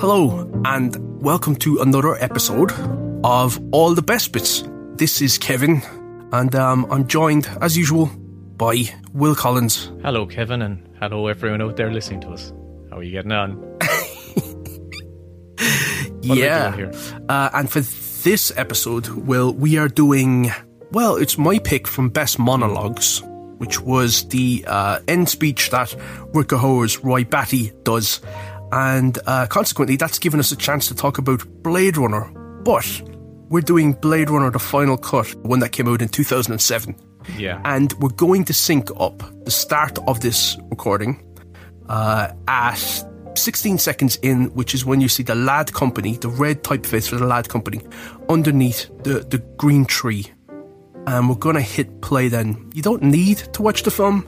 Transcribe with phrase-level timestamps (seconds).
[0.00, 2.72] Hello, and welcome to another episode
[3.24, 4.64] of All the Best Bits.
[4.96, 5.82] This is Kevin,
[6.32, 8.06] and um, I'm joined, as usual,
[8.56, 9.90] by Will Collins.
[10.02, 12.52] Hello, Kevin, and hello, everyone out there listening to us.
[12.90, 13.78] How are you getting on?
[16.22, 16.90] Yeah.
[17.28, 20.50] Uh, and for this episode, Will, we are doing,
[20.90, 23.22] well, it's my pick from Best Monologues,
[23.64, 25.88] which was the uh, end speech that
[26.34, 28.20] Hauer's Roy Batty does.
[28.70, 32.30] And uh, consequently, that's given us a chance to talk about Blade Runner.
[32.62, 32.84] But
[33.48, 36.94] we're doing Blade Runner The Final Cut, the one that came out in 2007.
[37.38, 37.62] Yeah.
[37.64, 41.24] And we're going to sync up the start of this recording
[41.88, 43.04] uh, at
[43.34, 47.16] 16 seconds in, which is when you see the Ladd Company, the red typeface for
[47.16, 47.80] the Ladd Company,
[48.28, 50.33] underneath the, the green tree.
[51.06, 52.70] And we're going to hit play then.
[52.74, 54.26] You don't need to watch the film.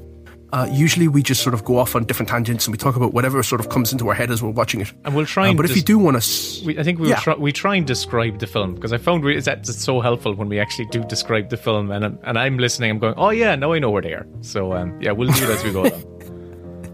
[0.53, 3.13] Uh, usually we just sort of go off on different tangents and we talk about
[3.13, 4.93] whatever sort of comes into our head as we're watching it.
[5.05, 6.65] And we'll try Uh, and but if you do want to.
[6.65, 7.17] We, I think we Yeah.
[7.17, 10.49] try, we try and describe the film because I found re- that's so helpful when
[10.49, 12.91] we actually do describe the film and I'm, and I'm listening.
[12.93, 14.27] I'm going, oh yeah, now I know where they are.
[14.43, 16.03] So um, yeah, we'll do it as we go along.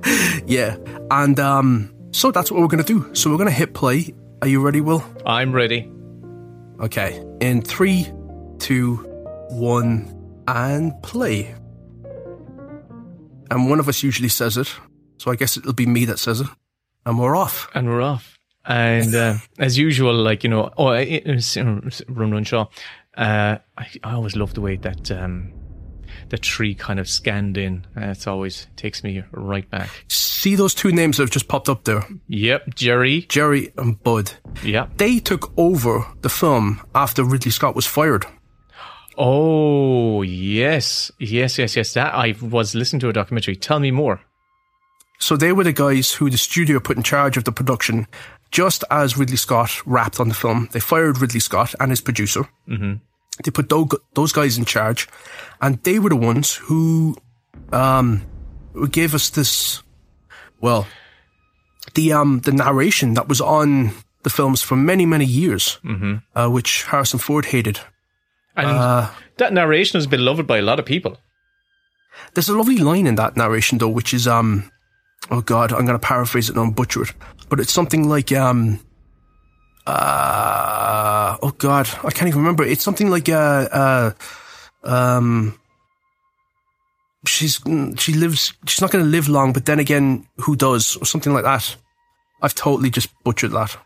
[0.46, 0.76] Yeah.
[1.10, 3.14] And um, so that's what we're going to do.
[3.14, 4.12] So we're going to hit play.
[4.40, 5.04] Are you ready, Will?
[5.24, 5.88] I'm ready.
[6.80, 7.22] Okay.
[7.40, 8.10] In three,
[8.58, 9.06] two,
[9.52, 11.54] one, and play.
[13.50, 14.72] And one of us usually says it,
[15.18, 16.46] so I guess it'll be me that says it.
[17.04, 17.68] And we're off.
[17.74, 18.38] And we're off.
[18.64, 22.66] And uh, as usual, like you know, oh, it, it's, Run Run Shaw.
[23.16, 25.52] Uh, I, I always love the way that um,
[26.30, 27.86] the tree kind of scanned in.
[27.96, 29.90] Uh, it's always takes me right back.
[30.08, 33.22] See those two names that have just popped up there Yep, Jerry.
[33.22, 34.32] Jerry and Bud.
[34.64, 34.96] Yep.
[34.96, 38.26] They took over the film after Ridley Scott was fired.
[39.18, 41.94] Oh yes, yes, yes, yes.
[41.94, 43.56] That I was listening to a documentary.
[43.56, 44.20] Tell me more.
[45.18, 48.08] So they were the guys who the studio put in charge of the production
[48.50, 50.68] just as Ridley Scott wrapped on the film.
[50.72, 52.48] They fired Ridley Scott and his producer.
[52.68, 52.94] Mm-hmm.
[53.42, 55.08] They put tho- those guys in charge,
[55.60, 57.16] and they were the ones who
[57.72, 58.22] um,
[58.90, 59.82] gave us this.
[60.60, 60.86] Well,
[61.94, 63.92] the um the narration that was on
[64.22, 66.16] the films for many many years, mm-hmm.
[66.38, 67.80] uh, which Harrison Ford hated.
[68.56, 71.16] And Uh, that narration has been loved by a lot of people.
[72.34, 74.70] There's a lovely line in that narration though, which is um,
[75.30, 77.12] oh god, I'm going to paraphrase it and I'll butcher it,
[77.48, 78.80] but it's something like um,
[79.86, 82.64] uh, oh god, I can't even remember.
[82.64, 84.10] It's something like uh, uh,
[84.84, 85.58] um,
[87.26, 87.60] she's
[87.96, 91.32] she lives, she's not going to live long, but then again, who does, or something
[91.32, 91.76] like that.
[92.42, 93.76] I've totally just butchered that,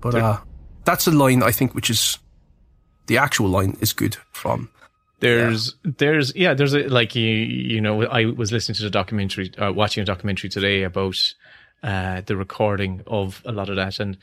[0.00, 0.38] but uh,
[0.84, 2.18] that's a line I think which is
[3.08, 4.70] the actual line is good from.
[5.20, 9.52] There's, there's, yeah, there's a like you, you know, I was listening to the documentary,
[9.58, 11.16] uh, watching a documentary today about
[11.82, 14.16] uh, the recording of a lot of that, and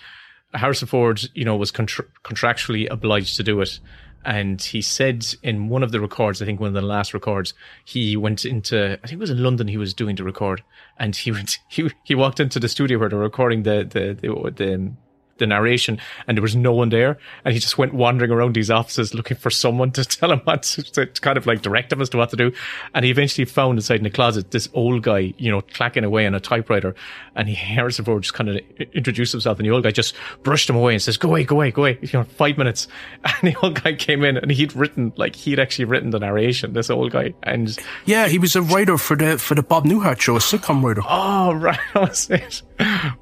[0.54, 3.80] Harrison Ford, you know, was contra- contractually obliged to do it.
[4.24, 7.54] And he said in one of the records, I think one of the last records,
[7.84, 10.64] he went into, I think it was in London he was doing the record,
[10.98, 14.52] and he went, he he walked into the studio where they're recording the the the,
[14.52, 14.94] the
[15.38, 18.72] the narration and there was no one there and he just went wandering around these
[18.72, 22.02] offices looking for someone to tell him what to, to kind of like direct him
[22.02, 22.52] as to what to do
[22.94, 26.26] and he eventually found inside in the closet this old guy you know clacking away
[26.26, 26.96] on a typewriter
[27.36, 28.58] and he Harrison Ford just kind of
[28.94, 31.56] introduced himself and the old guy just brushed him away and says go away go
[31.56, 32.88] away go away you know five minutes
[33.24, 36.74] and the old guy came in and he'd written like he'd actually written the narration
[36.74, 40.20] this old guy and Yeah, he was a writer for the for the Bob Newhart
[40.20, 41.02] show, a sitcom writer.
[41.08, 41.80] Oh, right.
[41.94, 42.62] That was it.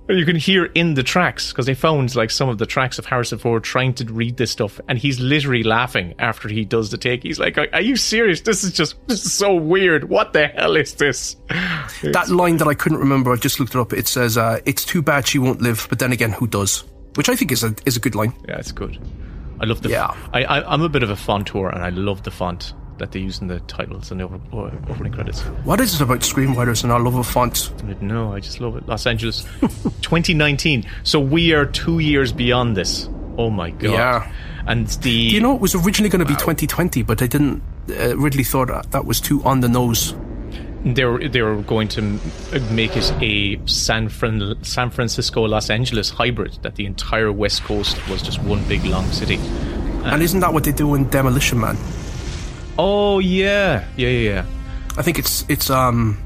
[0.10, 3.06] You can hear in the tracks because they found like some of the tracks of
[3.06, 6.98] Harrison Ford trying to read this stuff, and he's literally laughing after he does the
[6.98, 7.24] take.
[7.24, 8.42] He's like, "Are you serious?
[8.42, 10.10] This is just this is so weird.
[10.10, 11.36] What the hell is this?"
[12.04, 13.94] That line that I couldn't remember, I just looked it up.
[13.94, 16.84] It says, uh, "It's too bad she won't live, but then again, who does?"
[17.16, 18.34] Which I think is a is a good line.
[18.48, 18.98] Yeah, it's good.
[19.60, 19.90] I love the.
[19.90, 20.14] Yeah.
[20.34, 23.20] I, I I'm a bit of a fontour, and I love the font that they
[23.20, 24.40] use in the titles and the over,
[24.90, 25.42] opening credits.
[25.66, 27.72] What is it about screenwriters and our love of fonts?
[28.02, 28.88] No, I just love it.
[28.88, 29.44] Los Angeles,
[30.02, 30.86] 2019.
[31.04, 33.10] So we are two years beyond this.
[33.38, 33.92] Oh my god!
[33.92, 34.32] Yeah.
[34.68, 37.62] And the You know, it was originally going to be 2020, but they didn't.
[37.90, 40.16] Uh, Ridley thought that, was too on the nose.
[40.86, 42.02] they were they were going to
[42.72, 47.98] make it a San Fran San Francisco Los Angeles hybrid that the entire West Coast
[48.10, 49.38] was just one big long city.
[50.06, 51.78] And isn't that what they do in Demolition Man?
[52.78, 54.30] Oh yeah, yeah, yeah.
[54.30, 54.46] yeah.
[54.98, 56.18] I think it's it's um.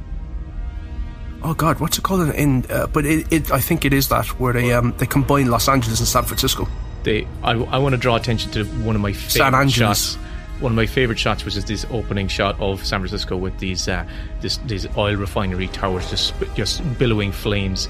[1.44, 2.32] Oh God, what's it called in?
[2.34, 5.48] in uh, but it, it, I think it is that where they um they combine
[5.50, 6.68] Los Angeles and San Francisco.
[7.04, 10.14] They, I, I want to draw attention to one of my favorite San Angeles.
[10.14, 10.16] shots.
[10.60, 13.88] one of my favorite shots was just this opening shot of San Francisco with these
[13.88, 14.06] uh,
[14.42, 17.88] this, these oil refinery towers just just billowing flames,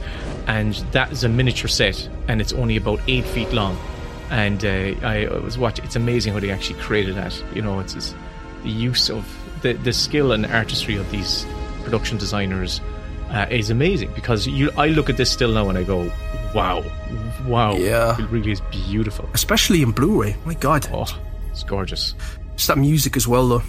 [0.47, 3.77] and that is a miniature set, and it's only about eight feet long.
[4.29, 5.85] And uh, I was watching.
[5.85, 7.41] It's amazing how they actually created that.
[7.55, 8.13] You know, it's, it's
[8.63, 9.25] the use of
[9.61, 11.45] the the skill and artistry of these
[11.83, 12.81] production designers
[13.29, 14.71] uh, is amazing because you.
[14.77, 16.11] I look at this still now and I go,
[16.53, 16.83] wow,
[17.45, 18.19] wow, Yeah.
[18.21, 19.29] it really is beautiful.
[19.33, 20.35] Especially in Blu-ray.
[20.45, 20.87] My God.
[20.93, 21.05] Oh,
[21.51, 22.13] it's gorgeous.
[22.53, 23.63] It's that music as well, though.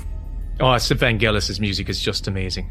[0.60, 2.70] Oh, it's Vangelis' music is just amazing.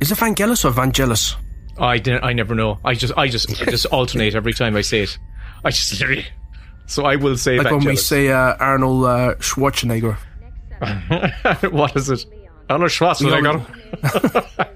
[0.00, 1.36] Is it Vangelis or Vangelis?
[1.78, 2.24] Oh, I didn't.
[2.24, 2.78] I never know.
[2.84, 5.18] I just, I just, I just alternate every time I say it.
[5.64, 6.26] I just literally.
[6.86, 10.16] So I will say Like when we say uh, Arnold uh, Schwarzenegger.
[11.70, 12.24] what is it?
[12.68, 13.64] Arnold Schwarzenegger.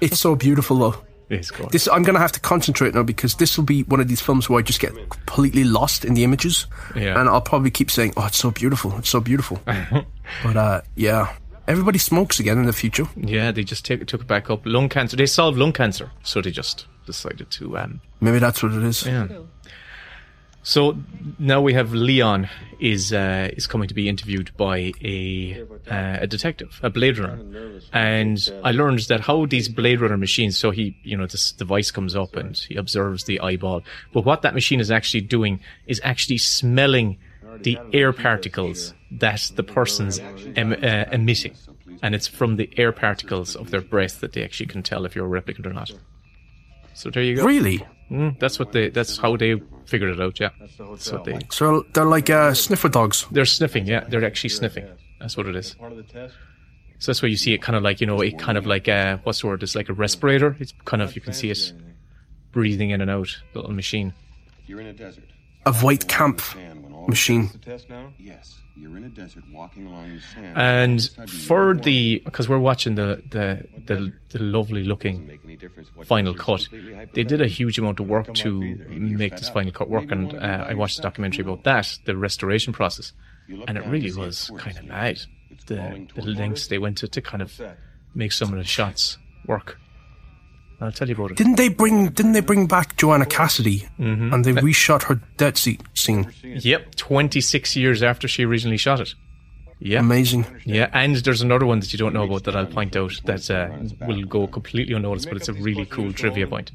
[0.00, 0.94] It's so beautiful, though.
[1.30, 1.72] It's gorgeous.
[1.72, 4.50] This I'm gonna have to concentrate now because this will be one of these films
[4.50, 7.18] where I just get completely lost in the images, Yeah.
[7.18, 9.60] and I'll probably keep saying, "Oh, it's so beautiful, it's so beautiful."
[10.44, 11.34] but uh, yeah,
[11.66, 13.06] everybody smokes again in the future.
[13.16, 14.66] Yeah, they just take, took it back up.
[14.66, 15.16] Lung cancer.
[15.16, 19.06] They solved lung cancer, so they just decided to um, Maybe that's what it is.
[19.06, 19.28] Yeah.
[20.64, 20.96] So
[21.38, 22.48] now we have Leon
[22.80, 27.80] is uh, is coming to be interviewed by a uh, a detective, a Blade Runner,
[27.92, 30.58] and I learned that how these Blade Runner machines.
[30.58, 33.82] So he, you know, this device comes up and he observes the eyeball,
[34.14, 37.18] but what that machine is actually doing is actually smelling
[37.60, 40.18] the air particles that the person's
[40.56, 41.54] em- uh, emitting,
[42.02, 45.14] and it's from the air particles of their breath that they actually can tell if
[45.14, 45.90] you're a replicant or not.
[46.94, 47.44] So there you go.
[47.44, 47.84] Really?
[48.10, 48.90] Mm, that's what they.
[48.90, 50.38] That's how they figured it out.
[50.38, 51.38] Yeah, that's what they.
[51.50, 53.26] So they're like uh, sniffer dogs.
[53.30, 53.86] They're sniffing.
[53.86, 54.86] Yeah, they're actually sniffing.
[55.20, 55.74] That's what it is.
[55.74, 56.34] Part of the test.
[56.98, 58.88] So that's why you see it kind of like you know, it kind of like
[58.88, 59.62] uh, what's the word?
[59.62, 60.56] It's like a respirator.
[60.60, 61.72] It's kind of you can see it
[62.52, 63.36] breathing in and out.
[63.54, 64.12] Little machine.
[64.66, 65.24] You're in a desert.
[65.66, 67.48] A white camp Sand when all machine.
[67.52, 68.12] The test now?
[68.18, 68.60] Yes.
[68.76, 70.58] You're in a desert walking along the sand.
[70.58, 75.90] And for the because we're watching the the the, the lovely looking make any difference
[75.94, 76.68] what final cut.
[77.12, 80.66] They did a huge amount of work to make this final cut work, and uh,
[80.68, 83.12] I watched a documentary about that, the restoration process,
[83.68, 85.20] and it really was kind of mad.
[85.66, 87.60] The, the lengths they went to to kind of
[88.14, 89.78] make some of the shots work.
[90.80, 91.36] I'll tell you about it.
[91.36, 92.08] Didn't they bring?
[92.10, 94.32] Didn't they bring back Joanna Cassidy Mm-hmm.
[94.34, 96.32] and they reshot her death seat scene?
[96.42, 99.14] Yep, 26 years after she originally shot it.
[99.80, 100.46] Yeah, Amazing.
[100.64, 103.50] yeah, and there's another one that you don't know about that I'll point out that
[103.50, 103.68] uh,
[104.06, 106.70] will go completely unnoticed, but it's a really cool trivia point.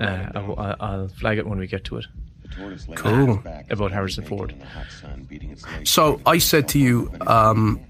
[0.00, 2.06] Uh, I'll, I'll- flag it when we get to it.
[2.42, 3.12] The tortoise lay Cool.
[3.12, 4.52] on its back About Harrison Ford.
[4.52, 5.90] in the hot sun, beating its legs.
[5.90, 7.80] So I said to you um,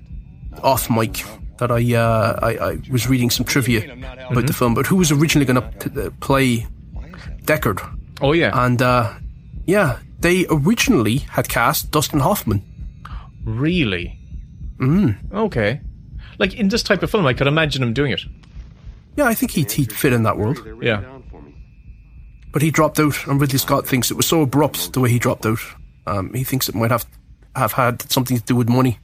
[0.63, 1.25] off mic
[1.59, 3.93] that I, uh, I I was reading some trivia
[4.31, 6.67] about the film, but who was originally going to play
[7.43, 7.81] Deckard?
[8.21, 9.15] Oh yeah, And uh,
[9.67, 12.63] yeah, they originally had cast Dustin Hoffman.
[13.45, 14.19] Really?
[14.79, 15.33] Mm.
[15.33, 15.81] Okay.
[16.39, 18.23] Like in this type of film, I could imagine him doing it.
[19.17, 20.59] Yeah, I think he'd, he'd fit in that world.
[20.83, 21.03] Yeah.
[21.03, 21.55] down for me.
[22.53, 25.19] But he dropped out, and Ridley Scott thinks it was so abrupt the way he
[25.19, 25.61] dropped out.
[26.07, 27.07] Um, he thinks it might have
[27.55, 28.99] have had something to do with money.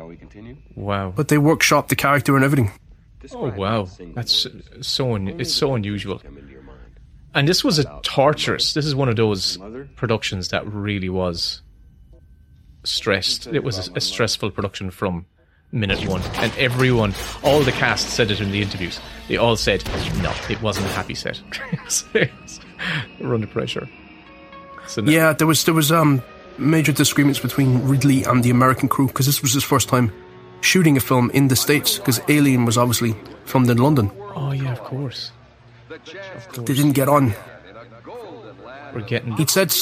[0.00, 0.56] Shall we continue?
[0.76, 1.12] Wow.
[1.14, 2.70] But they workshopped the character and everything.
[3.34, 4.46] Oh wow, that's
[4.80, 6.20] so un- it's so unusual.
[6.20, 6.78] Come into your mind.
[7.34, 8.72] And this was a torturous.
[8.72, 9.58] This is one of those
[9.96, 11.60] productions that really was
[12.84, 13.46] stressed.
[13.48, 15.26] It was a, a stressful production from
[15.70, 17.12] minute one, and everyone,
[17.42, 18.98] all the cast said it in the interviews.
[19.28, 19.84] They all said,
[20.22, 21.42] "No, it wasn't a happy set.
[23.20, 23.86] We're under pressure."
[24.86, 26.22] So no- Yeah, there was there was um
[26.60, 30.12] major disagreements between Ridley and the American crew because this was his first time
[30.60, 33.14] shooting a film in the states because Alien was obviously
[33.46, 34.10] filmed in London.
[34.34, 35.32] Oh yeah, of course.
[35.88, 37.34] They didn't get on.
[38.94, 39.72] We're getting He'd said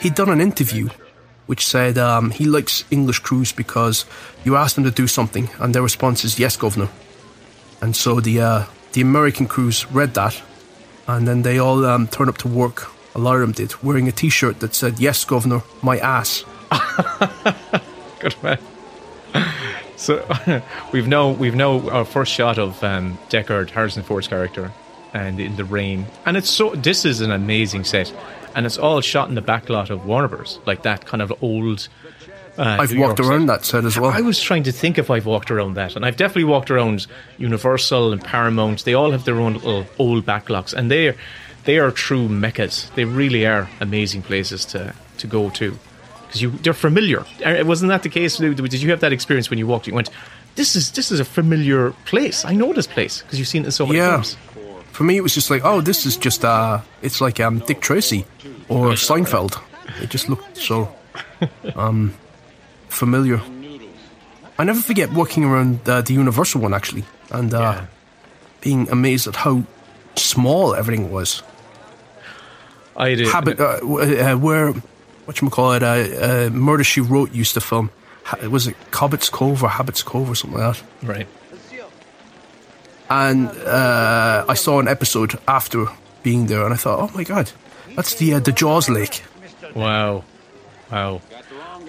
[0.00, 0.88] he'd done an interview
[1.46, 4.06] which said um, he likes English crews because
[4.44, 6.88] you ask them to do something and their response is yes, governor.
[7.80, 10.40] And so the uh, the American crews read that,
[11.08, 12.90] and then they all um, turned up to work.
[13.14, 16.44] A lot of them did, wearing a T-shirt that said "Yes, governor, my ass."
[18.20, 18.58] Good man.
[19.96, 20.26] So
[20.92, 24.72] we've now we've now our first shot of um, Deckard, Harrison Ford's character,
[25.12, 26.06] and in the rain.
[26.26, 28.12] And it's so this is an amazing set,
[28.54, 30.58] and it's all shot in the backlot of Warner Bros.
[30.66, 31.88] Like that kind of old.
[32.58, 33.60] Uh, I've New walked York around set.
[33.60, 34.10] that set as well.
[34.10, 37.06] I was trying to think if I've walked around that, and I've definitely walked around
[37.38, 38.84] Universal and Paramount.
[38.84, 41.16] They all have their own little old backlots, and they are
[41.64, 42.90] they are true meccas.
[42.94, 45.76] They really are amazing places to to go to
[46.26, 47.24] because you they're familiar.
[47.64, 48.40] Wasn't that the case?
[48.40, 48.54] Lou?
[48.54, 49.86] Did you have that experience when you walked?
[49.86, 50.10] You went,
[50.54, 52.44] "This is this is a familiar place.
[52.44, 54.12] I know this place because you've seen it in so many Yeah.
[54.22, 54.36] films."
[54.92, 57.80] For me, it was just like, oh, this is just uh, it's like um, Dick
[57.80, 58.24] Tracy
[58.68, 59.56] or Seinfeld.
[60.02, 60.88] It just looked so
[61.76, 62.12] um,
[62.88, 63.40] familiar.
[64.58, 67.86] I never forget walking around uh, the Universal one actually, and uh, Yeah.
[68.60, 69.62] being amazed at how
[70.16, 71.42] small everything was.
[72.96, 73.28] I did.
[73.28, 74.72] Habit, uh, uh, where
[75.24, 75.82] what you call it?
[75.82, 75.86] Uh,
[76.46, 77.90] uh, Murder She Wrote used to film.
[78.24, 81.06] Ha- was it Cobbett's Cove or Habit's Cove or something like that?
[81.06, 81.26] Right.
[83.10, 85.86] And uh, I saw an episode after
[86.22, 87.50] being there, and I thought, oh my god,
[87.94, 89.22] that's the uh, the Jaws Lake.
[89.74, 90.24] Wow.
[90.90, 91.20] Wow.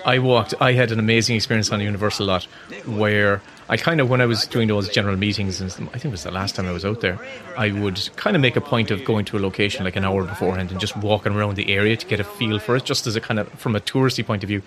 [0.05, 2.43] I walked, I had an amazing experience on the Universal lot
[2.85, 6.11] where I kind of, when I was doing those general meetings, and I think it
[6.11, 7.17] was the last time I was out there,
[7.57, 10.23] I would kind of make a point of going to a location like an hour
[10.23, 13.15] beforehand and just walking around the area to get a feel for it, just as
[13.15, 14.61] a kind of, from a touristy point of view.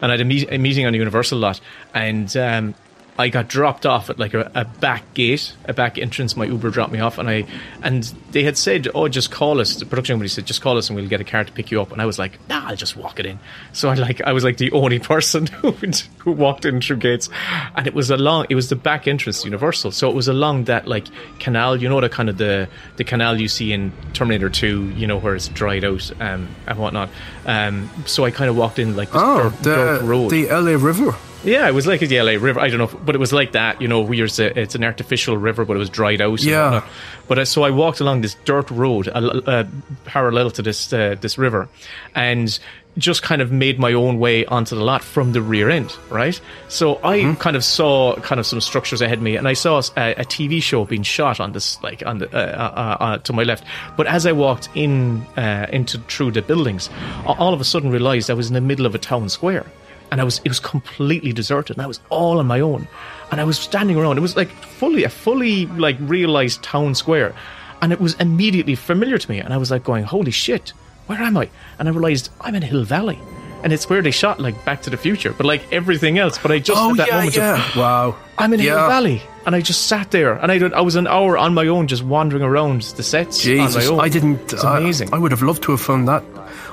[0.00, 1.60] And I had a, meet, a meeting on the Universal lot,
[1.92, 2.74] and um,
[3.18, 6.36] I got dropped off at like a, a back gate, a back entrance.
[6.36, 7.46] My Uber dropped me off, and I
[7.82, 10.88] and they had said, "Oh, just call us." The production company said, "Just call us,
[10.88, 12.76] and we'll get a car to pick you up." And I was like, "Nah, I'll
[12.76, 13.40] just walk it in."
[13.72, 15.72] So I like I was like the only person who
[16.18, 17.28] who walked in through gates,
[17.74, 18.46] and it was along.
[18.50, 21.06] It was the back entrance to Universal, so it was along that like
[21.40, 21.76] canal.
[21.82, 24.90] You know the kind of the the canal you see in Terminator Two.
[24.90, 27.08] You know where it's dried out um, and whatnot.
[27.46, 30.30] Um, so I kind of walked in like this Oh, dirt, dirt road.
[30.30, 31.16] the LA River.
[31.44, 32.58] Yeah, it was like the LA River.
[32.58, 33.80] I don't know, if, but it was like that.
[33.80, 36.42] You know, it's, a, it's an artificial river, but it was dried out.
[36.42, 36.86] Yeah.
[37.28, 39.12] But uh, so I walked along this dirt road, uh,
[39.46, 39.64] uh,
[40.04, 41.68] parallel to this uh, this river,
[42.14, 42.58] and
[42.96, 45.96] just kind of made my own way onto the lot from the rear end.
[46.10, 46.40] Right.
[46.66, 47.34] So I Mm-hmm.
[47.40, 50.24] kind of saw kind of some structures ahead of me, and I saw a, a
[50.24, 53.62] TV show being shot on this, like on the uh, uh, uh, to my left.
[53.96, 56.90] But as I walked in uh, into through the buildings,
[57.26, 59.64] all of a sudden realized I was in the middle of a town square
[60.10, 61.76] and I was it was completely deserted.
[61.76, 62.88] And I was all on my own.
[63.30, 64.18] And I was standing around.
[64.18, 67.34] It was like fully a fully like realized town square.
[67.80, 69.38] And it was immediately familiar to me.
[69.38, 70.72] And I was like going holy shit
[71.08, 71.48] where am I?
[71.78, 73.18] And I realized I'm in Hill Valley.
[73.64, 76.38] And it's where they shot like Back to the Future but like everything else.
[76.38, 77.68] But I just Oh had that yeah, moment yeah.
[77.70, 78.16] of wow.
[78.36, 79.20] I'm in Hill Valley.
[79.46, 80.34] And I just sat there.
[80.34, 83.44] And I did, I was an hour on my own just wandering around the sets
[83.44, 84.00] on my Jesus, own.
[84.00, 84.52] I didn't.
[84.52, 85.12] it's I- amazing.
[85.12, 86.22] I, would have loved to have found that.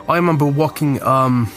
[0.08, 1.50] I remember walking, um,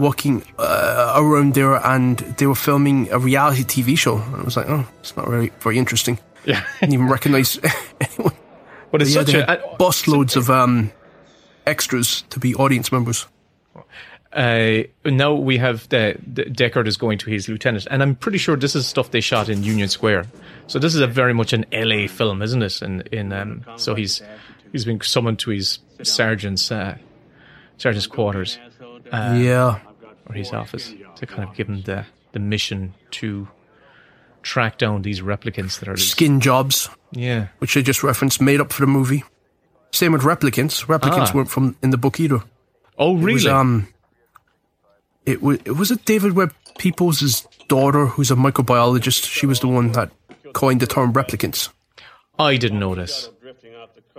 [0.00, 4.16] walking uh, around there, and they were filming a reality TV show.
[4.16, 6.18] And I was like, oh, it's not very very interesting.
[6.44, 7.58] yeah Didn't even recognize
[8.00, 8.34] anyone.
[8.90, 10.90] but it's such a had bus loads of um,
[11.66, 13.26] extras to be audience members.
[14.32, 18.38] uh, now we have the, the Deckard is going to his lieutenant, and I'm pretty
[18.38, 20.24] sure this is stuff they shot in Union Square.
[20.66, 22.82] So this is a very much an LA film, isn't it?
[22.82, 24.22] In in um, so he's
[24.72, 26.96] he's been summoned to his sergeant's uh,
[27.76, 28.58] sergeant's quarters
[29.12, 29.80] yeah,
[30.30, 33.48] or his office to kind of give him the the mission to
[34.42, 38.72] track down these replicants that are skin jobs, yeah which they just referenced, made up
[38.72, 39.24] for the movie.
[39.92, 40.86] Same with replicants.
[40.86, 41.34] Replicants Ah.
[41.34, 42.42] weren't from in the book either.
[42.98, 43.88] oh It really was, um,
[45.26, 49.24] it was it was it David Webb Peoples' daughter, who's a microbiologist.
[49.28, 50.10] She was the one that
[50.52, 51.68] coined the term replicants.
[52.38, 53.28] I didn't know this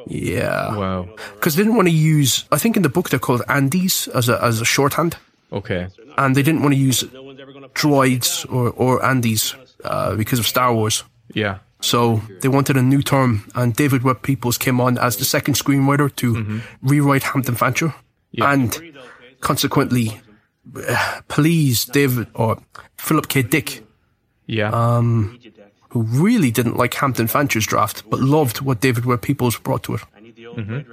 [0.08, 2.46] Yeah, wow because they didn't want to use.
[2.52, 5.18] I think in the book they're called andys as a as a shorthand,
[5.52, 5.88] okay
[6.18, 7.04] and they didn't want to use
[7.74, 11.04] droids or or andys uh, because of Star Wars.
[11.34, 11.60] yeah.
[11.84, 15.56] So they wanted a new term, and David Webb Peoples came on as the second
[15.56, 17.96] screenwriter to rewrite Hampton Fancher,
[18.32, 18.54] Yeah.
[18.54, 18.80] and
[19.40, 20.22] consequently,
[20.88, 22.58] uh, please David or
[22.98, 23.42] Philip K.
[23.42, 23.84] Dick,
[24.46, 24.70] yeah.
[25.90, 29.96] who really didn't like Hampton Fancher's draft, but loved what David Webb Peoples brought to
[29.96, 30.02] it.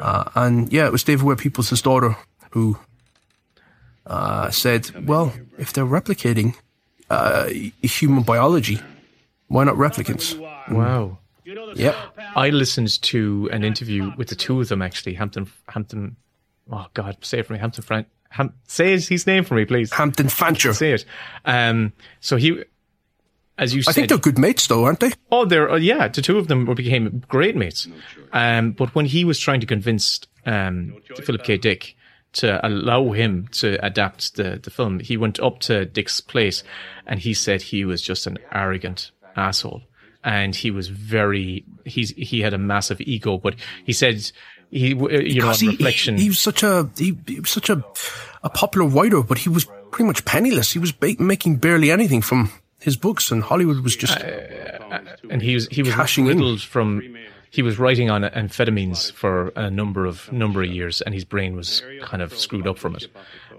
[0.01, 2.17] Uh, and yeah, it was David Webb Peoples' daughter
[2.53, 2.79] who
[4.09, 6.57] uh, said, "Well, if they're replicating
[7.11, 7.49] uh,
[7.83, 8.81] human biology,
[9.47, 10.37] why not replicants?"
[10.71, 11.19] wow.
[11.77, 11.97] Yep.
[12.37, 15.15] I listened to an interview with the two of them actually.
[15.15, 16.17] Hampton, Hampton.
[16.71, 18.07] Oh God, say it for me, Hampton Frank.
[18.31, 19.91] Ham, say his, his name for me, please.
[19.93, 20.75] Hampton Fancher.
[20.75, 21.05] Say it.
[21.45, 21.93] Um.
[22.21, 22.63] So he,
[23.57, 25.13] as you said I said, think they're good mates, though, aren't they?
[25.33, 26.09] oh, they're uh, yeah.
[26.09, 27.89] The two of them became great mates.
[28.33, 28.73] Um.
[28.73, 31.57] But when he was trying to convince um Philip K.
[31.57, 31.97] Dick
[32.35, 36.63] to allow him to adapt the the film, he went up to Dick's place,
[37.07, 39.83] and he said he was just an arrogant asshole
[40.25, 43.55] and he was very he's he had a massive ego but
[43.85, 44.33] he said
[44.69, 47.71] he uh, you know he, reflection he, he was such a he, he was such
[47.71, 47.85] a
[48.43, 50.73] a popular writer, but he was pretty much penniless.
[50.73, 54.19] He was ba- making barely anything from his books, and Hollywood was just
[55.31, 56.59] and he was he was cashing in.
[56.59, 57.17] from
[57.51, 61.57] he was writing on amphetamines for a number of number of years and his brain
[61.57, 63.07] was kind of screwed up from it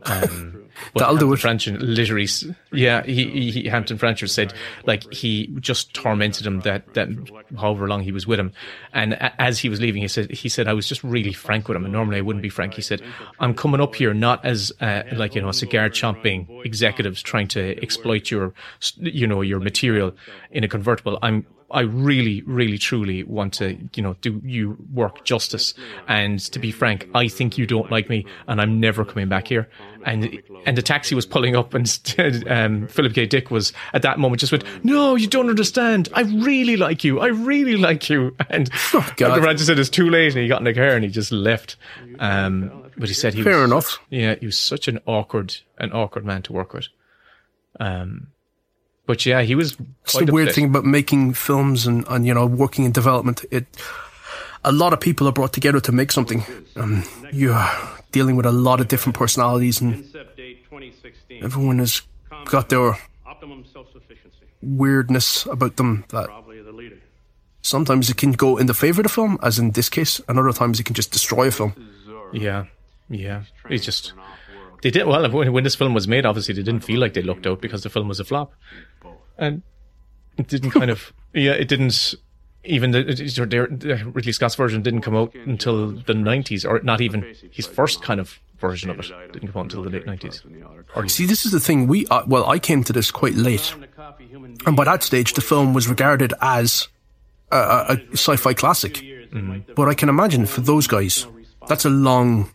[0.05, 1.43] Um, but That'll do it.
[1.81, 2.27] Literally,
[2.71, 4.53] yeah, he, he Hampton Franchard said
[4.85, 7.09] like he just tormented him that that
[7.57, 8.53] however long he was with him,
[8.93, 11.67] and a- as he was leaving, he said he said I was just really frank
[11.67, 12.75] with him, and normally I wouldn't be frank.
[12.75, 13.01] He said
[13.41, 17.77] I'm coming up here not as uh, like you know cigar chomping executives trying to
[17.83, 18.53] exploit your
[18.99, 20.15] you know your material
[20.51, 21.19] in a convertible.
[21.21, 25.73] I'm I really, really, truly want to, you know, do you work justice.
[26.07, 29.47] And to be frank, I think you don't like me, and I'm never coming back
[29.47, 29.69] here.
[30.05, 31.87] And and the taxi was pulling up, and
[32.47, 33.25] um, Philip K.
[33.25, 36.09] Dick was at that moment just went, "No, you don't understand.
[36.13, 37.19] I really like you.
[37.19, 38.69] I really like you." And
[39.17, 39.35] God.
[39.35, 41.31] the man said, "It's too late," and he got in the car and he just
[41.31, 41.75] left.
[42.17, 43.99] Um, but he said he Fair was, enough.
[44.09, 46.87] Yeah, he was such an awkward, an awkward man to work with.
[47.79, 48.27] Um,
[49.09, 49.75] but yeah, he was.
[50.03, 50.55] It's quite the weird upset.
[50.55, 53.43] thing about making films and, and you know working in development.
[53.49, 53.65] It
[54.63, 56.43] a lot of people are brought together to make something.
[56.75, 57.59] Um, you're
[58.11, 61.43] dealing with a lot of different personalities, and Concept date 2016.
[61.43, 62.03] everyone has
[62.45, 63.65] got their Optimum
[64.61, 66.99] weirdness about them that Probably the leader.
[67.63, 70.37] sometimes it can go in the favor of the film, as in this case, and
[70.37, 71.73] other times it can just destroy a film.
[72.31, 72.65] Yeah,
[73.09, 73.45] yeah.
[73.71, 74.13] It's just
[74.81, 76.25] they did well when, when this film was made.
[76.25, 78.53] Obviously, they didn't feel like they looked out because the film was a flop,
[79.37, 79.61] and
[80.37, 81.51] it didn't kind of yeah.
[81.51, 82.15] It didn't
[82.63, 87.35] even the, the, Ridley Scott's version didn't come out until the nineties, or not even
[87.51, 90.43] his first kind of version of it didn't come out until the late nineties.
[91.07, 91.87] See, this is the thing.
[91.87, 93.73] We uh, well, I came to this quite late,
[94.65, 96.87] and by that stage, the film was regarded as
[97.51, 99.03] a, a, a sci-fi classic.
[99.75, 101.27] But I can imagine for those guys,
[101.67, 102.49] that's a long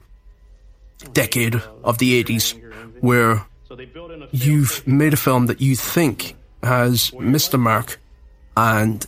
[1.12, 2.54] decade of the '80s
[3.00, 7.50] where So they built in a you've made a film that you think has missed
[7.50, 8.00] the mark,
[8.56, 9.06] and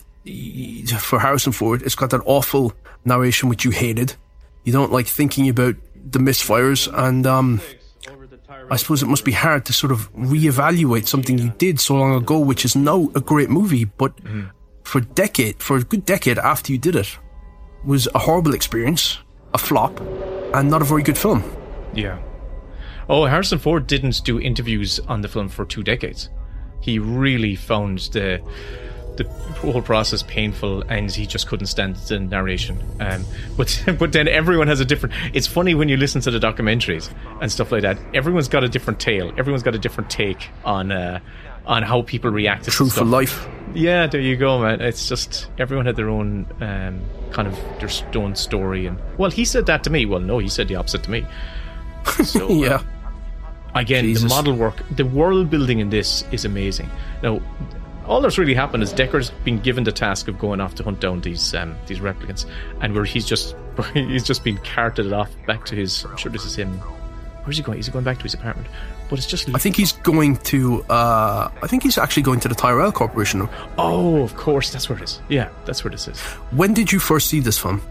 [0.99, 2.73] for Harrison Ford, it's got that awful
[3.05, 4.15] narration which you hated.
[4.63, 7.61] You don't like thinking about the misfires, and um,
[8.11, 11.49] over the tire I suppose it must be hard to sort of reevaluate something you
[11.57, 14.13] did so long ago, which is now a great movie, but
[14.83, 17.17] for a decade, for a good decade after you did it,
[17.85, 19.19] was a horrible experience,
[19.53, 19.99] a flop,
[20.53, 21.43] and not a very good film.
[21.97, 22.19] Yeah.
[23.09, 26.29] Oh, Harrison Ford didn't do interviews on the film for two decades.
[26.81, 28.41] He really found the
[29.17, 29.23] the
[29.59, 32.79] whole process painful, and he just couldn't stand the narration.
[32.99, 33.25] Um,
[33.57, 35.15] but but then everyone has a different.
[35.33, 37.97] It's funny when you listen to the documentaries and stuff like that.
[38.13, 39.29] Everyone's got a different tale.
[39.37, 41.19] Everyone's got a different take on uh,
[41.65, 43.47] on how people react to True for life.
[43.73, 44.81] Yeah, there you go, man.
[44.81, 49.45] It's just everyone had their own um, kind of their own story, and well, he
[49.45, 50.05] said that to me.
[50.05, 51.25] Well, no, he said the opposite to me.
[52.25, 52.81] So, uh, Yeah.
[53.75, 54.23] again, Jesus.
[54.23, 56.89] the model work, the world building in this is amazing.
[57.23, 57.39] Now,
[58.05, 60.99] all that's really happened is Deckard's been given the task of going off to hunt
[61.01, 62.45] down these um, these replicants,
[62.81, 63.55] and where he's just
[63.93, 66.05] he's just been carted off back to his.
[66.05, 66.79] I'm sure this is him.
[67.43, 67.79] Where's he going?
[67.79, 68.67] Is he going back to his apartment?
[69.09, 70.83] But it's just I think he's going to.
[70.89, 73.47] Uh, I think he's actually going to the Tyrell Corporation.
[73.77, 75.21] oh, of course, that's where it is.
[75.29, 76.19] Yeah, that's where this is.
[76.51, 77.81] When did you first see this film?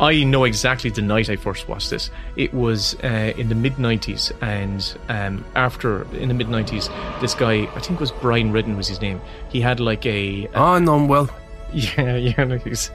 [0.00, 2.10] I know exactly the night I first watched this.
[2.36, 7.34] It was uh, in the mid '90s, and um, after in the mid '90s, this
[7.34, 9.20] guy, I think it was Brian Ridden, was his name.
[9.48, 11.30] He had like a, Ah, no, well,
[11.72, 12.90] yeah, yeah, no, he's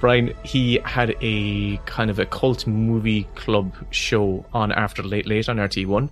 [0.00, 0.34] Brian.
[0.42, 5.60] He had a kind of a cult movie club show on after late late on
[5.60, 6.10] RT One,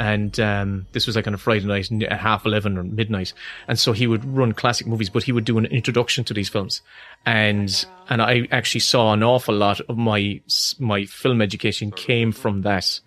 [0.00, 3.32] and um, this was like on a Friday night at half eleven or midnight.
[3.68, 6.48] And so he would run classic movies, but he would do an introduction to these
[6.48, 6.80] films,
[7.26, 10.40] and and I actually saw an awful lot of my
[10.78, 13.00] my film education came from that.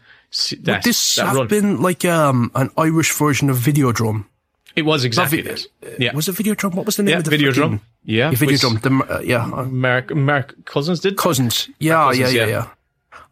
[0.62, 1.48] that, would this that have run.
[1.48, 4.26] been like um, an Irish version of Videodrome?
[4.76, 6.00] It was exactly vi- that.
[6.00, 6.74] Yeah, Was it Videodrome?
[6.74, 7.54] What was the name yeah, of the Videodrome.
[7.80, 8.82] fucking- Yeah, Yeah, Videodrome.
[8.82, 11.16] The, uh, yeah, Mark Mark Cousins did.
[11.18, 11.70] Cousins.
[11.80, 12.52] Yeah, Cousins, yeah, yeah, yeah.
[12.66, 12.68] yeah.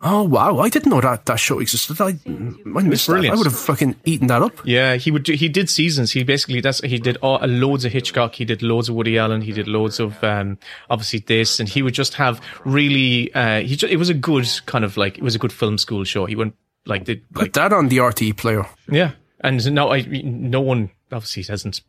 [0.03, 0.57] Oh wow!
[0.59, 2.01] I didn't know that that show existed.
[2.01, 3.23] I, I missed that.
[3.23, 4.53] I would have fucking eaten that up.
[4.65, 5.23] Yeah, he would.
[5.23, 6.11] Do, he did seasons.
[6.11, 8.33] He basically that's he did all, uh, loads of Hitchcock.
[8.33, 9.41] He did loads of Woody Allen.
[9.41, 10.57] He did loads of um,
[10.89, 13.31] obviously this, and he would just have really.
[13.35, 15.77] Uh, he just, it was a good kind of like it was a good film
[15.77, 16.25] school show.
[16.25, 16.55] He went
[16.87, 18.65] like did Put like that on the RTE player.
[18.89, 19.11] yeah,
[19.41, 21.81] and no, I no one obviously hasn't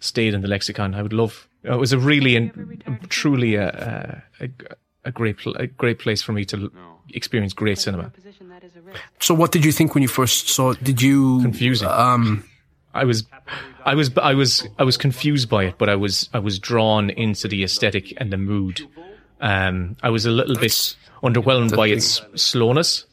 [0.00, 0.94] stayed in the lexicon.
[0.94, 1.48] I would love.
[1.64, 4.48] It was a really and truly a a, a,
[5.04, 6.70] a great a great place for me to l-
[7.14, 8.10] experience great cinema.
[8.10, 9.00] Position that is a risk.
[9.20, 10.70] So, what did you think when you first saw?
[10.70, 10.82] it?
[10.82, 11.40] Did you?
[11.42, 11.88] confusing.
[11.88, 12.44] Um,
[12.94, 13.24] I was,
[13.84, 17.10] I was, I was, I was confused by it, but I was, I was drawn
[17.10, 18.86] into the aesthetic and the mood.
[19.40, 23.06] Um, I was a little bit underwhelmed by its slowness,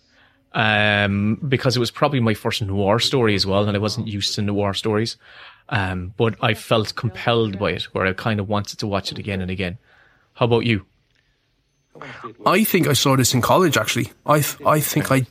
[0.53, 4.35] um, because it was probably my first noir story as well, and I wasn't used
[4.35, 5.17] to noir stories.
[5.69, 9.19] Um, but I felt compelled by it, where I kind of wanted to watch it
[9.19, 9.77] again and again.
[10.33, 10.85] How about you?
[12.45, 13.77] I think I saw this in college.
[13.77, 15.25] Actually, I I think I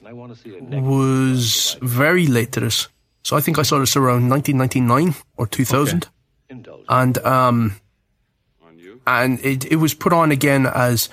[0.81, 2.89] was very late to this.
[3.23, 6.09] So I think I saw this around 1999 or 2000,
[6.89, 7.77] and um,
[9.07, 11.09] and it it was put on again as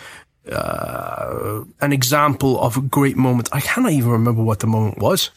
[0.52, 3.50] uh, an example of a great moment.
[3.52, 5.32] I cannot even remember what the moment was,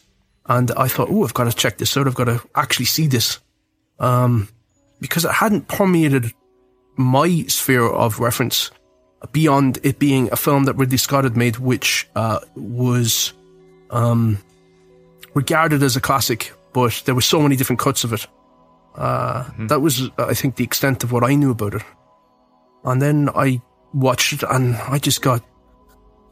[0.45, 2.07] and I thought, oh, I've got to check this out.
[2.07, 3.39] I've got to actually see this,
[3.99, 4.47] um,
[5.01, 6.33] because it hadn't permeated
[6.95, 8.71] my sphere of reference
[9.31, 13.33] beyond it being a film that Ridley Scott had made, which uh, was
[13.89, 14.37] um,
[15.33, 18.27] regarded as a classic, but there were so many different cuts of it.
[18.95, 21.83] Uh, That was, I think, the extent of what I knew about it.
[22.83, 23.61] And then I
[23.93, 25.43] watched it, and I just got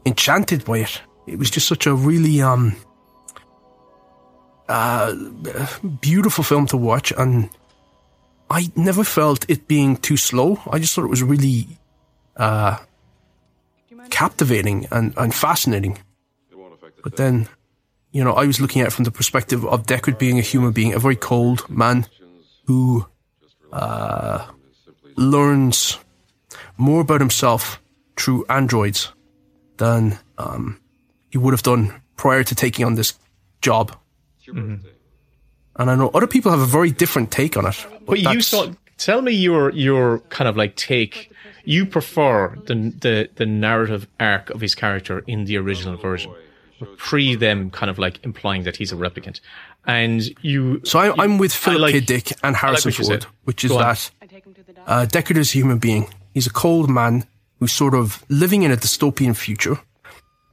[0.06, 1.02] enchanted by it.
[1.26, 2.74] It was just such a really um,
[4.68, 5.14] uh,
[6.00, 7.50] beautiful film to watch, and
[8.50, 10.58] I never felt it being too slow.
[10.70, 11.77] I just thought it was really
[12.38, 12.78] uh,
[14.10, 15.98] captivating and, and fascinating.
[17.02, 17.48] But then,
[18.12, 20.72] you know, I was looking at it from the perspective of Deckard being a human
[20.72, 22.06] being, a very cold man
[22.66, 23.06] who
[23.72, 24.46] uh,
[25.16, 25.98] learns
[26.76, 27.80] more about himself
[28.16, 29.12] through androids
[29.76, 30.80] than um,
[31.30, 33.14] he would have done prior to taking on this
[33.62, 33.96] job.
[34.48, 34.82] And
[35.76, 37.86] I know other people have a very different take on it.
[38.06, 38.72] But you that's- saw.
[38.96, 41.30] Tell me your your kind of like take.
[41.68, 46.32] You prefer the the the narrative arc of his character in the original version,
[46.96, 49.40] pre them kind of like implying that he's a replicant,
[49.86, 50.80] and you.
[50.84, 52.00] So I, I'm with Philip like- K.
[52.00, 54.10] Dick and Harrison what you Ford, which is that
[54.86, 56.08] uh, Deckard is a human being.
[56.32, 57.26] He's a cold man
[57.60, 59.78] who's sort of living in a dystopian future.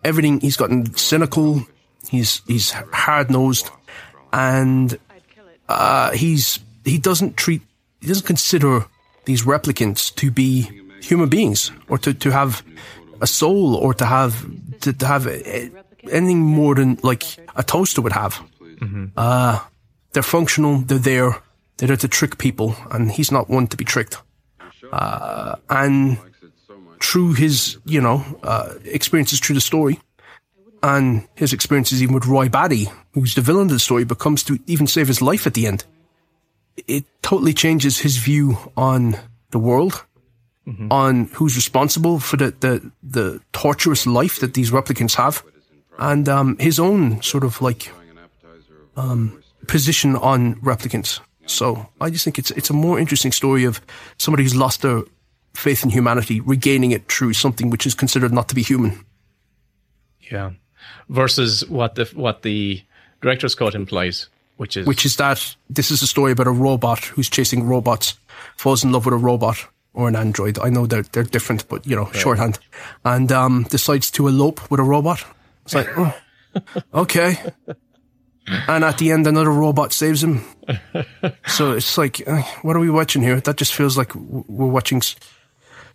[0.03, 1.65] Everything he's gotten cynical.
[2.09, 3.69] He's he's hard nosed,
[4.33, 4.99] and
[5.69, 7.61] uh, he's he doesn't treat
[8.01, 8.85] he doesn't consider
[9.23, 12.63] these replicants to be human beings or to, to have
[13.21, 14.45] a soul or to have
[14.81, 15.27] to, to have
[16.11, 17.23] anything more than like
[17.55, 18.41] a toaster would have.
[19.15, 19.59] Uh,
[20.13, 20.77] they're functional.
[20.79, 21.41] They're there.
[21.77, 24.17] They're there to trick people, and he's not one to be tricked.
[24.91, 26.17] Uh, and
[27.01, 29.99] through his, you know, uh, experiences through the story,
[30.81, 34.43] and his experiences even with Roy Batty, who's the villain of the story, but comes
[34.43, 35.83] to even save his life at the end.
[36.87, 39.17] It totally changes his view on
[39.51, 40.05] the world,
[40.89, 45.43] on who's responsible for the, the, the torturous life that these replicants have,
[45.99, 47.91] and um, his own sort of like
[48.97, 51.19] um, position on replicants.
[51.45, 53.79] So I just think it's it's a more interesting story of
[54.17, 55.03] somebody who's lost their
[55.53, 59.05] faith in humanity, regaining it through something which is considered not to be human.
[60.31, 60.51] Yeah.
[61.09, 62.81] Versus what the what the
[63.21, 67.05] director's cut implies, which is which is that this is a story about a robot
[67.05, 68.15] who's chasing robots,
[68.57, 70.59] falls in love with a robot or an android.
[70.59, 72.59] I know they're they're different, but you know, shorthand,
[73.03, 75.23] and um, decides to elope with a robot.
[75.63, 76.13] It's like, oh,
[76.93, 77.37] okay.
[78.47, 80.43] And at the end, another robot saves him.
[81.47, 83.41] So it's like, uh, what are we watching here?
[83.41, 85.01] That just feels like we're watching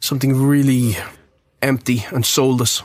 [0.01, 0.97] something really
[1.63, 2.83] empty and soulless.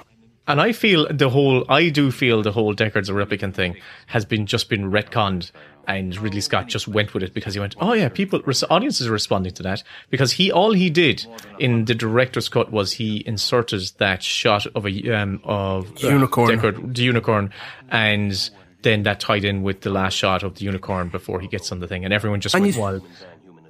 [0.48, 3.78] And I feel the whole, I do feel the whole Deckard's a replicant thing
[4.08, 5.52] has been just been retconned,
[5.88, 9.12] and Ridley Scott just went with it because he went, oh yeah, people, audiences are
[9.12, 9.82] responding to that
[10.12, 11.26] because he all he did
[11.60, 16.50] in the director's cut was he inserted that shot of a um of uh, Unicorn.
[16.52, 17.52] Deckard, the unicorn,
[17.90, 18.50] and
[18.84, 21.80] then that tied in with the last shot of the unicorn before he gets on
[21.80, 23.08] the thing, and everyone just And went you- wild.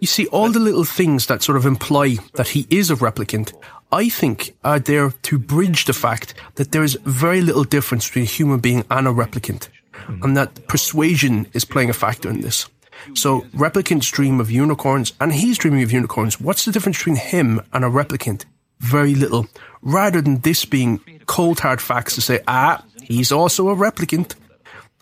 [0.01, 3.53] You see, all the little things that sort of imply that he is a replicant,
[3.91, 8.25] I think are there to bridge the fact that there is very little difference between
[8.25, 9.69] a human being and a replicant.
[10.07, 12.67] And that persuasion is playing a factor in this.
[13.13, 16.39] So replicants dream of unicorns and he's dreaming of unicorns.
[16.39, 18.45] What's the difference between him and a replicant?
[18.79, 19.47] Very little.
[19.81, 24.35] Rather than this being cold hard facts to say, ah, he's also a replicant.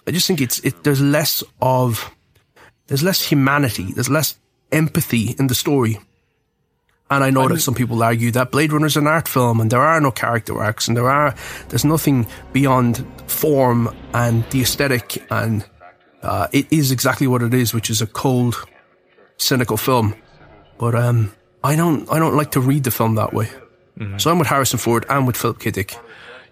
[0.06, 2.14] I just think it's, it, there's less of,
[2.88, 4.38] there's less humanity, there's less
[4.72, 6.00] empathy in the story.
[7.14, 9.70] And I know that some people argue that Blade Runner is an art film and
[9.70, 11.36] there are no character arcs and there are,
[11.70, 15.66] there's nothing beyond form and the aesthetic and
[16.22, 18.56] uh, it is exactly what it is, which is a cold,
[19.38, 20.16] cynical film.
[20.78, 23.50] But um, I don't, I don't like to read the film that way.
[24.18, 25.70] So I'm with Harrison Ford and with Philip K.
[25.70, 25.96] Dick.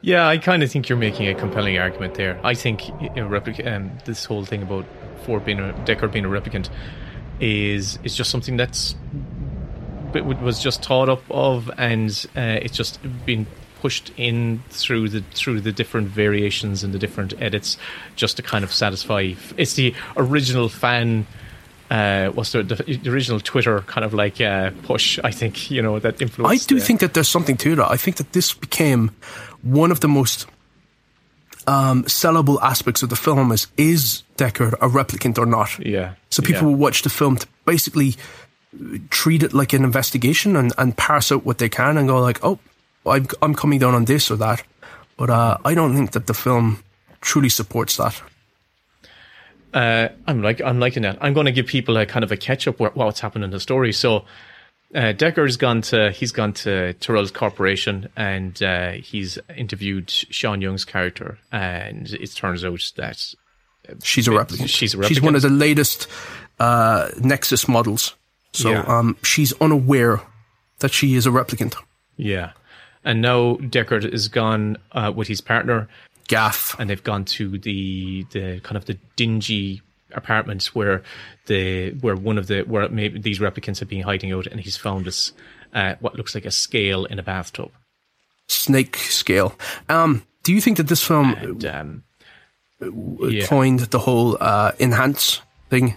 [0.01, 2.39] Yeah, I kind of think you're making a compelling argument there.
[2.43, 4.85] I think you know, replic- um, this whole thing about
[5.25, 6.69] Ford being a Deckard being a replicant
[7.39, 8.95] is is just something that's
[10.11, 13.47] but was just thought up of, and uh, it's just been
[13.81, 17.77] pushed in through the through the different variations and the different edits,
[18.15, 19.33] just to kind of satisfy.
[19.57, 21.25] It's the original fan
[21.91, 25.19] uh, what's the, the, the original Twitter kind of like uh, push.
[25.25, 26.63] I think you know that influence.
[26.63, 27.91] I do the- think that there's something to that.
[27.91, 29.09] I think that this became
[29.61, 30.47] one of the most
[31.67, 35.77] um, sellable aspects of the film is is Deckard a replicant or not?
[35.79, 36.13] Yeah.
[36.29, 36.67] So people yeah.
[36.69, 38.15] will watch the film to basically
[39.09, 42.39] treat it like an investigation and, and parse out what they can and go like,
[42.43, 42.59] oh,
[43.05, 44.63] I'm, I'm coming down on this or that.
[45.17, 46.83] But uh, I don't think that the film
[47.21, 48.21] truly supports that.
[49.73, 51.17] Uh, I'm like I'm liking that.
[51.21, 53.51] I'm going to give people a kind of a catch up what, what's happened in
[53.51, 53.93] the story.
[53.93, 54.25] So
[54.93, 60.83] uh, Deckard's gone to he's gone to Tyrell's corporation and uh, he's interviewed Sean Young's
[60.83, 63.33] character, and it turns out that
[64.03, 64.69] She's a replicant.
[64.69, 66.07] She's a She's one of the latest
[66.59, 68.15] uh, Nexus models.
[68.53, 68.81] So Yeah.
[68.87, 70.21] um, she's unaware
[70.79, 71.75] that she is a replicant.
[72.17, 72.51] yeah,
[73.03, 75.87] and now Deckard is gone uh, with his partner,
[76.27, 76.75] Gaff.
[76.79, 79.81] and they've gone to the the kind of the dingy
[80.13, 81.01] apartments where
[81.47, 84.75] the where one of the where maybe these replicants have been hiding out, and he's
[84.77, 85.31] found this
[85.73, 87.71] uh, what looks like a scale in a bathtub.
[88.47, 89.55] snake scale.
[89.87, 92.03] Um, do you think that this film And um,
[92.81, 93.45] yeah.
[93.45, 95.95] coined the whole uh, enhance thing,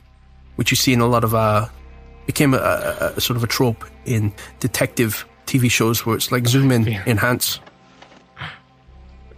[0.57, 1.69] which you see in a lot of uh,
[2.27, 6.47] became a, a, a sort of a trope in detective TV shows where it's like
[6.47, 7.61] zoom in, enhance.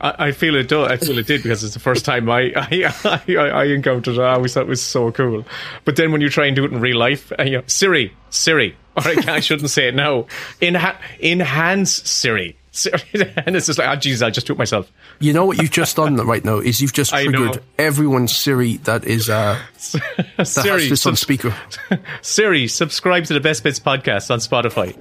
[0.00, 0.68] I, I feel it.
[0.68, 4.16] Do, I feel it did because it's the first time I I, I, I encountered
[4.16, 4.20] it.
[4.20, 5.44] I always thought it was so cool.
[5.84, 8.14] But then when you try and do it in real life, uh, you know, Siri,
[8.30, 10.22] Siri, or I, I shouldn't say it now.
[10.60, 12.56] Enha- enhance Siri.
[13.46, 14.90] And it's just like, oh, Jesus, I just do it myself.
[15.20, 19.04] You know what you've just done right now is you've just triggered everyone's Siri that
[19.04, 19.58] is uh,
[20.36, 21.54] that Siri, this on speaker.
[22.22, 24.94] Siri, subscribe to the Best Bits podcast on Spotify.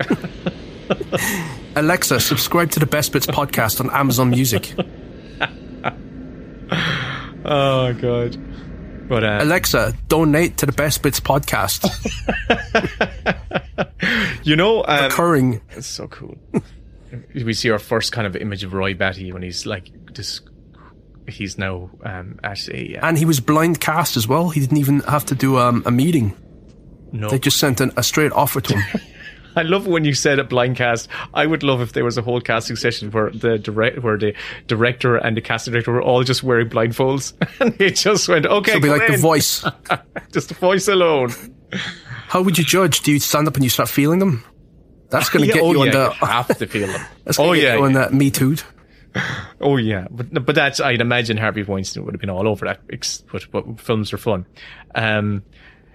[1.75, 4.73] Alexa, subscribe to the Best Bits podcast on Amazon Music.
[7.45, 8.38] oh god.
[9.07, 11.85] But uh, Alexa, donate to the Best Bits podcast.
[14.43, 15.61] you know, um, Recurring.
[15.71, 16.38] It's so cool.
[17.34, 20.41] We see our first kind of image of Roy Batty when he's like this.
[21.28, 24.49] He's now um, at a uh, And he was blind cast as well.
[24.49, 26.36] He didn't even have to do um, a meeting.
[27.12, 27.30] no.
[27.30, 29.01] They just sent an, a straight offer to him.
[29.56, 31.08] I love when you said a blind cast.
[31.34, 34.34] I would love if there was a whole casting session where the direct, where the
[34.67, 38.71] director and the casting director were all just wearing blindfolds, and they just went, "Okay,
[38.71, 39.63] It'll be like the voice.
[40.32, 41.32] just the voice alone."
[42.28, 43.01] How would you judge?
[43.01, 44.43] Do you stand up and you start feeling them?
[45.09, 46.15] That's going to get oh you on yeah, the.
[46.21, 47.05] you have to feel them.
[47.23, 48.57] That's oh get yeah, you on that Me Too.
[49.61, 52.81] Oh yeah, but but that's I'd imagine Harvey Weinstein would have been all over that.
[53.31, 54.45] But, but films are fun.
[54.93, 55.43] Um,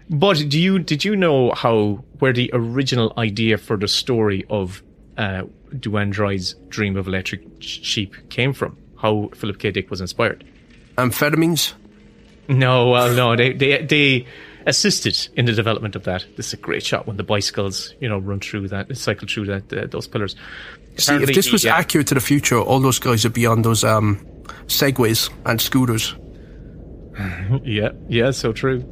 [0.08, 4.82] but do you did you know how where the original idea for the story of
[5.18, 5.42] uh,
[5.78, 8.78] Do Androids Dream of Electric Sheep came from?
[8.96, 9.70] How Philip K.
[9.70, 10.44] Dick was inspired?
[10.96, 11.74] Amphetamines.
[12.48, 14.26] No, well, no, they they they
[14.66, 16.24] assisted in the development of that.
[16.36, 19.46] This is a great shot when the bicycles, you know, run through that, cycle through
[19.46, 20.36] that uh, those pillars.
[20.96, 23.84] See, if this was accurate to the future, all those guys would be on those
[23.84, 24.24] um,
[24.66, 26.14] segways and scooters.
[27.64, 28.84] Yeah, yeah, so true.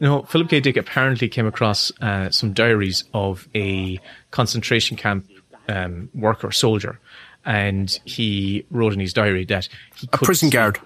[0.00, 0.60] No, Philip K.
[0.60, 3.98] Dick apparently came across uh, some diaries of a
[4.32, 5.26] concentration camp
[5.68, 7.00] um, worker, soldier,
[7.44, 10.78] and he wrote in his diary that he A prison guard.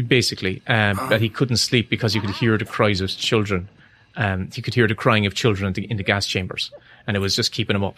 [0.00, 3.68] Basically, um, that he couldn't sleep because you could hear the cries of children.
[4.16, 6.70] Um, he could hear the crying of children in the, in the gas chambers,
[7.06, 7.96] and it was just keeping him up.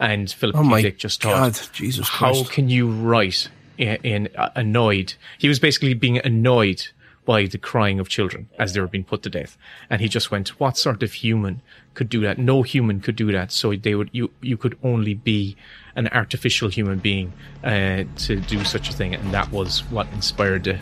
[0.00, 0.82] And Philip Oh K.
[0.82, 2.50] Dick just God, thought, Jesus how Christ.
[2.50, 5.14] can you write in, in uh, annoyed?
[5.38, 6.88] He was basically being annoyed
[7.24, 9.56] by the crying of children as they were being put to death,
[9.88, 11.62] and he just went, "What sort of human
[11.94, 12.38] could do that?
[12.38, 13.52] No human could do that.
[13.52, 15.56] So they would you you could only be
[15.94, 20.64] an artificial human being uh, to do such a thing, and that was what inspired
[20.64, 20.80] the."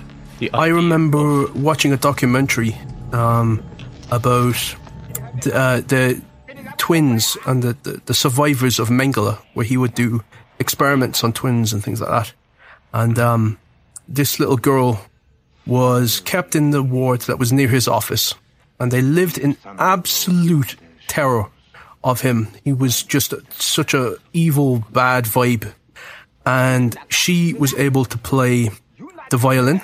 [0.53, 2.75] I remember watching a documentary
[3.13, 3.63] um,
[4.11, 4.57] about
[5.43, 6.23] the, uh, the
[6.79, 10.25] twins and the, the, the survivors of Mengele, where he would do
[10.59, 12.33] experiments on twins and things like that.
[12.93, 13.59] And um,
[14.09, 15.05] this little girl
[15.67, 18.35] was kept in the ward that was near his office,
[18.79, 20.77] and they lived in absolute
[21.07, 21.49] terror
[22.03, 22.49] of him.
[22.65, 25.73] He was just such a evil, bad vibe,
[26.47, 28.71] and she was able to play
[29.31, 29.83] the violin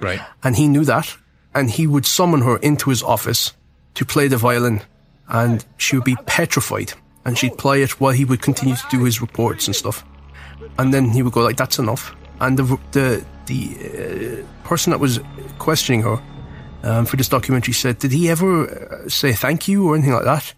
[0.00, 0.20] right.
[0.42, 1.16] and he knew that,
[1.54, 3.52] and he would summon her into his office
[3.94, 4.82] to play the violin,
[5.28, 6.92] and she would be petrified,
[7.24, 10.04] and she'd play it while he would continue to do his reports and stuff,
[10.78, 15.00] and then he would go like, "That's enough," and the the the uh, person that
[15.00, 15.20] was
[15.58, 16.22] questioning her
[16.82, 20.24] um, for this documentary said, "Did he ever uh, say thank you or anything like
[20.24, 20.54] that?"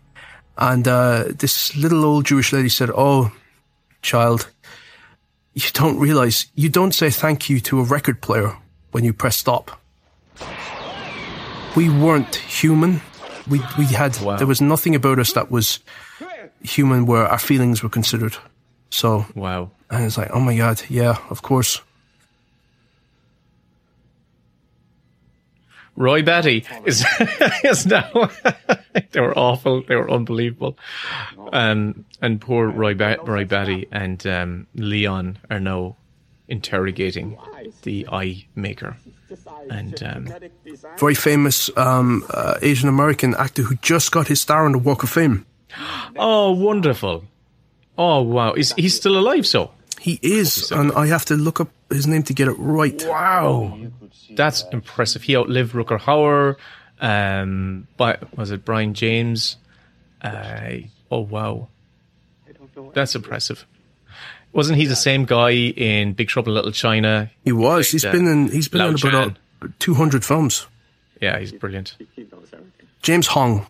[0.57, 3.33] And uh, this little old Jewish lady said, "Oh,
[4.03, 4.49] child."
[5.55, 8.57] You don't realize you don't say thank you to a record player
[8.93, 9.81] when you press stop.
[11.77, 13.01] We weren't human.
[13.49, 14.37] We we had Wow.
[14.37, 15.81] there was nothing about us that was
[16.63, 18.37] human where our feelings were considered.
[18.91, 19.71] So Wow.
[19.91, 21.81] and it's like, oh my god, yeah, of course.
[25.97, 27.05] Roy Batty is
[27.65, 28.31] is now.
[29.13, 29.83] they were awful.
[29.83, 30.79] They were unbelievable.
[31.53, 35.97] Um, and poor Roy ba- Roy Batty and um, Leon are now
[36.53, 37.39] interrogating
[37.83, 38.97] the eye maker.
[39.71, 40.29] And um,
[40.99, 45.03] Very famous um, uh, Asian American actor who just got his star on the Walk
[45.03, 45.47] of Fame.
[46.17, 47.25] oh, wonderful!
[47.97, 49.47] Oh wow, is he's still alive?
[49.47, 53.03] So He is, and I have to look up his name to get it right.
[53.07, 53.79] wow,
[54.31, 55.23] that's impressive.
[55.23, 56.57] He outlived Rutger Hauer.
[57.01, 59.57] Um, but was it Brian James?
[60.21, 61.69] Uh, oh wow,
[62.93, 63.67] that's impressive.
[64.53, 67.31] Wasn't he the same guy in Big Trouble in Little China?
[67.45, 67.91] He was.
[67.91, 68.49] He's uh, been in.
[68.49, 70.67] He's been Lao in about uh, 200 films.
[71.21, 71.97] Yeah, he's brilliant.
[73.01, 73.67] James Hong.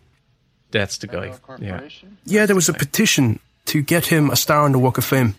[0.71, 1.33] That's the guy.
[1.59, 1.81] Yeah.
[2.25, 5.35] Yeah, there was a petition to get him a star on the Walk of Fame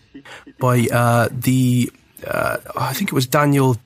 [0.59, 1.91] by uh, the.
[2.25, 3.77] Uh, I think it was Daniel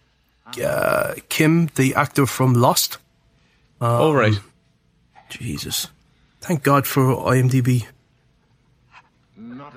[0.63, 2.97] uh, Kim, the actor from Lost.
[3.81, 4.35] All right.
[5.29, 5.87] Jesus.
[6.41, 7.85] Thank God for IMDb.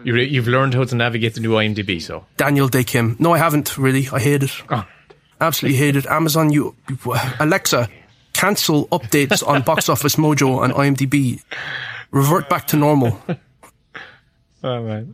[0.04, 2.24] You re- you've learned how to navigate the new IMDb, so.
[2.36, 3.16] Daniel Dae Kim.
[3.18, 4.08] No, I haven't really.
[4.12, 4.52] I hate it.
[4.70, 4.86] Oh.
[5.40, 6.06] Absolutely hate it.
[6.06, 6.74] Amazon, you.
[7.40, 7.88] Alexa,
[8.32, 11.42] cancel updates on Box Office Mojo and IMDb.
[12.12, 13.18] Revert back to normal.
[14.64, 15.12] Oh, man.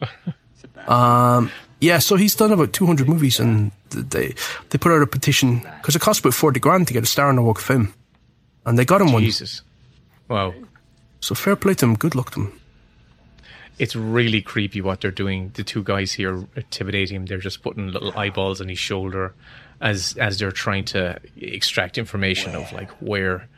[0.87, 4.35] Um, yeah, so he's done about 200 movies and they
[4.69, 7.29] they put out a petition because it costs about 40 grand to get a star
[7.31, 7.95] on the Walk of Fame.
[8.67, 9.23] And they got him one.
[9.23, 9.63] Jesus.
[10.29, 10.53] Wow.
[11.21, 11.95] So fair play to him.
[11.97, 12.61] Good luck to him.
[13.79, 15.51] It's really creepy what they're doing.
[15.55, 17.27] The two guys here intimidating him.
[17.27, 19.35] They're just putting little eyeballs on his shoulder
[19.81, 23.49] as as they're trying to extract information of like where.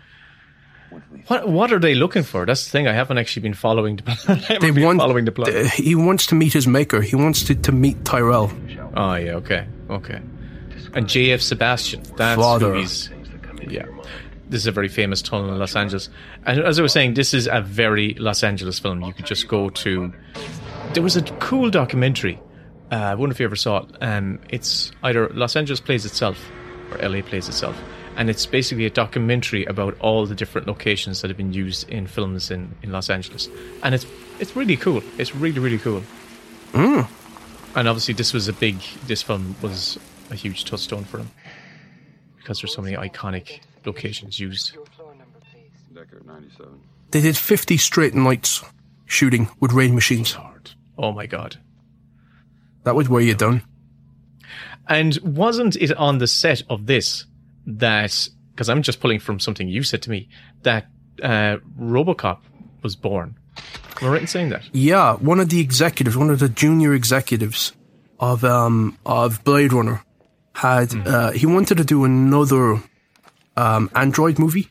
[1.28, 2.44] What what are they looking for?
[2.44, 2.88] That's the thing.
[2.88, 4.10] I haven't actually been following the
[4.48, 5.48] haven't They want, following the plot.
[5.74, 7.00] he wants to meet his maker.
[7.00, 8.50] He wants to, to meet Tyrell.
[8.96, 10.20] Oh yeah, okay, okay.
[10.92, 11.40] And J.F.
[11.40, 12.74] Sebastian, that's Father.
[12.74, 13.08] who he's.
[13.68, 13.86] Yeah,
[14.50, 16.08] this is a very famous tunnel in Los Angeles.
[16.44, 19.02] And as I was saying, this is a very Los Angeles film.
[19.02, 20.12] You could just go to.
[20.92, 22.38] There was a cool documentary.
[22.92, 23.96] Uh, I wonder if you ever saw it.
[24.00, 26.38] Um, it's either Los Angeles plays itself
[26.90, 27.80] or LA plays itself,
[28.16, 32.06] and it's basically a documentary about all the different locations that have been used in
[32.06, 33.48] films in, in Los Angeles,
[33.82, 34.06] and it's
[34.40, 35.02] it's really cool.
[35.18, 36.02] It's really really cool
[37.74, 39.98] and obviously this was a big this film was
[40.30, 41.30] a huge touchstone for him
[42.38, 44.76] because there's so many iconic locations used.
[45.92, 46.80] Deckard 97.
[47.10, 48.62] They did 50 straight nights
[49.06, 50.32] shooting with rain machines.
[50.32, 50.70] hard.
[50.96, 51.56] Oh my god.
[52.84, 53.62] That would weigh you down.
[54.88, 57.26] and wasn't it on the set of this
[57.66, 60.28] that because i'm just pulling from something you said to me
[60.62, 60.86] that
[61.22, 62.38] uh, robocop
[62.82, 63.36] was born?
[64.00, 64.62] Am i right in saying that?
[64.72, 67.72] Yeah, one of the executives, one of the junior executives
[68.18, 70.02] of um of Blade Runner,
[70.54, 72.80] had uh, he wanted to do another
[73.56, 74.68] um, Android movie,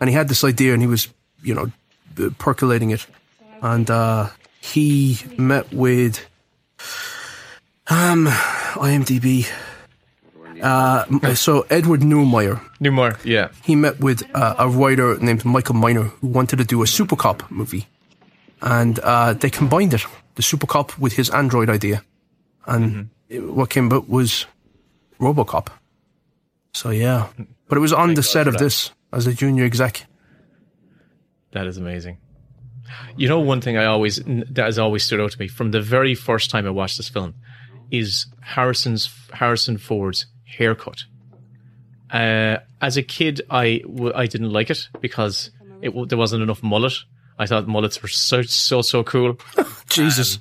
[0.00, 1.08] and he had this idea, and he was
[1.42, 1.70] you know
[2.18, 3.06] uh, percolating it,
[3.62, 4.28] and uh,
[4.60, 6.20] he met with
[7.88, 8.26] um
[8.74, 9.46] IMDb.
[10.62, 13.48] Uh, so Edward Neumeier, Newmar, yeah.
[13.62, 17.14] He met with uh, a writer named Michael Miner who wanted to do a Super
[17.16, 17.86] Cop movie,
[18.62, 22.02] and uh, they combined it, the Super Cop, with his Android idea,
[22.66, 24.46] and it- what came out was
[25.20, 25.66] RoboCop.
[26.72, 27.26] So yeah,
[27.68, 28.60] but it was on the God set of that.
[28.60, 30.06] this as a junior exec.
[31.52, 32.18] That is amazing.
[33.16, 35.80] You know, one thing I always that has always stood out to me from the
[35.80, 37.34] very first time I watched this film
[37.90, 41.04] is Harrison's Harrison Ford's haircut.
[42.10, 45.50] Uh, as a kid, I w- I didn't like it because
[45.82, 46.92] it w- there wasn't enough mullet.
[47.38, 49.36] I thought mullets were so so so cool.
[49.88, 50.40] Jesus, I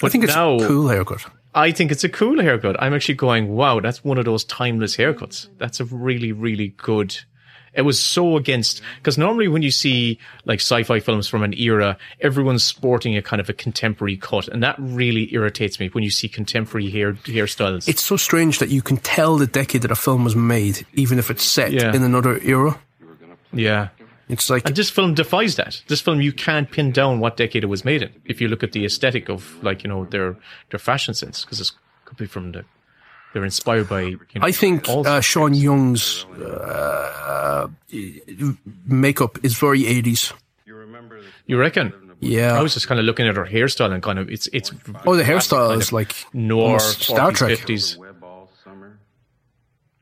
[0.00, 1.24] But think it's now a cool haircut.
[1.56, 2.76] I think it's a cool haircut.
[2.80, 5.48] I'm actually going, wow, that's one of those timeless haircuts.
[5.58, 7.16] That's a really really good.
[7.72, 11.98] It was so against because normally when you see like sci-fi films from an era,
[12.20, 16.08] everyone's sporting a kind of a contemporary cut, and that really irritates me when you
[16.10, 17.86] see contemporary hair hairstyles.
[17.86, 21.18] It's so strange that you can tell the decade that a film was made, even
[21.18, 21.94] if it's set Yeah.
[21.94, 22.78] in another era.
[23.52, 23.88] yeah,
[24.28, 25.82] It's like and this film defies that.
[25.86, 28.12] This film you can't pin down what decade it was made in.
[28.24, 30.36] If you look at the aesthetic of like you know their
[30.70, 31.70] their fashion sense, because it
[32.04, 32.64] could be from the
[33.32, 34.00] they're inspired by.
[34.00, 35.20] You know, I think uh.
[35.20, 37.68] Sean Young's uh,
[38.86, 40.32] makeup is very 80s.
[40.64, 41.92] You remember You reckon?
[42.20, 42.58] Yeah.
[42.58, 44.72] I was just kind of looking at her hairstyle and kind of it's it's
[45.04, 47.58] oh, the hairstyle kind is like noir Star 40s, Trek.
[47.58, 47.96] 50s.
[47.98, 48.98] Web all summer.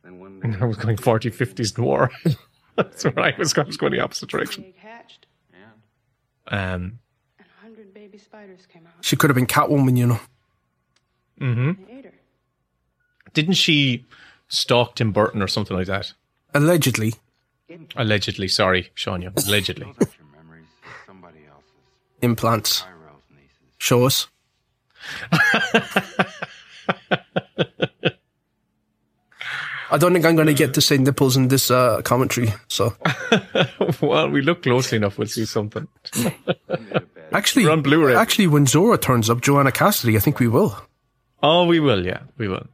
[0.05, 2.11] Then one day, I was going 40 50s noir.
[2.77, 4.75] That's where I was, I was going the opposite direction.
[4.83, 5.01] yeah.
[6.49, 6.99] Um,
[7.39, 8.93] And a hundred baby spiders came out.
[9.05, 10.20] She could have been Catwoman, you know.
[11.39, 11.47] They
[11.93, 12.12] ate her.
[13.33, 14.05] didn't she
[14.49, 16.12] stalk Tim Burton or something like that?
[16.55, 17.14] Allegedly.
[17.97, 18.49] Allegedly.
[18.49, 19.33] Sorry, Sonia.
[19.47, 19.87] Allegedly.
[19.87, 20.66] Those aren't your memories.
[21.07, 21.70] Somebody else's.
[22.22, 22.83] Implants.
[22.83, 23.75] Tyrell's nieces.
[23.79, 24.29] Show us.
[29.95, 32.53] I don't think I'm going to get to say nipples in this uh, commentary.
[32.68, 32.95] So
[34.03, 35.16] well, we look closely enough.
[35.18, 35.86] We'll see something.
[37.32, 38.16] actually, We're on Blu-ray.
[38.16, 40.76] actually, when Zhora turns up, Joanna Cassidy, I think we will.
[41.42, 42.05] Oh, we will.
[42.05, 42.66] Yeah, we will.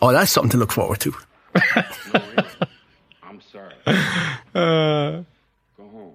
[0.00, 1.14] Oh, that's something to look forward to.
[3.22, 3.74] I'm sorry.
[4.54, 5.22] Uh,
[5.76, 6.12] Go home.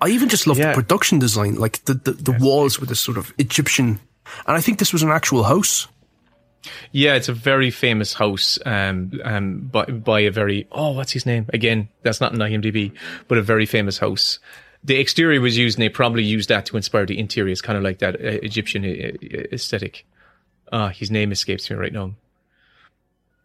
[0.00, 0.68] I even just love Yeah.
[0.70, 4.00] the production design, like the, the, the walls with this sort of Egyptian.
[4.46, 5.88] And I think this was an actual house.
[6.92, 11.26] Yeah, it's a very famous house um, um, by, by a very, oh, what's his
[11.26, 11.46] name?
[11.52, 12.92] Again, that's not in IMDb,
[13.28, 14.38] but a very famous house.
[14.82, 17.52] The exterior was used, and they probably used that to inspire the interior.
[17.52, 20.06] It's kind of like that uh, Egyptian uh, uh, aesthetic.
[20.72, 22.12] Ah, his name escapes me right now.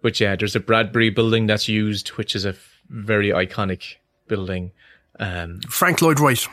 [0.01, 3.95] But yeah, there's a Bradbury building that's used, which is a f- very iconic
[4.28, 4.72] building.
[5.20, 6.45] Um, Frank Lloyd Wright.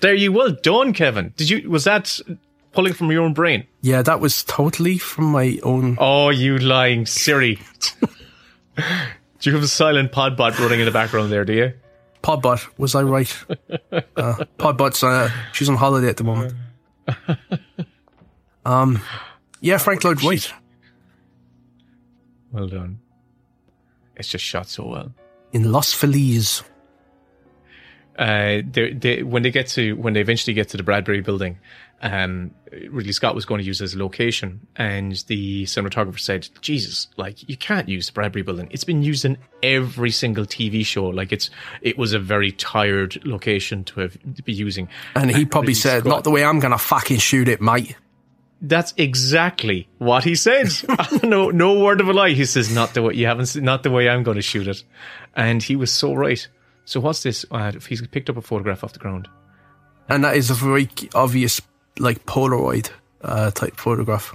[0.00, 1.32] there you well done, Kevin.
[1.36, 2.20] Did you was that
[2.72, 3.66] pulling from your own brain?
[3.80, 5.96] Yeah, that was totally from my own.
[5.98, 7.58] Oh, you lying Siri.
[8.76, 8.82] do
[9.42, 11.72] you have a silent podbot running in the background there, do you?
[12.22, 13.34] Podbot, was I right?
[13.92, 16.54] uh, Podbot's, uh, she's on holiday at the moment.
[18.64, 19.00] Um,
[19.60, 20.52] yeah, Frank Lloyd Wright.
[22.52, 23.00] Well done.
[24.16, 25.12] It's just shot so well.
[25.52, 26.62] In Los Feliz.
[28.18, 31.58] Uh, they, they, when they get to when they eventually get to the Bradbury building,
[32.02, 37.08] um, Ridley Scott was going to use as a location, and the cinematographer said, "Jesus,
[37.16, 38.68] like you can't use the Bradbury building.
[38.70, 41.06] It's been used in every single TV show.
[41.06, 41.50] Like it's
[41.82, 45.74] it was a very tired location to have to be using." And he probably Ridley
[45.74, 47.96] said, Scott- not the way I'm going to fucking shoot it, mate.
[48.62, 50.68] That's exactly what he said.
[51.22, 52.30] no, no word of a lie.
[52.30, 54.82] He says, "Not the way you haven't, not the way I'm going to shoot it,"
[55.34, 56.46] and he was so right.
[56.86, 57.44] So what's this?
[57.50, 59.28] Uh, he's picked up a photograph off the ground.
[60.10, 61.60] And that is a very obvious,
[61.98, 62.90] like, Polaroid
[63.22, 64.34] uh, type photograph.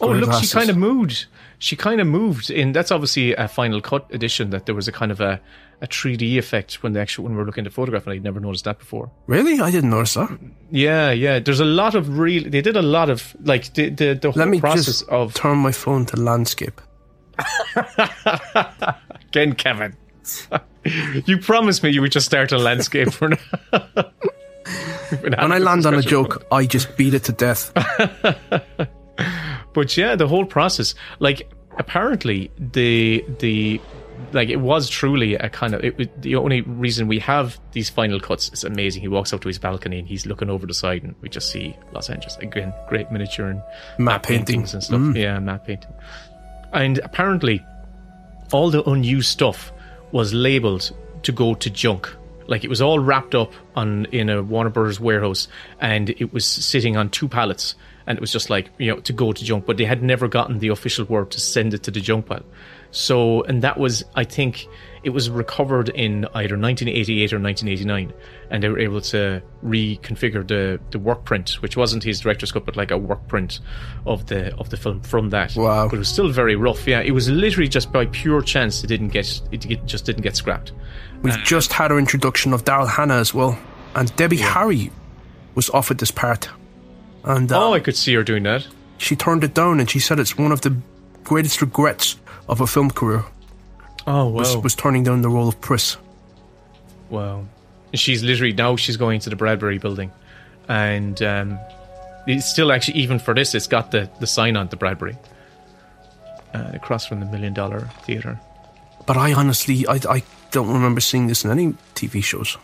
[0.00, 0.50] Oh, look, glasses.
[0.50, 1.26] she kind of moved.
[1.58, 2.72] She kind of moved in.
[2.72, 4.50] That's obviously a final cut edition.
[4.50, 5.40] That there was a kind of a,
[5.80, 8.22] a 3D effect when they actually when we were looking at the photograph, and I'd
[8.22, 9.10] never noticed that before.
[9.26, 9.60] Really?
[9.60, 10.38] I didn't notice that.
[10.70, 11.40] Yeah, yeah.
[11.40, 12.48] There's a lot of real.
[12.48, 15.34] They did a lot of like the the, the whole Let me process just of
[15.34, 16.80] turn my phone to landscape.
[19.28, 19.96] again, Kevin.
[21.26, 23.38] you promised me you would just start a landscape for now.
[25.22, 27.72] When I land on a joke, I just beat it to death.
[29.74, 33.80] But yeah, the whole process, like apparently the the
[34.32, 37.90] like it was truly a kind of it was the only reason we have these
[37.90, 39.02] final cuts is amazing.
[39.02, 41.50] He walks up to his balcony and he's looking over the side and we just
[41.50, 43.62] see Los Angeles again, great miniature and
[43.98, 44.46] map, painting.
[44.46, 45.00] paintings and stuff.
[45.00, 45.20] Mm.
[45.20, 45.92] Yeah, map painting.
[46.72, 47.64] And apparently,
[48.52, 49.72] all the unused stuff
[50.12, 50.92] was labeled
[51.24, 52.14] to go to junk.
[52.46, 55.48] Like it was all wrapped up on in a Warner Brothers warehouse,
[55.80, 57.74] and it was sitting on two pallets,
[58.06, 59.66] and it was just like you know to go to junk.
[59.66, 62.44] But they had never gotten the official word to send it to the junk pile.
[62.90, 64.68] So, and that was, I think,
[65.04, 68.12] it was recovered in either 1988 or 1989,
[68.50, 72.64] and they were able to reconfigure the the work print, which wasn't his director's cut,
[72.64, 73.60] but like a work print
[74.06, 75.54] of the of the film from that.
[75.56, 75.86] Wow.
[75.88, 76.86] But it was still very rough.
[76.86, 80.36] Yeah, it was literally just by pure chance it didn't get it just didn't get
[80.36, 80.72] scrapped.
[81.22, 83.58] We've just had our introduction of Daryl Hannah as well.
[83.94, 84.90] And Debbie Harry
[85.54, 86.48] was offered this part.
[87.22, 88.66] And uh, Oh, I could see her doing that.
[88.98, 90.76] she turned it down and she said it's one of the
[91.22, 92.16] greatest regrets
[92.48, 93.24] of her film career
[94.06, 95.96] Oh was, wow, was turning down the role of Pris.
[97.10, 97.44] wow.
[97.94, 100.10] She's literally now she's going to the Bradbury building,
[100.68, 101.58] and um,
[102.26, 105.16] it's still actually even for this, it's got the the sign on the Bradbury
[106.54, 108.40] uh, across from the Million Dollar Theater.
[109.06, 112.56] But I honestly, I, I don't remember seeing this in any TV shows.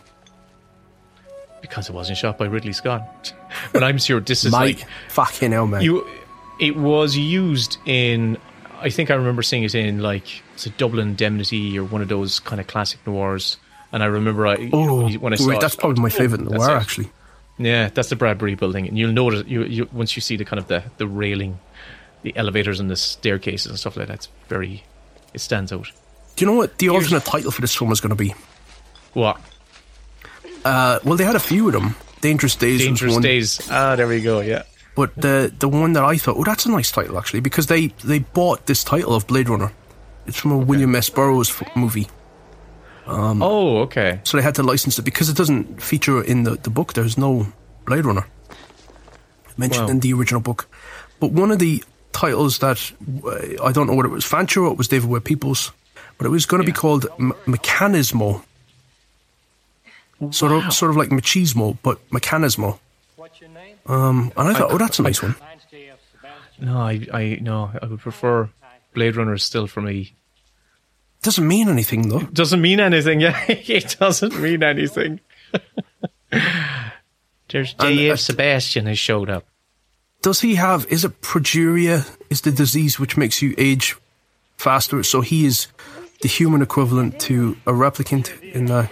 [1.61, 3.33] Because it wasn't shot by Ridley Scott,
[3.73, 5.81] but I'm sure this is Mike, like fucking hell, man.
[5.81, 6.07] you.
[6.59, 8.37] It was used in.
[8.81, 12.07] I think I remember seeing it in like it's a Double Indemnity or one of
[12.09, 13.57] those kind of classic noirs.
[13.93, 16.53] And I remember I oh, when I saw wait, it, that's probably my favourite that's
[16.53, 16.79] noir, it.
[16.79, 17.11] actually.
[17.57, 20.59] Yeah, that's the Bradbury building, and you'll notice you, you once you see the kind
[20.59, 21.59] of the the railing,
[22.23, 24.13] the elevators and the staircases and stuff like that.
[24.15, 24.83] It's very,
[25.33, 25.91] it stands out.
[26.35, 28.33] Do you know what the alternate title for this film is going to be?
[29.13, 29.39] What
[30.63, 31.95] Uh, well, they had a few of them.
[32.21, 33.67] Dangerous Days dangerous days?
[33.69, 34.39] Ah, there we go.
[34.39, 34.63] Yeah,
[35.01, 37.87] But the the one that I thought, oh, that's a nice title actually, because they
[38.05, 39.71] they bought this title of Blade Runner.
[40.27, 41.09] It's from a William S.
[41.09, 42.07] Burroughs movie.
[43.07, 44.19] oh, okay.
[44.23, 46.93] So they had to license it because it doesn't feature in the, the book.
[46.93, 47.47] There's no
[47.85, 48.25] Blade Runner
[49.57, 49.91] mentioned Wow.
[49.91, 50.67] in the original book.
[51.19, 51.83] But one of the
[52.13, 52.77] titles that
[53.25, 55.71] uh, I don't know whether it was Fancher or it was David Webb Peoples,
[56.17, 58.43] but it was going to be called M- Mechanismo.
[60.29, 62.77] Sort of, sort of like machismo, but mechanismo.
[63.83, 64.09] What's your name?
[64.09, 65.35] Um, and I thought, oh, that's a nice one.
[65.39, 65.99] Mine's J.F.
[66.11, 66.65] Sebastian.
[66.65, 68.49] No, I, I, no, I would prefer
[68.93, 70.15] Blade Runner still for me.
[71.21, 72.21] Doesn't mean anything though.
[72.21, 73.21] Doesn't mean anything.
[73.21, 75.19] Yeah, it doesn't mean anything.
[77.49, 78.13] There's J.F.
[78.13, 79.45] uh, Sebastian has showed up.
[80.21, 80.85] Does he have?
[80.87, 82.09] Is it progeria?
[82.29, 83.95] Is the disease which makes you age
[84.57, 85.03] faster?
[85.03, 85.67] So he is
[86.21, 88.91] the human equivalent to a replicant in that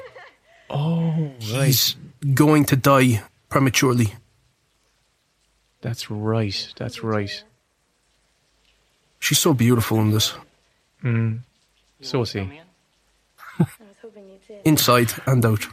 [0.69, 1.95] Oh, he's
[2.33, 4.13] going to die prematurely.
[5.81, 6.73] That's right.
[6.77, 7.43] That's right.
[9.19, 10.33] She's so beautiful in this,
[11.03, 11.39] mm.
[12.01, 12.39] So is he.
[12.39, 12.59] Come in.
[13.59, 13.69] I was
[14.01, 14.61] hoping you'd say.
[14.63, 15.67] inside and out.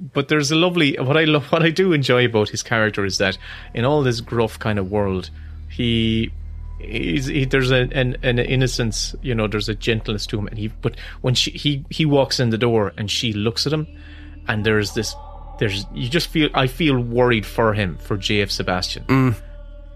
[0.00, 3.18] But there's a lovely what I love what I do enjoy about his character is
[3.18, 3.36] that
[3.74, 5.30] in all this gruff kind of world,
[5.68, 6.32] he
[6.78, 10.58] he's he, there's a, an an innocence, you know, there's a gentleness to him, and
[10.58, 13.86] he but when she he he walks in the door and she looks at him,
[14.48, 15.14] and there's this
[15.58, 19.34] there's you just feel I feel worried for him for JF Sebastian,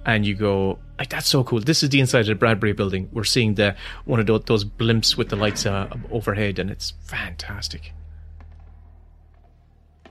[0.07, 0.79] and you go.
[0.99, 1.61] Like, that's so cool.
[1.61, 3.09] This is the inside of the Bradbury building.
[3.13, 6.93] We're seeing the one of those, those blimps with the lights uh, overhead, and it's
[7.05, 7.93] fantastic.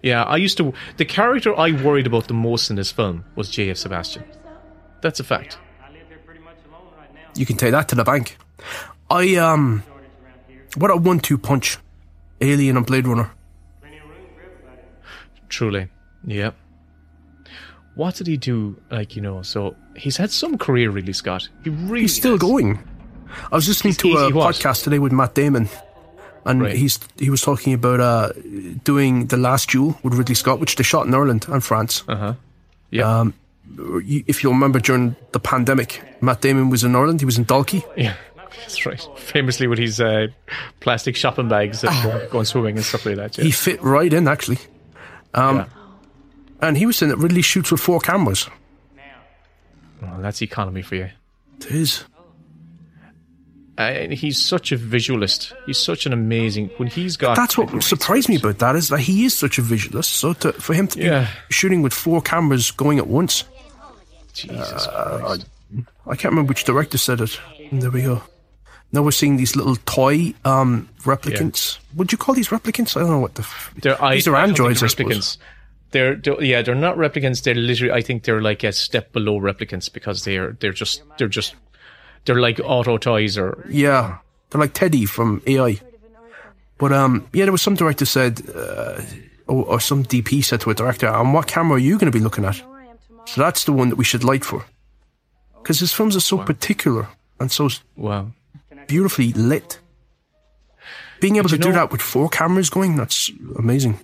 [0.02, 0.74] Yeah, I used to.
[0.96, 3.76] The character I worried about the most in this film was J.F.
[3.76, 4.24] Sebastian.
[5.02, 5.58] That's a fact.
[5.84, 7.30] I live here pretty much alone right now.
[7.36, 8.38] You can take that to the bank.
[9.10, 9.84] I um,
[10.78, 11.80] what a one-two punch,
[12.40, 13.32] Alien and Blade Runner.
[15.50, 15.88] Truly.
[16.26, 16.52] Yeah.
[17.96, 18.80] What did he do?
[18.92, 21.50] Like, you know, so he's had some career, really, Scott.
[21.64, 22.02] He really.
[22.02, 22.42] He's still has.
[22.42, 22.80] going.
[23.52, 25.68] I was listening He's to a podcast today with Matt Damon,
[26.46, 26.76] and Right.
[26.76, 28.32] he's he was talking about uh,
[28.84, 32.04] doing the Last Duel with Ridley Scott, which they shot in Ireland and France.
[32.08, 32.34] Uh huh.
[32.92, 33.20] Yeah.
[33.20, 33.34] Um,
[33.78, 37.20] if you remember during the pandemic, Matt Damon was in Ireland.
[37.20, 37.84] He was in Dalkey.
[37.98, 38.16] yeah.
[38.62, 39.08] That's right.
[39.18, 40.28] Famously with his uh,
[40.80, 43.38] plastic shopping bags and going swimming and stuff like that.
[43.38, 43.44] Yeah.
[43.46, 44.58] He fit right in actually,
[45.38, 45.66] um, Yeah.
[46.62, 48.50] and he was saying that Ridley shoots with four cameras.
[50.02, 51.10] Well, that's economy for you.
[51.60, 52.04] It is.
[53.80, 55.54] Uh, and he's such a visualist.
[55.68, 56.70] He's such an amazing.
[56.78, 57.36] When he's got.
[57.36, 60.14] That's what surprised me about that is that he is such a visualist.
[60.14, 61.28] So to, for him to Yeah.
[61.48, 63.44] be shooting with four cameras going at once,
[64.34, 65.46] Jesus Uh, Christ.
[66.08, 67.40] I can't remember which director said it.
[67.72, 68.22] There we go.
[68.92, 71.80] Now we're seeing these little toy um, replicants.
[71.96, 72.96] Would you call these replicants?
[72.96, 73.42] I don't know what the.
[73.42, 75.08] F- They're, I, these are I think androids, I suppose.
[75.08, 75.38] replicants.
[75.92, 77.44] They're, they're yeah, they're not replicants.
[77.44, 81.28] They're literally, I think they're like a step below replicants because they're they're just they're
[81.28, 81.56] just
[82.26, 84.18] they're like auto toys or Yeah,
[84.50, 85.80] they're like Teddy from AI.
[86.78, 89.02] But um, yeah, there was some director said, uh,
[89.48, 92.18] or, or some DP said to a director, "And what camera are you going to
[92.18, 93.26] be looking at?" Where I am tomorrow.
[93.26, 94.66] So that's the one that we should light for,
[95.56, 97.08] because his films are so particular
[97.40, 98.28] and so wow.
[98.88, 99.80] Beautifully lit.
[101.20, 104.00] Being able to do know- that with four cameras going, that's amazing.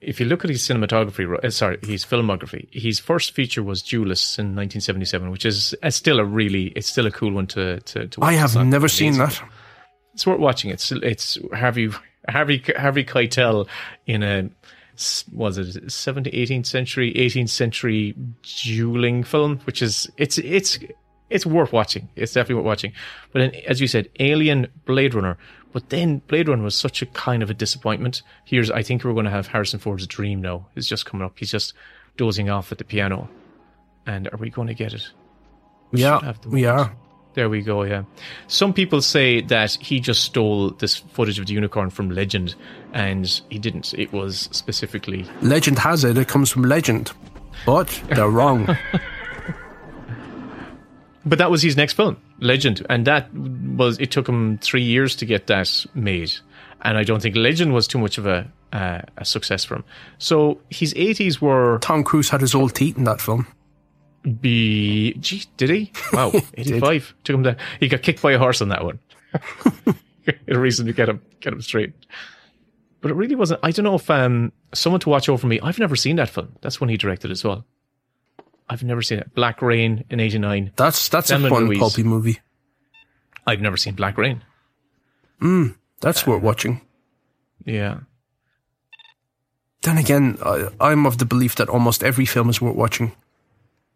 [0.00, 4.38] If you look at his cinematography, uh, sorry, his filmography, his first feature was Duelist
[4.38, 8.06] in 1977, which is still a really, it's still a cool one to to.
[8.06, 8.28] to watch.
[8.28, 9.40] I have never seen that.
[10.14, 10.70] It's worth watching.
[10.70, 11.90] It's it's Harvey
[12.28, 13.66] Harvey Harvey Keitel
[14.06, 14.50] in a
[15.32, 18.14] was it 17th 18th century 18th century
[18.64, 20.78] dueling film, which is it's it's
[21.30, 22.08] it's worth watching.
[22.16, 22.92] It's definitely worth watching.
[23.32, 25.36] But then, as you said, Alien, Blade Runner.
[25.72, 28.22] But then Blade Runner was such a kind of a disappointment.
[28.44, 30.66] Here's I think we're going to have Harrison Ford's dream now.
[30.74, 31.38] Is just coming up.
[31.38, 31.74] He's just
[32.16, 33.28] dozing off at the piano.
[34.06, 35.02] And are we going to get it?
[35.02, 36.94] should Yeah, we are.
[37.34, 38.02] There we go, yeah.
[38.48, 42.56] Some people say that he just stole this footage of the unicorn from Legend,
[42.92, 43.94] and he didn't.
[43.94, 45.24] It was specifically.
[45.42, 47.12] Legend has it, it comes from legend.
[47.64, 48.76] But they're wrong.
[51.28, 53.98] But that was his next film, Legend, and that was.
[53.98, 56.32] It took him three years to get that made,
[56.82, 59.84] and I don't think Legend was too much of a uh, a success for him.
[60.18, 63.46] So his eighties were Tom Cruise had his old teeth in that film.
[64.40, 65.12] be.
[65.14, 65.92] Gee, did he?
[66.12, 67.44] Wow, eighty five took him.
[67.44, 68.98] To, he got kicked by a horse on that one.
[70.48, 71.92] a reason to get him get him straight.
[73.00, 73.60] But it really wasn't.
[73.62, 75.60] I don't know if um someone to watch over me.
[75.60, 76.54] I've never seen that film.
[76.62, 77.66] That's when he directed as well.
[78.70, 79.34] I've never seen it.
[79.34, 80.72] Black Rain in '89.
[80.76, 81.78] That's that's Thelma a fun Louise.
[81.78, 82.40] pulpy movie.
[83.46, 84.42] I've never seen Black Rain.
[85.40, 85.68] Hmm,
[86.00, 86.80] that's worth uh, watching.
[87.64, 88.00] Yeah.
[89.82, 93.12] Then again, I, I'm of the belief that almost every film is worth watching,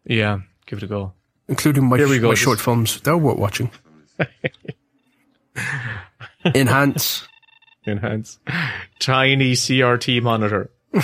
[0.05, 0.39] Yeah.
[0.65, 1.13] Give it a go.
[1.49, 3.01] including my, Here we go, my short films.
[3.01, 3.69] They're worth watching.
[6.55, 7.27] Enhance.
[7.85, 8.39] Enhance.
[8.99, 10.71] Tiny CRT monitor.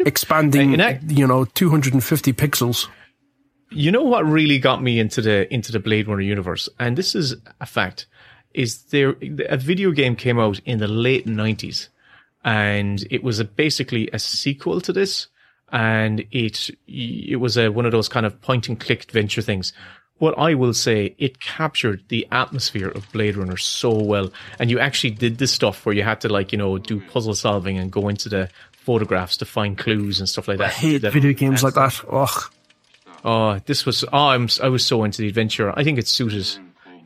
[0.00, 2.88] expanding, Uh, in act- you know, 250 pixels.
[3.70, 7.14] You know what really got me into the into the Blade Runner universe, and this
[7.14, 8.06] is a fact,
[8.52, 9.16] is there
[9.48, 11.88] a video game came out in the late nineties,
[12.44, 15.26] and it was a, basically a sequel to this,
[15.72, 19.72] and it it was a one of those kind of point and click adventure things.
[20.18, 24.30] What I will say, it captured the atmosphere of Blade Runner so well,
[24.60, 27.34] and you actually did this stuff where you had to like you know do puzzle
[27.34, 28.48] solving and go into the
[28.84, 30.66] photographs to find clues and stuff like that.
[30.68, 32.00] I hate That- video games like that.
[32.10, 32.52] Ugh.
[33.24, 34.04] Oh, this was.
[34.12, 34.48] Oh, I'm.
[34.62, 35.72] I was so into the adventure.
[35.78, 36.46] I think it suited.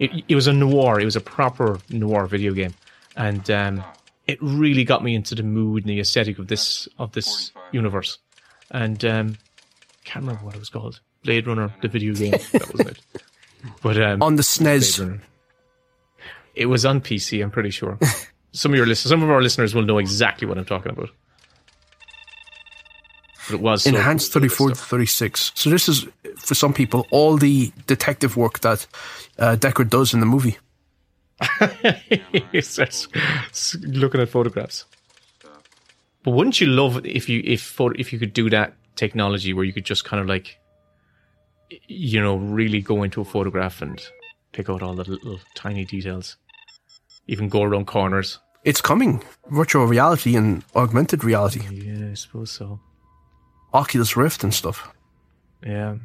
[0.00, 0.98] It, it was a noir.
[1.00, 2.74] It was a proper noir video game,
[3.16, 3.84] and um,
[4.26, 8.18] it really got me into the mood and the aesthetic of this of this universe.
[8.72, 9.38] And um,
[10.04, 11.00] can't remember what it was called.
[11.22, 12.32] Blade Runner, the video game.
[12.52, 13.00] That was it.
[13.82, 15.20] But um, On the SNES.
[16.54, 17.42] It was on PC.
[17.42, 17.98] I'm pretty sure.
[18.52, 21.10] some of your listeners, some of our listeners will know exactly what I'm talking about.
[23.50, 25.52] It was so Enhanced cool, 34 to 36.
[25.54, 28.86] So this is, for some people, all the detective work that
[29.38, 30.58] uh, Deckard does in the movie.
[32.52, 33.08] he starts
[33.50, 34.84] s- looking at photographs.
[36.24, 39.72] But wouldn't you love if you if if you could do that technology where you
[39.72, 40.58] could just kind of like,
[41.86, 44.02] you know, really go into a photograph and
[44.52, 46.36] pick out all the little tiny details,
[47.28, 48.40] even go around corners.
[48.64, 49.22] It's coming.
[49.50, 51.60] Virtual reality and augmented reality.
[51.70, 52.80] Yeah, I suppose so.
[53.72, 54.88] Oculus Rift and stuff.
[55.64, 55.96] Yeah,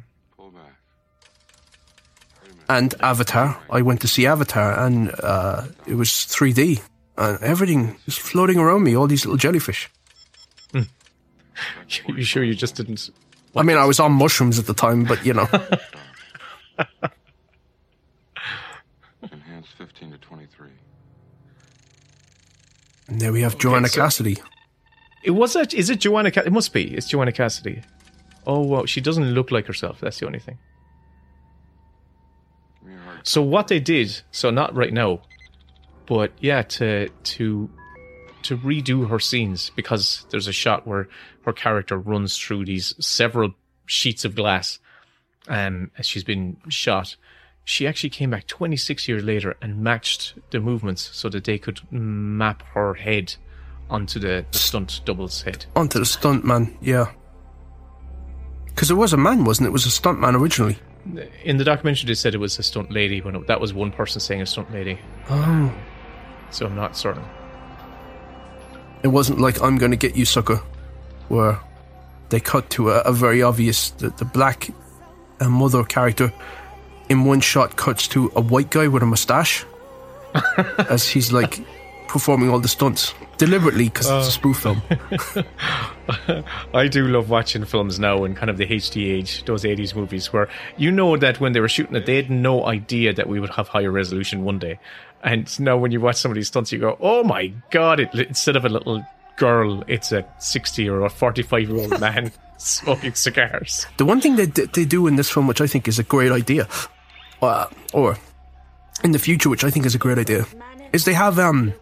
[2.68, 3.58] And Avatar.
[3.70, 6.80] I went to see Avatar and uh, it was 3D.
[7.16, 9.88] And everything is floating around me, all these little jellyfish.
[10.72, 13.10] you sure you just didn't?
[13.54, 15.46] I mean, I was on mushrooms at the time, but you know.
[19.32, 20.68] Enhance 15 to 23.
[23.08, 24.36] and there we have Joanna so- Cassidy.
[25.24, 25.72] It was that.
[25.72, 26.30] Is it Joanna?
[26.34, 26.94] It must be.
[26.94, 27.82] It's Joanna Cassidy.
[28.46, 29.98] Oh well, she doesn't look like herself.
[30.00, 30.58] That's the only thing.
[33.22, 35.22] So what they did, so not right now,
[36.04, 37.70] but yeah, to to
[38.42, 41.08] to redo her scenes because there's a shot where
[41.46, 43.54] her character runs through these several
[43.86, 44.78] sheets of glass,
[45.48, 47.16] um, as she's been shot.
[47.64, 51.80] She actually came back 26 years later and matched the movements so that they could
[51.90, 53.36] map her head
[53.90, 55.66] onto the, the stunt double's head.
[55.76, 57.10] Onto the stunt man, yeah.
[58.66, 59.68] Because it was a man, wasn't it?
[59.70, 60.78] It was a stunt man originally.
[61.44, 63.92] In the documentary, they said it was a stunt lady when it, that was one
[63.92, 64.98] person saying a stunt lady.
[65.28, 65.72] Oh.
[66.50, 67.24] So I'm not certain.
[69.02, 70.60] It wasn't like I'm going to get you, sucker,
[71.28, 71.60] where
[72.30, 74.70] they cut to a, a very obvious the, the black
[75.40, 76.32] uh, mother character
[77.08, 79.64] in one shot cuts to a white guy with a mustache
[80.88, 81.64] as he's like
[82.08, 84.82] performing all the stunts deliberately because it's a spoof film.
[86.74, 90.32] I do love watching films now in kind of the HD age, those 80s movies
[90.32, 93.40] where you know that when they were shooting it, they had no idea that we
[93.40, 94.78] would have higher resolution one day.
[95.22, 98.14] And now when you watch some of these stunts, you go, oh my God, it,
[98.14, 99.02] instead of a little
[99.36, 103.86] girl, it's a 60 or a 45 year old man smoking cigars.
[103.96, 106.02] The one thing that they, they do in this film, which I think is a
[106.02, 106.68] great idea,
[107.40, 108.18] uh, or
[109.02, 110.46] in the future, which I think is a great idea,
[110.92, 111.74] is they have um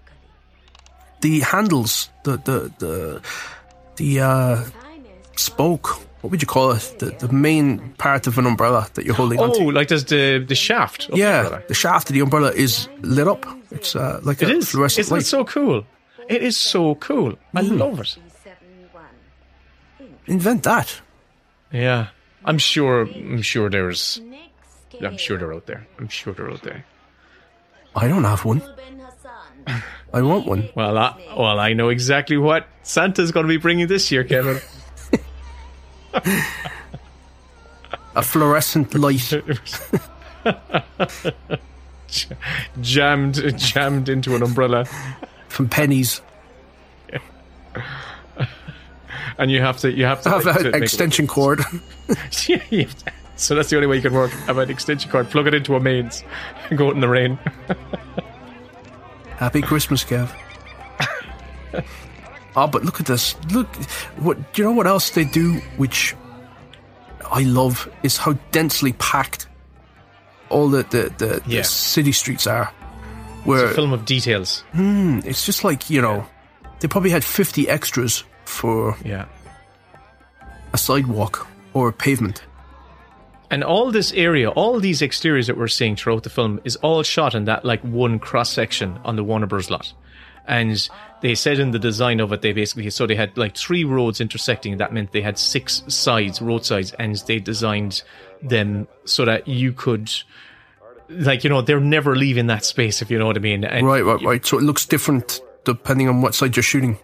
[1.23, 3.21] the handles, the the the
[3.97, 4.65] the uh,
[5.37, 5.89] spoke.
[6.21, 6.95] What would you call it?
[7.01, 9.71] The the main part of an umbrella that you're holding Oh, onto.
[9.73, 11.07] like there's the, the shaft.
[11.07, 11.63] of the Yeah, umbrella.
[11.67, 13.45] the shaft of the umbrella is lit up.
[13.73, 14.71] It's uh, like It a is.
[14.71, 15.27] fluorescent Isn't it light.
[15.27, 15.85] so cool?
[16.29, 17.35] It is so cool.
[17.57, 18.17] I love it.
[20.27, 21.01] Invent that.
[21.73, 22.09] Yeah.
[22.45, 24.21] I'm sure, I'm sure there's,
[25.01, 25.87] I'm sure they're out there.
[25.99, 26.85] I'm sure they're out there.
[27.97, 28.63] I don't have one.
[30.13, 30.69] I want one.
[30.75, 34.61] Well, I, well, I know exactly what Santa's going to be bringing this year, Kevin.
[38.15, 39.33] A fluorescent light.
[42.83, 44.85] jammed, jammed into an umbrella,
[45.49, 46.21] from pennies.
[49.39, 51.63] and you have to, you have to, Have like, an extension cord.
[52.47, 54.31] Yeah, you have to- so that's the only way you can work.
[54.31, 56.23] Have an extension cord, plug it into a mains,
[56.69, 57.39] and go out in the rain.
[59.43, 60.31] Happy Christmas, Kev.
[62.55, 63.35] oh, but look at this.
[63.51, 63.67] Look,
[64.19, 64.73] what do you know?
[64.75, 66.15] What else they do, which
[67.29, 69.49] I love, is how densely packed
[70.49, 71.63] all the the, the, Yeah.
[71.63, 72.71] the city streets are.
[73.39, 74.61] It's Where a film of details.
[74.75, 76.25] Hmm, it's just like you know,
[76.79, 79.25] they probably had fifty extras for Yeah.
[80.73, 82.43] a sidewalk or a pavement.
[83.53, 87.03] And all this area, all these exteriors that we're seeing throughout the film is all
[87.03, 89.71] shot in that like one cross section on the Warner Bros.
[89.71, 89.93] lot.
[90.47, 90.89] And
[91.21, 94.23] they said in the design of it, they basically, so they had like three roads
[94.23, 94.79] intersecting.
[94.79, 98.03] That meant they had six sides, road sides, and they designed
[98.41, 100.11] them so that you could,
[101.11, 103.65] like, you know, they're never leaving that space, if you know what I mean.
[103.65, 104.47] And Right, right, right.
[104.47, 106.99] So it looks different depending on what side you're shooting.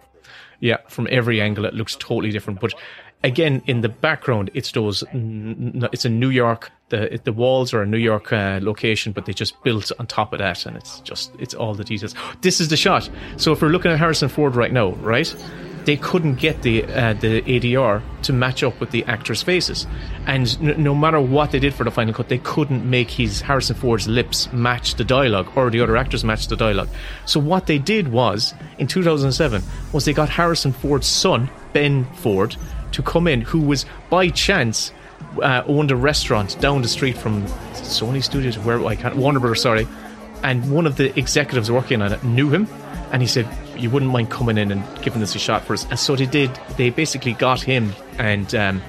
[0.61, 2.59] Yeah, from every angle, it looks totally different.
[2.59, 2.73] But
[3.23, 5.03] again, in the background, it's those.
[5.13, 6.71] It's in New York.
[6.89, 10.33] The the walls are a New York uh, location, but they just built on top
[10.33, 12.15] of that, and it's just it's all the details.
[12.41, 13.09] This is the shot.
[13.37, 15.33] So if we're looking at Harrison Ford right now, right?
[15.85, 19.87] They couldn't get the uh, the ADR to match up with the actors' faces,
[20.27, 23.41] and n- no matter what they did for the final cut, they couldn't make his
[23.41, 26.89] Harrison Ford's lips match the dialogue or the other actors match the dialogue.
[27.25, 29.63] So what they did was in 2007
[29.93, 32.55] was they got Harrison Ford's son Ben Ford
[32.91, 34.91] to come in, who was by chance
[35.41, 39.61] uh, owned a restaurant down the street from Sony Studios, where I can't Warner Brothers,
[39.61, 39.87] sorry,
[40.43, 42.67] and one of the executives working on it knew him,
[43.11, 45.85] and he said, "You wouldn't mind coming in and giving this a shot for us?"
[45.89, 46.51] And so they did.
[46.77, 48.81] They basically got him and um,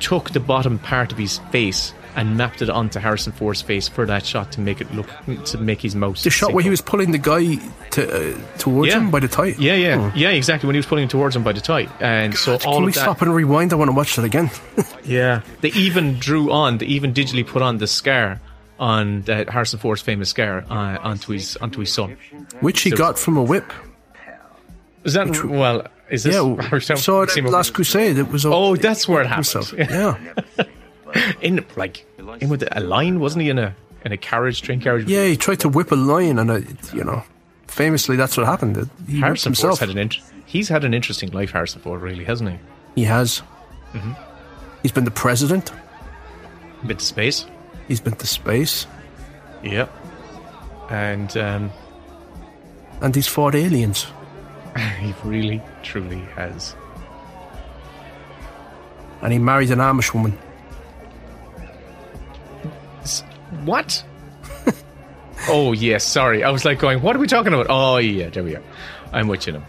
[0.00, 4.06] took the bottom part of his face and mapped it onto Harrison Ford's face for
[4.06, 5.08] that shot to make it look
[5.46, 6.22] to make his mouth.
[6.22, 7.56] The shot where he was pulling the guy
[7.90, 8.98] to, uh, towards Yeah.
[9.00, 9.54] him by the tie.
[9.58, 10.12] Yeah, yeah, Oh.
[10.14, 10.66] yeah, exactly.
[10.66, 12.92] When he was pulling him towards him by the tie, and so all Can we
[12.92, 13.00] that.
[13.00, 13.72] stop and rewind?
[13.72, 14.50] I want to watch that again.
[15.04, 16.78] Yeah, they even drew on.
[16.78, 18.40] They even digitally put on the scar
[18.80, 22.16] on the Harrison Ford's famous scar uh, onto his onto his son.
[22.60, 23.70] Which he So- got from a whip.
[25.04, 25.50] Is that true?
[25.50, 25.86] well?
[26.10, 26.34] Is this?
[26.34, 28.18] Yeah, we saw it at Last Crusade.
[28.18, 28.44] It was.
[28.44, 29.72] A, Oh, that's where it happened.
[29.76, 30.16] Yeah,
[31.40, 32.06] in like
[32.40, 35.08] in with a line, wasn't he in a in a carriage, train carriage?
[35.08, 35.26] yeah.
[35.26, 36.60] He tried to whip a lion, and uh,
[36.92, 37.22] you know,
[37.66, 38.88] famously, that's what happened.
[39.06, 39.78] He Harrison himself.
[39.78, 40.10] Ford's had an
[40.46, 41.50] he's had an interesting life.
[41.50, 42.58] Harrison Ford, really, hasn't he?
[42.94, 43.42] He has.
[43.92, 44.12] Mm-hmm.
[44.82, 45.72] He's been the president.
[46.86, 47.46] Been to space.
[47.88, 48.86] He's been to space,
[49.62, 49.90] Yep.
[50.90, 51.72] And um,
[53.00, 54.06] and he's fought aliens.
[55.00, 56.76] he really, truly has.
[59.22, 60.36] And he married an Amish woman.
[63.64, 64.04] What?
[65.48, 66.42] oh yes, sorry.
[66.42, 67.66] I was like going, what are we talking about?
[67.68, 68.62] Oh yeah, there we are.
[69.12, 69.64] I'm watching him.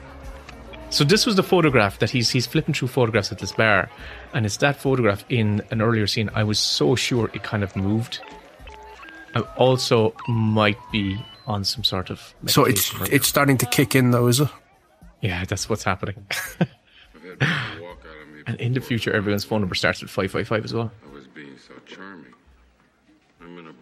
[0.90, 3.90] So this was the photograph that he's he's flipping through photographs at this bar,
[4.34, 6.30] and it's that photograph in an earlier scene.
[6.34, 8.22] I was so sure it kind of moved.
[9.36, 11.18] I also might be
[11.48, 12.34] on some sort of.
[12.48, 14.50] So it's medication right it's starting to kick in, though, is it?
[15.22, 16.26] yeah, that's what's happening.
[16.32, 20.02] I've had people walk out on me and in the future, everyone's phone number starts
[20.02, 20.92] with five five five as well.
[21.08, 22.25] I was being so charming.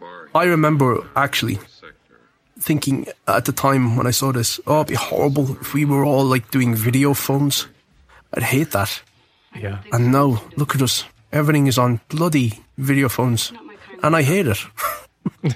[0.04, 1.60] I'm in a bar I remember actually
[2.60, 6.06] thinking at the time when I saw this, oh, it'd be horrible if we were
[6.06, 7.68] all like doing video phones.
[8.34, 9.01] I'd hate that.
[9.56, 11.06] Yeah, And now, look at us.
[11.32, 13.54] Everything is on bloody video phones.
[14.01, 14.58] And I hate it.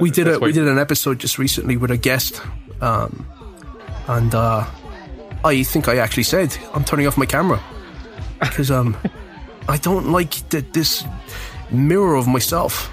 [0.00, 2.40] We did a, we did an episode just recently with a guest,
[2.80, 3.26] um,
[4.06, 4.64] and uh,
[5.44, 7.60] I think I actually said I'm turning off my camera
[8.38, 8.96] because um,
[9.68, 11.04] I don't like the, this
[11.70, 12.86] mirror of myself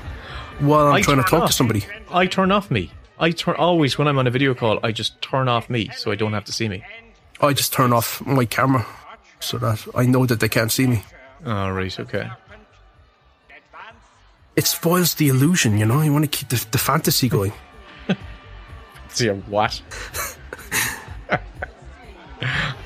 [0.60, 1.50] while I'm I trying to talk off.
[1.50, 1.86] to somebody.
[2.10, 2.92] I turn off me.
[3.20, 4.80] I turn always when I'm on a video call.
[4.84, 6.84] I just turn off me so I don't have to see me.
[7.42, 8.86] I just turn off my camera
[9.40, 11.04] so that I know that they can't see me.
[11.46, 12.30] All right, okay.
[14.56, 16.02] It spoils the illusion, you know.
[16.02, 17.54] You want to keep the, the fantasy going.
[19.10, 19.82] See a what?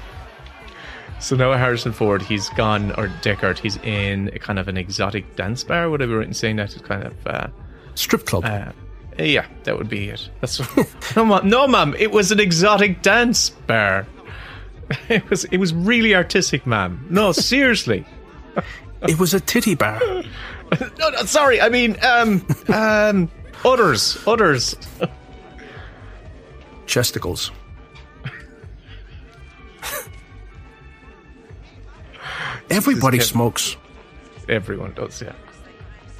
[1.25, 5.35] so now Harrison Ford, he's gone, or Deckard, he's in a kind of an exotic
[5.35, 7.47] dance bar, whatever I'm saying that is kind of, uh,
[7.95, 8.45] Strip club.
[8.45, 8.71] uh,
[9.17, 10.29] yeah, that would be it.
[10.41, 10.61] That's
[11.15, 14.05] no, no, ma'am, it was an exotic dance bar.
[15.09, 17.07] It was, it was really artistic, ma'am.
[17.09, 18.05] No, seriously.
[19.01, 19.99] it was a titty bar.
[20.99, 21.59] No, no, sorry.
[21.59, 23.31] I mean, um, um,
[23.63, 24.75] others, others.
[26.85, 27.49] Chesticles.
[32.69, 33.77] Everybody smokes.
[34.49, 35.33] Everyone does, yeah.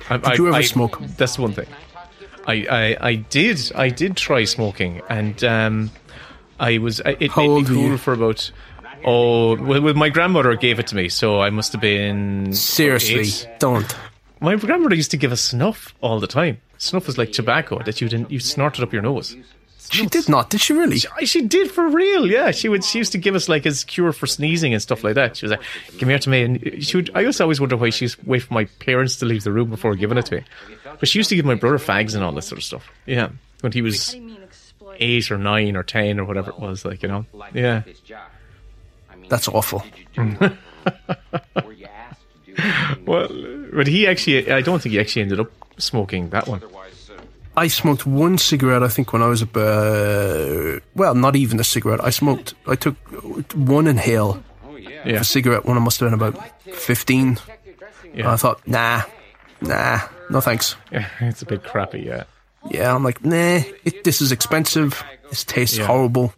[0.09, 0.99] I, Did you ever smoke?
[1.17, 1.67] That's one thing.
[2.47, 5.91] I, I, I did, I did try smoking, and um,
[6.59, 7.01] I was.
[7.01, 7.87] I- It How made me old were you?
[7.89, 8.51] cool for about.
[9.03, 13.19] Oh, well, well, my grandmother gave it to me, so I must have been Seriously,
[13.21, 13.47] eight.
[13.59, 13.95] don't.
[14.41, 16.59] My grandmother used to give us snuff all the time.
[16.77, 19.35] Snuff was like tobacco that you didn't you snorted up your nose.
[19.89, 20.99] She did not, did she really?
[20.99, 22.51] She, she did for real, yeah.
[22.51, 22.83] She would.
[22.83, 25.37] She used to give us like as cure for sneezing and stuff like that.
[25.37, 25.61] She was like,
[25.99, 27.11] "Come here to me," and she would.
[27.15, 29.43] I used to always wonder why she used to wait for my parents to leave
[29.43, 30.43] the room before giving it to me.
[30.99, 32.89] But she used to give my brother fags and all this sort of stuff.
[33.05, 33.29] Yeah,
[33.61, 34.15] when he was
[34.99, 37.25] eight or nine or ten or whatever it was, like you know.
[37.53, 37.83] Yeah,
[39.29, 39.83] That's awful.
[40.17, 43.27] Were you asked to do well,
[43.73, 46.61] but he actually, I don't think he actually ended up smoking that one.
[47.57, 52.03] I smoked one cigarette, I think, when I was about, well, not even a cigarette.
[52.03, 52.95] I smoked, I took
[53.55, 54.43] one inhale
[54.77, 57.27] Yeah, of a cigarette when I must have been about 15.
[57.27, 57.39] And
[58.13, 59.03] yeah, I thought, nah,
[59.61, 59.99] nah,
[60.29, 60.75] no thanks.
[60.91, 61.07] yeah.
[61.21, 62.01] It's a bit crappy.
[62.01, 62.23] Yeah,
[62.69, 65.01] Yeah, I'm like, nah, it, this is expensive.
[65.29, 65.85] This tastes Yeah.
[65.87, 66.33] horrible.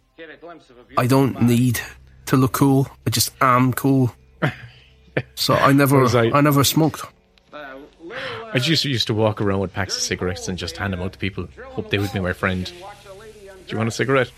[0.96, 1.80] I don't need
[2.26, 2.86] to look cool.
[3.06, 4.12] I just am cool.
[5.34, 7.02] So I never, I- I never smoked.
[8.52, 11.12] I just used to walk around with packs of cigarettes and just hand them out
[11.12, 12.64] to people, hope they would be my friend.
[12.66, 14.30] Do you want a cigarette?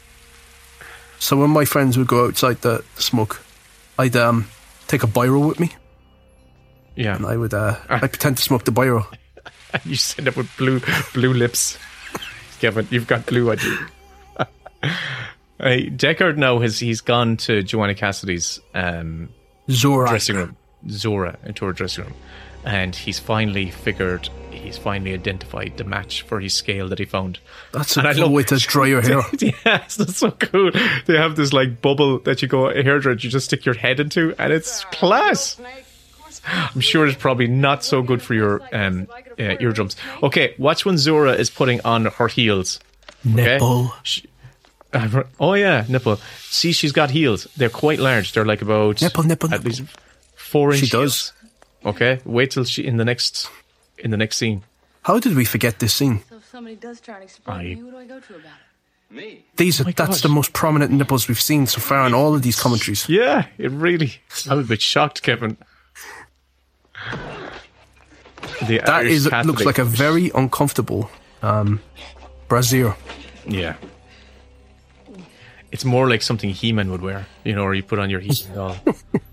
[1.18, 3.40] So when my friends would go outside to smoke,
[3.98, 4.48] I'd um
[4.88, 5.70] take a biro with me,
[6.96, 9.06] Yeah, and I would uh, I pretend to smoke the biro.
[9.72, 10.80] And you end up with blue
[11.14, 11.78] blue lips.
[12.60, 13.78] Kevin, you've got blue on you.
[15.58, 19.28] hey, Deckard now has he's gone to Joanna Cassidy's um,
[19.68, 20.08] Zhora.
[20.08, 20.56] dressing room,
[20.86, 22.14] Zhora, into her dressing room,
[22.64, 27.38] and he's finally figured, he's finally identified the match for his scale that he found.
[27.72, 29.22] That's And a I cool love- way to dry your hair.
[29.38, 30.70] yes, that's so cool.
[31.06, 34.00] They have this like bubble that you go a hairdryer, you just stick your head
[34.00, 35.60] into, and it's class.
[36.46, 39.06] I'm sure it's probably not so good for your um,
[39.38, 39.96] uh, eardrums.
[40.22, 42.80] Okay, watch when Zhora is putting on her heels.
[43.26, 43.34] Okay?
[43.58, 43.92] Nipple.
[44.02, 44.26] She-
[44.92, 46.16] uh, oh yeah, nipple.
[46.40, 47.46] See, she's got heels.
[47.56, 48.32] They're quite large.
[48.32, 49.66] They're like about Nipple, nipple, at nipple.
[49.66, 49.82] least
[50.34, 50.88] four inches.
[50.88, 51.32] She does.
[51.84, 53.48] Okay, wait till she in the next
[53.98, 54.62] in the next scene.
[55.02, 56.20] How did we forget this scene?
[56.28, 58.44] So if somebody does try and explain I- me, who do I go to about
[58.46, 59.14] it?
[59.14, 59.44] Me?
[59.56, 60.20] These are, my that's gosh.
[60.22, 63.08] the most prominent nipples we've seen so far in all of these commentaries.
[63.08, 64.20] Yeah, it really.
[64.48, 65.56] I'm a bit shocked, Kevin.
[68.68, 71.10] The That Irish is Catholic- looks like a very uncomfortable
[71.42, 71.80] um,
[72.48, 72.94] brassiere.
[73.46, 73.74] yeah.
[75.72, 78.54] It's more like something He-Man would wear, you know, or you put on your He-Man
[78.54, 78.76] doll.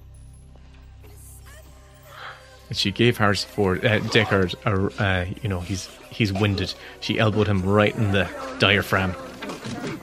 [2.69, 6.73] and she gave Harrison Ford, uh, Deckard, a, uh, you know, he's he's winded.
[6.99, 9.15] She elbowed him right in the diaphragm,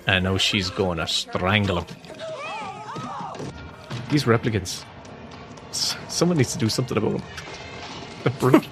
[0.07, 1.87] and now she's going to strangle him.
[4.11, 4.85] These replicants,
[5.71, 7.23] s- someone needs to do something about them.
[8.23, 8.63] They're brutal.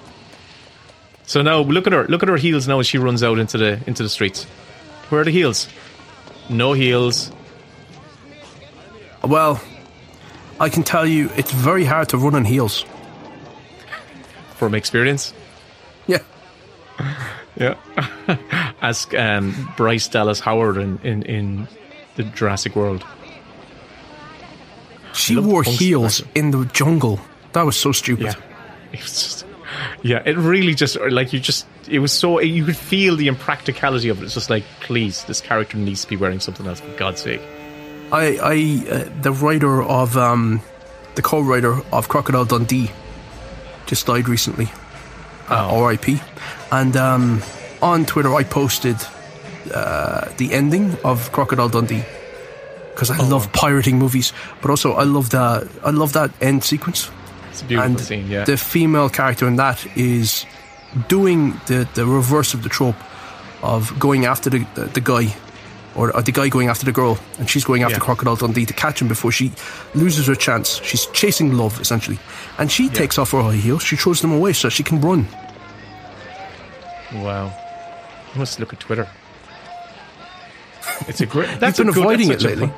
[1.25, 2.07] so now look at her.
[2.07, 4.45] Look at her heels now as she runs out into the into the streets.
[5.09, 5.67] Where are the heels?
[6.49, 7.31] No heels.
[9.23, 9.61] Well,
[10.59, 12.85] I can tell you it's very hard to run on heels.
[14.55, 15.33] From experience.
[16.07, 16.19] Yeah.
[17.55, 17.75] Yeah.
[18.81, 21.67] Ask um, Bryce Dallas Howard in, in, in
[22.15, 23.05] the Jurassic World.
[25.13, 27.19] She wore heels in the jungle.
[27.53, 28.25] That was so stupid.
[28.25, 28.33] Yeah.
[28.93, 29.45] It was just,
[30.03, 34.09] yeah, it really just, like, you just, it was so, you could feel the impracticality
[34.09, 34.25] of it.
[34.25, 37.41] It's just like, please, this character needs to be wearing something else, for God's sake.
[38.11, 40.61] I, I, uh, the writer of, um,
[41.15, 42.91] the co-writer of Crocodile Dundee,
[43.93, 44.65] just died recently.
[45.49, 45.83] Uh, Oh.
[45.83, 46.19] R.I.P.
[46.71, 47.43] And um,
[47.81, 48.95] on Twitter, I posted
[49.73, 52.03] uh, the ending of Crocodile Dundee
[52.91, 57.11] because I love pirating movies, but also I love that I love that end sequence.
[57.51, 58.45] It's a beautiful and scene, yeah.
[58.45, 60.45] the female character in that is
[61.07, 63.01] doing the, the reverse of the trope
[63.61, 65.35] of going after the, the, the guy
[65.95, 67.99] or, or the guy going after the girl and she's going after Yeah.
[68.05, 69.51] crocodile dundee to catch him before she
[69.95, 72.17] loses her chance she's chasing love essentially
[72.57, 75.27] and she takes off her high heels she throws them away so she can run
[77.15, 77.53] Wow.
[78.33, 79.07] I must look at Twitter.
[81.07, 81.59] It's a great.
[81.59, 82.67] That's been a good, avoiding it lately.
[82.67, 82.75] fun-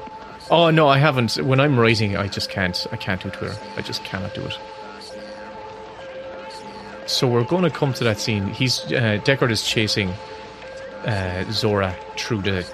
[0.51, 1.37] Oh no, I haven't.
[1.37, 2.85] When I'm writing, I just can't.
[2.91, 3.55] I can't do Twitter.
[3.77, 4.59] I just cannot do it.
[7.07, 8.47] So we're going to come to that scene.
[8.47, 10.09] He's uh, Deckard is chasing
[11.05, 12.65] uh, Zhora through the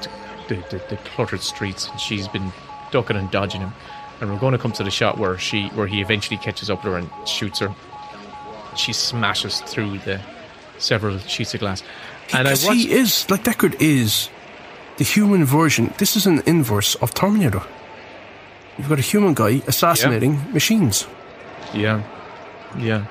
[0.55, 2.51] the, the the cluttered streets, and she's been
[2.91, 3.73] ducking and dodging him.
[4.19, 6.83] And we're going to come to the shot where she where he eventually catches up
[6.83, 7.73] with her and shoots her.
[8.75, 10.21] She smashes through the
[10.77, 11.83] several sheets of glass.
[12.33, 14.29] And I watched, he is like deckard is
[14.97, 17.63] the human version this is an inverse of terminator
[18.77, 21.07] you've got a human guy assassinating machines
[21.73, 22.03] Yeah,
[22.77, 23.05] yeah.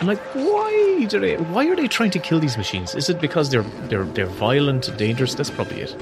[0.00, 1.36] I'm like, why do they?
[1.36, 2.94] Why are they trying to kill these machines?
[2.94, 5.34] Is it because they're they're they're violent and dangerous?
[5.34, 5.94] That's probably it.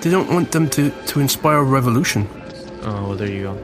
[0.00, 2.28] they don't want them to, to inspire revolution
[2.82, 3.54] Oh, well, there you go.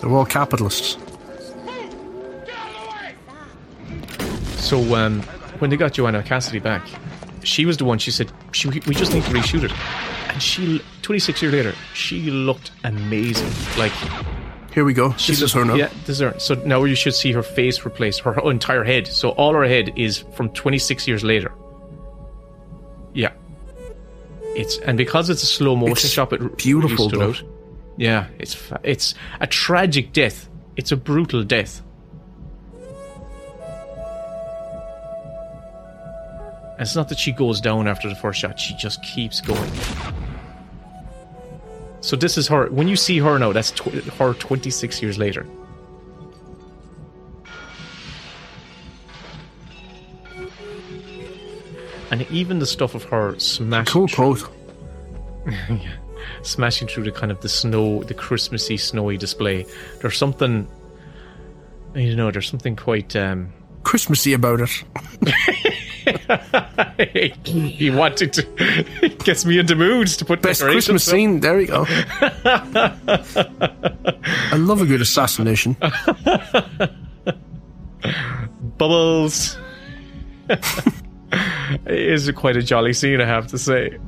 [0.00, 0.96] they're all capitalists
[4.56, 5.22] So um,
[5.58, 6.86] when they got Joanna Cassidy back,
[7.42, 7.98] she was the one.
[7.98, 9.72] She said, she, "We just need to reshoot it."
[10.32, 13.50] And she, 26 years later, she looked amazing.
[13.76, 13.92] Like
[14.72, 15.12] Here we go.
[15.14, 15.74] she this is her now.
[15.74, 16.38] Yeah, this is her.
[16.38, 19.06] So now you should see her face replaced, her entire head.
[19.06, 21.52] So all her head is from 26 years later.
[23.12, 23.32] Yeah.
[24.54, 27.30] It's and because it's a slow motion It's shot, it beautiful, really though.
[27.30, 27.42] out.
[27.96, 31.82] Yeah, it's it's a tragic death It's a brutal death.
[36.72, 39.70] And it's not that she goes down after the first shot, she just keeps going.
[42.00, 42.68] So this is her.
[42.70, 45.46] When you see her now, that's tw- her 26 years later.
[52.10, 54.50] And even the stuff of her smashing Cool through- quote.
[56.42, 59.64] smashing through the kind of the snow, the Christmassy snowy display.
[60.00, 60.66] There's something,
[61.94, 63.14] you know, there's something quite.
[63.16, 63.52] um
[63.84, 64.70] Christmassy about it.
[67.44, 68.42] He wanted to.
[69.24, 71.12] Gets me into moods to put Best Christmas up.
[71.12, 71.40] scene.
[71.40, 71.84] There we go.
[71.88, 72.94] I
[74.56, 75.76] love a good assassination.
[78.78, 79.56] Bubbles.
[80.48, 80.60] it
[81.86, 83.98] is quite a jolly scene, I have to say.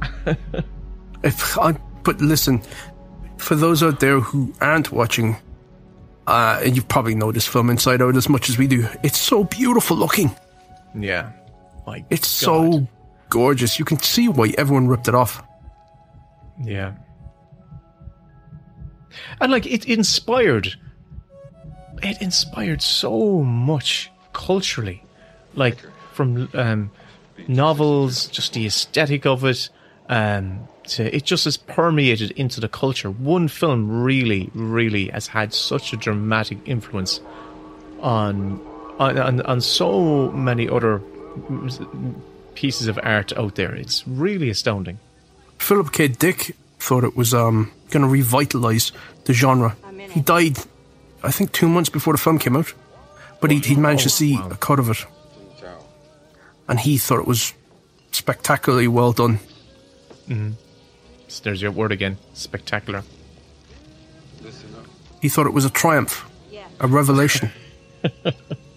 [1.22, 2.62] If I, but listen,
[3.38, 5.36] for those out there who aren't watching,
[6.26, 8.86] uh, and you probably know this film inside out as much as we do.
[9.02, 10.34] It's so beautiful looking.
[10.94, 11.32] Yeah.
[11.86, 12.72] My It's God.
[12.72, 12.88] so
[13.28, 13.78] gorgeous.
[13.78, 15.42] You can see why everyone ripped it off.
[16.62, 16.92] Yeah.
[19.40, 20.74] And like it inspired
[22.02, 25.04] it inspired so much culturally.
[25.54, 25.78] Like
[26.12, 26.90] from um
[27.48, 29.68] novels, just the aesthetic of it,
[30.08, 33.10] um to it just has permeated into the culture.
[33.10, 37.20] One film really, really has had such a dramatic influence
[38.00, 38.60] on
[38.98, 41.02] on, on, on so many other
[42.54, 43.74] pieces of art out there.
[43.74, 44.98] It's really astounding.
[45.58, 46.08] Philip K.
[46.08, 48.92] Dick thought it was um, going to revitalize
[49.24, 49.76] the genre.
[50.10, 50.58] He died,
[51.22, 52.72] I think, two months before the film came out,
[53.40, 55.06] but he he managed to see a cut of it,
[56.68, 57.54] and he thought it was
[58.10, 59.38] spectacularly well done.
[61.28, 62.18] So there's your word again.
[62.34, 63.04] Spectacular.
[65.22, 66.28] He thought it was a triumph,
[66.80, 67.50] a revelation.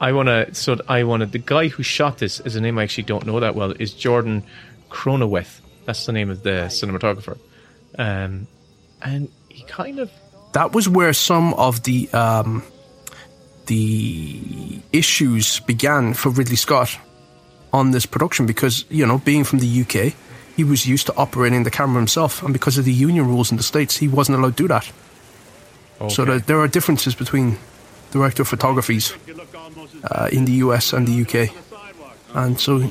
[0.00, 3.04] I wanna so I wanna the guy who shot this is a name I actually
[3.04, 4.44] don't know that well, is Jordan
[4.90, 5.60] Cronenweth.
[5.84, 7.38] That's the name of the cinematographer.
[7.98, 8.46] Um
[9.02, 10.10] and he kind of
[10.52, 12.62] that was where some of the um,
[13.66, 16.98] the issues began for Ridley Scott
[17.72, 20.14] on this production because you know being from the UK
[20.56, 23.56] he was used to operating the camera himself and because of the union rules in
[23.56, 24.90] the states he wasn't allowed to do that
[26.08, 27.58] so there, there are differences between
[28.10, 29.14] director of photographies
[30.04, 31.50] uh, in the US and the UK
[32.34, 32.90] and so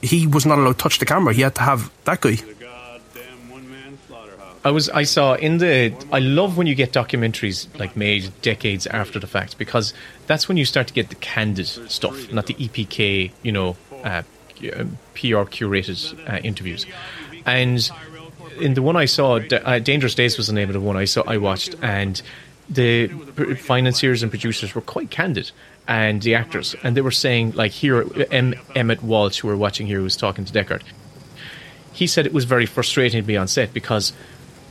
[0.00, 2.36] he was not allowed to touch the camera he had to have that guy.
[4.64, 8.86] I was I saw in the I love when you get documentaries like made decades
[8.86, 9.92] after the fact because
[10.28, 14.22] that's when you start to get the candid stuff, not the EPK, you know, uh,
[15.14, 16.86] PR curated uh, interviews.
[17.44, 17.90] And
[18.60, 21.06] in the one I saw, uh, Dangerous Days was the name of the one I
[21.06, 22.22] saw I watched, and
[22.70, 23.08] the
[23.56, 25.50] financiers and producers were quite candid,
[25.88, 29.86] and the actors, and they were saying like here, M- Emmet Walsh, who we're watching
[29.86, 30.82] here, was talking to Deckard
[31.92, 34.12] he said it was very frustrating to be on set because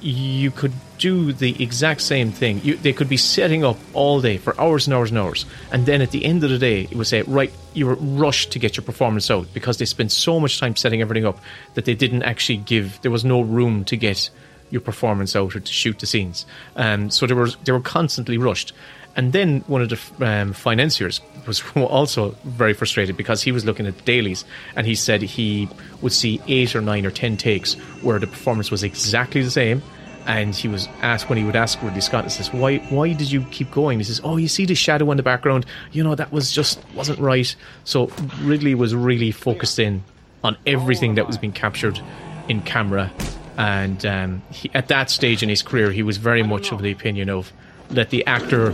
[0.01, 2.59] you could do the exact same thing.
[2.63, 5.85] You, they could be setting up all day for hours and hours and hours, and
[5.85, 8.59] then at the end of the day, it would say, "Right, you were rushed to
[8.59, 11.39] get your performance out because they spent so much time setting everything up
[11.75, 12.99] that they didn't actually give.
[13.03, 14.31] There was no room to get
[14.71, 16.47] your performance out or to shoot the scenes.
[16.75, 18.73] Um, so they were they were constantly rushed."
[19.15, 23.85] And then one of the um, financiers was also very frustrated because he was looking
[23.85, 24.45] at the dailies
[24.75, 25.67] and he said he
[26.01, 29.81] would see eight or nine or ten takes where the performance was exactly the same.
[30.27, 32.77] And he was asked when he would ask Ridley Scott, he says, "Why?
[32.89, 35.65] Why did you keep going?" He says, "Oh, you see the shadow in the background.
[35.91, 37.55] You know that was just wasn't right."
[37.85, 40.03] So Ridley was really focused in
[40.43, 41.99] on everything that was being captured
[42.47, 43.11] in camera,
[43.57, 46.91] and um, he, at that stage in his career, he was very much of the
[46.91, 47.51] opinion of
[47.93, 48.73] let the actor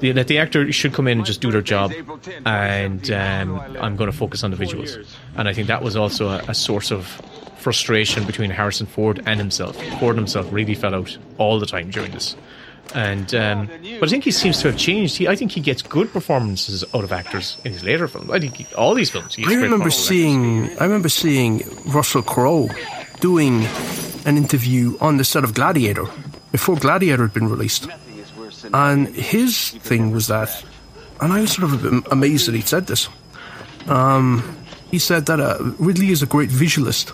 [0.00, 1.92] the, that the actor should come in and just do their job,
[2.44, 5.06] and um, I'm going to focus on the visuals.
[5.36, 7.06] And I think that was also a, a source of
[7.56, 9.76] frustration between Harrison Ford and himself.
[9.98, 12.36] Ford himself really fell out all the time during this.
[12.94, 13.68] And um,
[13.98, 15.16] but I think he seems to have changed.
[15.16, 18.30] He, I think he gets good performances out of actors in his later films.
[18.30, 19.34] I think he, all these films.
[19.34, 22.68] He I remember seeing I remember seeing Russell Crowe
[23.18, 23.64] doing
[24.24, 26.04] an interview on the set of Gladiator
[26.52, 27.88] before Gladiator had been released.
[28.72, 30.64] And his thing was that
[31.20, 33.08] and I was sort of amazed that he said this.
[33.86, 34.56] Um,
[34.90, 37.12] he said that uh, Ridley is a great visualist,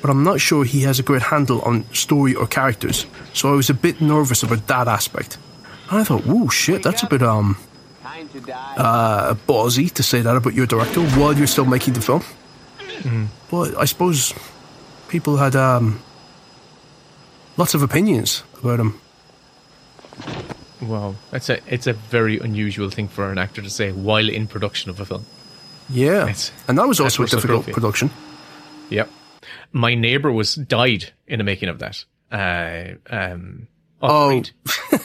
[0.00, 3.06] but I'm not sure he has a great handle on story or characters.
[3.32, 5.38] So I was a bit nervous about that aspect.
[5.90, 7.56] And I thought, whoa, shit, that's a bit um
[8.76, 12.22] uh, ballsy to say that about your director while you're still making the film.
[13.50, 14.32] But I suppose
[15.08, 16.00] people had um,
[17.56, 19.00] lots of opinions about him.
[20.80, 24.46] Wow, that's a it's a very unusual thing for an actor to say while in
[24.46, 25.24] production of a film.
[25.88, 28.10] Yeah, It's- and that was also a difficult production.
[28.90, 29.08] Yep.
[29.72, 32.04] My neighbor was died in the making of that.
[32.32, 33.68] Uh, um,
[34.02, 34.28] Oh.
[34.28, 34.50] Creed.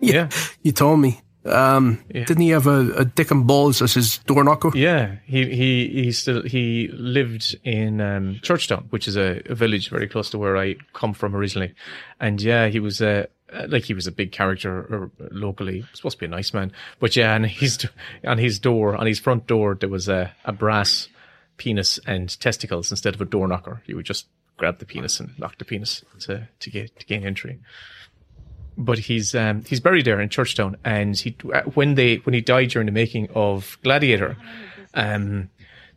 [0.00, 0.28] yeah,
[0.62, 1.20] You told me.
[1.44, 2.24] Um, Yeah.
[2.24, 4.70] Didn't he have a, a dick and balls as his door knocker?
[4.74, 5.16] yeah.
[5.24, 10.06] He he he still he lived in um, Churchtown, which is a, a village very
[10.06, 11.72] close to where I come from originally,
[12.20, 13.26] and yeah, he was a.
[13.52, 16.70] Uh, like he was a big character locally, supposed to be a nice man,
[17.00, 17.84] but yeah, and his
[18.24, 21.08] on his door, on his front door, there was a, a brass
[21.56, 23.82] penis and testicles instead of a door knocker.
[23.86, 24.26] You would just
[24.56, 27.58] grab the penis and knock the penis to to get to gain entry.
[28.76, 32.40] But he's um, he's buried there in Churchtown, and he uh, when they when he
[32.40, 34.36] died during the making of Gladiator,
[34.94, 35.50] um,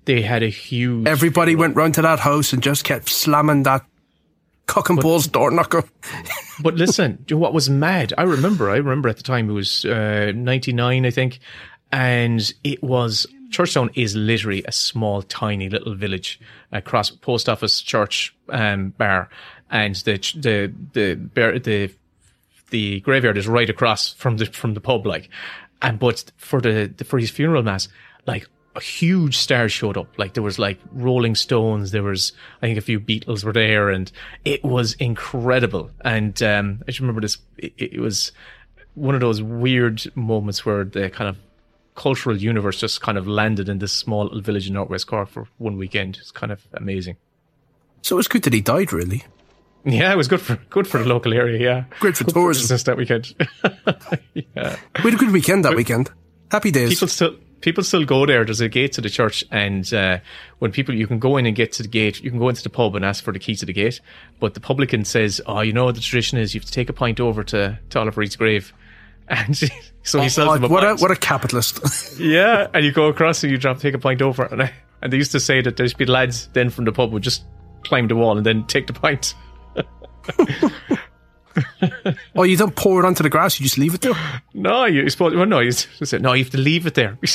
[0.06, 3.86] they had a huge Everybody went round to that house and just kept slamming that
[4.68, 5.84] cock and balls door knocker.
[6.62, 8.14] But listen, you what was mad?
[8.18, 11.40] I remember, I remember at the time it was uh, 99, I think.
[11.92, 16.40] And it was, Churchtown is literally a small, tiny little village
[16.72, 19.30] across post office, church, um, bar.
[19.70, 21.94] And the, the, the, bar- the,
[22.70, 25.30] the graveyard is right across from the, from the pub, like.
[25.82, 27.90] And, but for the, for his funeral mass,
[28.26, 28.48] like,
[28.82, 30.08] huge stars showed up.
[30.18, 33.90] Like there was like Rolling Stones, there was I think a few Beatles were there,
[33.90, 34.12] and
[34.46, 35.92] it was incredible.
[36.02, 37.38] And um, I just remember this.
[37.58, 38.32] It, it was
[38.96, 41.38] one of those weird moments where the kind of
[41.96, 45.48] cultural universe just kind of landed in this small little village in Northwest Cork for
[45.58, 46.18] one weekend.
[46.20, 47.18] It's kind of amazing.
[48.02, 49.24] So it was good that he died, really.
[49.86, 51.60] Yeah, it was good for good for the local area.
[51.60, 52.64] Yeah, Great for Good tourism.
[52.64, 53.36] business that weekend.
[54.34, 54.78] yeah.
[55.04, 56.10] We had a good weekend that weekend.
[56.50, 56.90] Happy days.
[56.90, 58.46] people still people still go there.
[58.46, 60.20] There's a gate to the church, and uh,
[60.60, 62.62] when people you can go in and get to the gate, you can go into
[62.62, 64.02] the pub and ask for the key to the gate.
[64.40, 66.90] But the publican says, "Oh, you know what the tradition is you have to take
[66.90, 68.72] a pint over to, to Oliver Reed's grave."
[69.30, 69.58] And
[70.04, 71.02] so he sells Oh, them a what a pint.
[71.02, 71.80] what a capitalist.
[72.20, 75.14] yeah, and you go across and you drop take a pint over, and I, and
[75.14, 77.46] they used to say that there's be lads then from the pub would just
[77.86, 79.34] climb the wall and then take the pint.
[82.36, 84.14] oh, you don't pour it onto the grass; you just leave it there.
[84.54, 86.34] No, you supposed well, no, you s- said no.
[86.34, 87.18] You have to leave it there.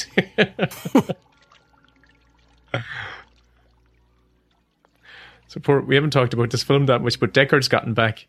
[5.46, 5.80] so poor.
[5.80, 8.26] We haven't talked about this film that much, but Deckard's gotten back,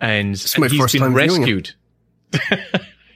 [0.00, 1.74] and, my and he's first been time viewing it.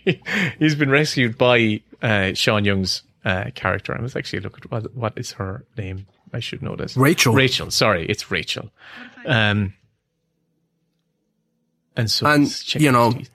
[0.07, 0.20] rescued.
[0.59, 3.97] he's been rescued by uh, Sean Young's uh, character.
[3.97, 6.07] I was actually look at what, what is her name.
[6.33, 6.97] I should know this.
[6.97, 7.35] Rachel.
[7.35, 7.70] Rachel.
[7.70, 8.70] Sorry, it's Rachel.
[9.25, 9.75] Um,
[11.97, 13.30] and so And, you know, teeth.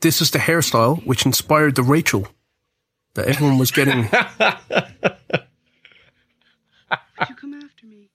[0.00, 2.26] This is the hairstyle which inspired the Rachel
[3.14, 4.04] that everyone was getting.
[4.04, 4.08] you
[7.36, 8.08] come after me?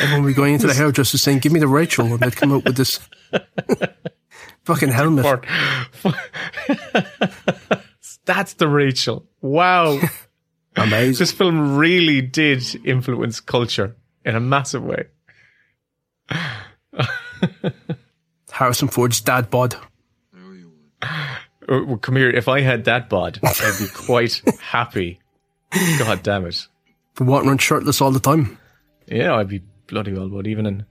[0.00, 2.64] everyone was going into the hairdresser saying, "Give me the Rachel," and they'd come out
[2.64, 3.00] with this
[4.64, 5.24] fucking helmet.
[5.24, 5.42] Or-
[8.26, 9.26] That's the Rachel.
[9.40, 9.98] Wow.
[10.76, 11.18] Amazing.
[11.18, 15.06] this film really did influence culture in a massive way.
[18.60, 19.74] Harrison Ford's dad bod.
[21.00, 21.08] Uh,
[21.66, 22.28] well, Come here.
[22.28, 25.18] If I had that bod, I'd be quite happy.
[25.98, 26.68] God damn it.
[27.14, 28.58] For walking around shirtless all the time.
[29.06, 30.84] Yeah, I'd be bloody well, but even in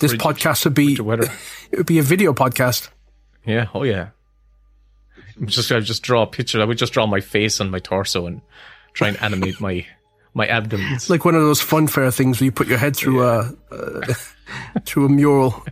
[0.00, 1.30] This frigid podcast would be weather.
[1.70, 2.88] it would be a video podcast.
[3.44, 3.66] Yeah.
[3.74, 4.08] Oh, yeah.
[5.38, 6.62] I'm Just, I just draw a picture.
[6.62, 8.40] I would just draw my face on my torso and
[8.94, 9.84] try and animate my
[10.32, 10.94] my abdomen.
[10.94, 13.54] It's like one of those fun fair things where you put your head through a
[13.70, 14.14] uh,
[14.86, 15.62] through a mural.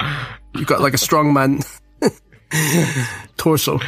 [0.54, 1.60] You got like a strong man
[3.36, 3.78] torso.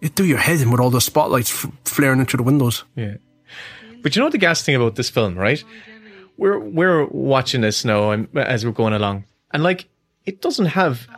[0.00, 2.84] You do your head in with all those spotlights f- flaring into the windows.
[2.94, 3.16] Yeah.
[4.02, 5.64] But you know the gas thing about this film, right?
[6.36, 9.88] We're we're watching this now as we're going along, and like
[10.26, 11.08] it doesn't have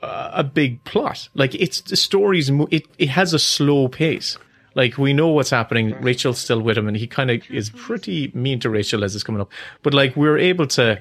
[0.00, 1.28] a, a big plot.
[1.34, 4.38] Like it's the story's mo- it it has a slow pace.
[4.78, 5.90] Like we know what's happening.
[6.00, 9.24] Rachel's still with him, and he kind of is pretty mean to Rachel as it's
[9.24, 9.50] coming up.
[9.82, 11.00] But like we're able to,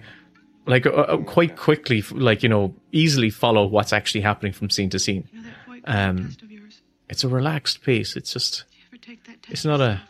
[0.66, 4.90] like uh, uh, quite quickly, like you know, easily follow what's actually happening from scene
[4.90, 5.30] to scene.
[5.32, 6.82] You know that white Um, test of yours?
[7.08, 8.16] It's a relaxed pace.
[8.16, 9.54] It's just Do you ever take that test?
[9.54, 10.02] it's not a.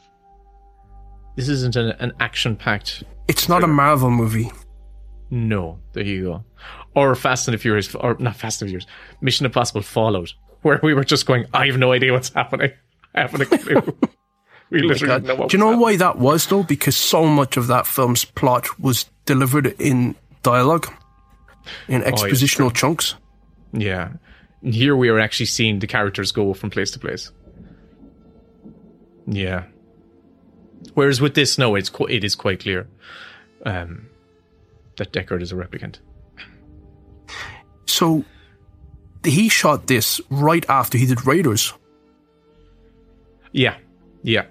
[1.35, 3.03] This isn't an, an action-packed.
[3.27, 4.49] It's not a Marvel movie.
[5.29, 6.45] No, there you go.
[6.95, 8.87] Or Fast and the Furious, or not Fast and the Furious,
[9.19, 12.71] Mission Impossible Fallout, where we were just going, I have no idea what's happening.
[13.15, 13.97] I haven't a clue.
[14.69, 16.63] we literally know what Do you know why that was though?
[16.63, 20.87] Because so much of that film's plot was delivered in dialogue,
[21.87, 23.15] in expositional chunks.
[23.73, 24.13] Yeah.
[24.61, 27.31] And here we are actually seeing the characters go from place to place.
[29.25, 29.65] Yeah.
[30.93, 32.87] Whereas with this, no, it's qu- it is quite clear
[33.65, 34.07] um,
[34.97, 35.99] that Deckard is a replicant.
[37.85, 38.23] So
[39.23, 41.73] he shot this right after he did Raiders.
[43.51, 43.77] Yeah,
[44.23, 44.45] yeah.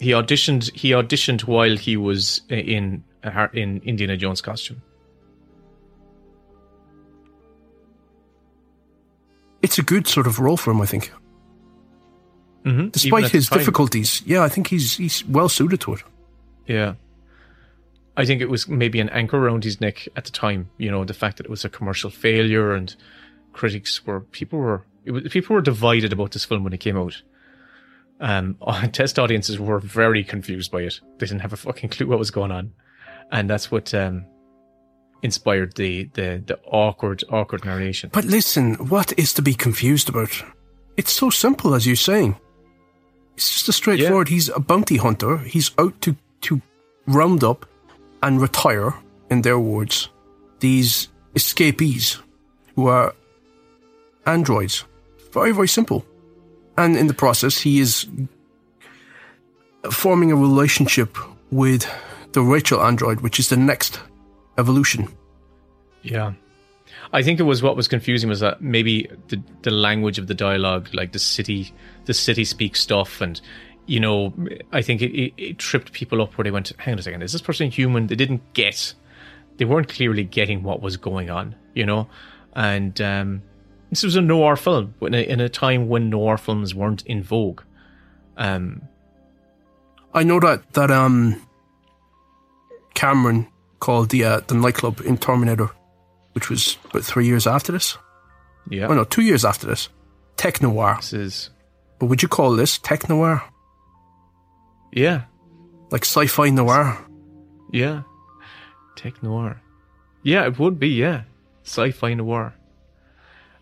[0.00, 0.74] He auditioned.
[0.74, 3.04] He auditioned while he was in
[3.52, 4.82] in Indiana Jones costume.
[9.62, 11.10] It's a good sort of role for him, I think.
[12.64, 12.88] Mm-hmm.
[12.88, 16.02] Despite his difficulties, yeah, I think he's he's well suited to it.
[16.66, 16.94] Yeah.
[18.16, 20.70] I think it was maybe an anchor around his neck at the time.
[20.78, 22.94] You know, the fact that it was a commercial failure and
[23.52, 27.22] critics were people were was, people were divided about this film when it came out.
[28.24, 28.56] Um,
[28.92, 30.98] test audiences were very confused by it.
[31.18, 32.72] They didn't have a fucking clue what was going on,
[33.30, 34.24] and that's what um,
[35.22, 38.10] inspired the, the the awkward awkward narration.
[38.12, 40.42] But listen, what is to be confused about?
[40.96, 42.36] It's so simple, as you're saying.
[43.36, 44.30] It's just a straightforward.
[44.30, 44.34] Yeah.
[44.34, 45.38] He's a bounty hunter.
[45.38, 46.62] He's out to to
[47.06, 47.66] round up
[48.22, 48.94] and retire,
[49.28, 50.08] in their words,
[50.60, 52.22] these escapees
[52.74, 53.14] who are
[54.24, 54.84] androids.
[55.30, 56.06] Very, very simple.
[56.76, 58.06] And in the process, he is
[59.90, 61.16] forming a relationship
[61.50, 61.88] with
[62.32, 64.00] the Rachel android, which is the next
[64.58, 65.08] evolution.
[66.02, 66.34] Yeah.
[67.12, 70.34] I think it was what was confusing was that maybe the the language of the
[70.34, 71.72] dialogue, like the city,
[72.06, 73.40] the city speak stuff, and
[73.86, 74.32] you know,
[74.72, 77.22] I think it, it, it, tripped people up where they went, hang on a second,
[77.22, 78.06] is this person human?
[78.06, 78.94] They didn't get,
[79.58, 82.08] they weren't clearly getting what was going on, you know?
[82.54, 83.42] And um,
[83.94, 87.22] this was a noir film in a, in a time when noir films weren't in
[87.22, 87.62] vogue.
[88.36, 88.82] Um,
[90.12, 91.40] I know that, that um,
[92.94, 93.46] Cameron
[93.78, 95.70] called the, uh, the nightclub in Terminator,
[96.32, 97.96] which was about three years after this.
[98.68, 98.88] Yeah.
[98.88, 99.88] Oh, no, two years after this.
[100.36, 100.96] Tech noir.
[100.96, 101.50] This is.
[102.00, 103.44] But would you call this tech noir?
[104.92, 105.26] Yeah.
[105.92, 106.98] Like sci fi noir.
[107.72, 108.02] Yeah.
[108.96, 109.60] Tech noir.
[110.24, 111.22] Yeah, it would be, yeah.
[111.62, 112.54] Sci fi noir.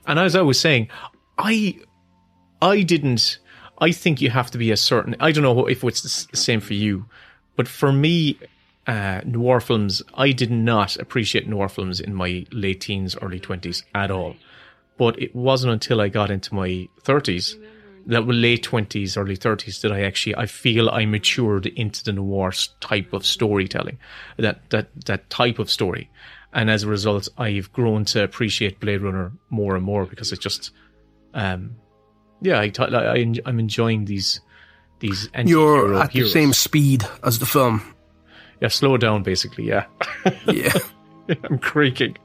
[0.06, 0.88] And as I was saying,
[1.38, 1.78] I
[2.60, 3.38] I didn't
[3.78, 6.60] I think you have to be a certain I don't know if it's the same
[6.60, 7.06] for you,
[7.56, 8.38] but for me
[8.86, 13.84] uh, noir films, I did not appreciate noir films in my late teens, early 20s
[13.94, 14.34] at all.
[14.98, 17.56] But it wasn't until I got into my 30s
[18.06, 22.52] that late twenties, early thirties that I actually I feel I matured into the noir
[22.80, 23.98] type of storytelling,
[24.36, 26.10] that that that type of story,
[26.52, 30.42] and as a result, I've grown to appreciate Blade Runner more and more because it's
[30.42, 30.70] just,
[31.34, 31.76] um,
[32.40, 34.40] yeah, I, I I'm enjoying these
[35.00, 35.28] these.
[35.44, 36.32] You're at heroes.
[36.32, 37.82] the same speed as the film.
[38.60, 39.64] Yeah, slow down, basically.
[39.64, 39.86] Yeah.
[40.46, 40.72] yeah.
[41.44, 42.16] I'm creaking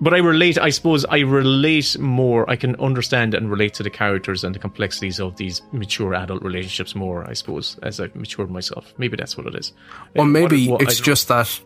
[0.00, 0.58] but I relate.
[0.58, 2.48] I suppose I relate more.
[2.50, 6.42] I can understand and relate to the characters and the complexities of these mature adult
[6.42, 7.28] relationships more.
[7.28, 8.92] I suppose as I've matured myself.
[8.98, 9.72] Maybe that's what it is.
[10.14, 11.60] Or maybe what, what, it's just that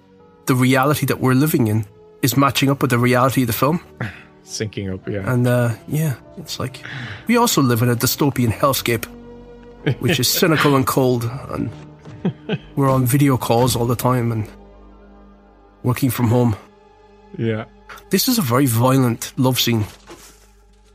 [0.48, 1.86] the reality that we're living in
[2.22, 3.80] is matching up with the reality of the film.
[4.44, 5.30] Syncing up, yeah.
[5.30, 6.82] And uh, yeah, it's like
[7.28, 9.04] we also live in a dystopian hellscape,
[10.00, 11.70] which is cynical and cold, and
[12.74, 14.48] we're on video calls all the time and
[15.82, 16.56] working from home.
[17.36, 17.66] Yeah.
[18.10, 19.84] This is a very violent love scene.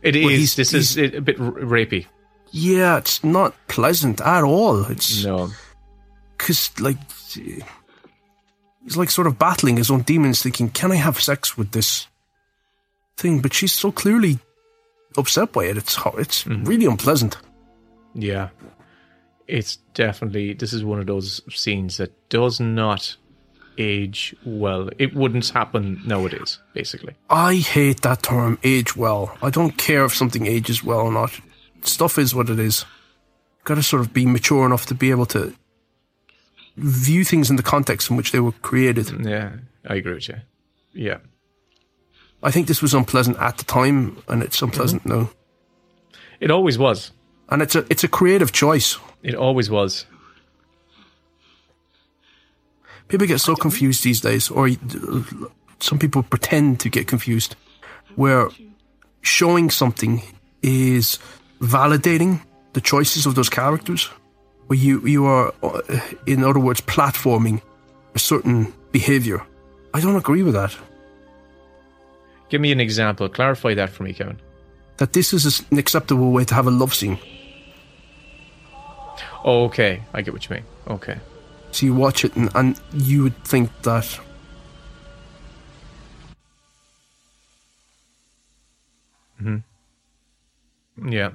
[0.01, 0.55] It is.
[0.55, 2.07] This is a bit rapey.
[2.49, 4.85] Yeah, it's not pleasant at all.
[4.85, 5.49] It's no,
[6.37, 6.97] because like
[8.83, 12.07] he's like sort of battling his own demons, thinking, "Can I have sex with this
[13.17, 14.39] thing?" But she's so clearly
[15.17, 15.77] upset by it.
[15.77, 16.65] It's it's mm-hmm.
[16.65, 17.37] really unpleasant.
[18.13, 18.49] Yeah,
[19.47, 20.53] it's definitely.
[20.53, 23.15] This is one of those scenes that does not
[23.77, 24.89] age well.
[24.99, 27.15] It wouldn't happen nowadays, basically.
[27.29, 29.37] I hate that term, age well.
[29.41, 31.39] I don't care if something ages well or not.
[31.81, 32.85] Stuff is what it is.
[33.63, 35.53] Got to sort of be mature enough to be able to
[36.75, 39.25] view things in the context in which they were created.
[39.25, 40.35] Yeah, I agree with you.
[40.93, 41.17] Yeah.
[42.41, 45.21] I think this was unpleasant at the time, and it's unpleasant mm-hmm.
[45.21, 45.29] now.
[46.39, 47.11] It always was,
[47.49, 48.97] and it's a it's a creative choice.
[49.21, 50.05] It always was
[53.13, 54.69] people get so confused these days, or
[55.79, 57.55] some people pretend to get confused,
[58.15, 58.49] where
[59.21, 60.21] showing something
[60.61, 61.19] is
[61.61, 62.41] validating
[62.73, 64.09] the choices of those characters,
[64.67, 65.81] where you you are, uh,
[66.25, 67.61] in other words, platforming
[68.15, 69.41] a certain behavior.
[69.93, 70.75] I don't agree with that.
[72.49, 73.29] Give me an example.
[73.29, 74.39] Clarify that for me, Kevin.
[74.97, 77.17] That this is an acceptable way to have a love scene.
[79.43, 80.01] Oh, okay.
[80.13, 80.65] I get what you mean.
[80.87, 81.17] Okay.
[81.71, 84.19] So you watch it and, and you would think that
[89.43, 91.09] Mm-hmm.
[91.11, 91.31] Yeah.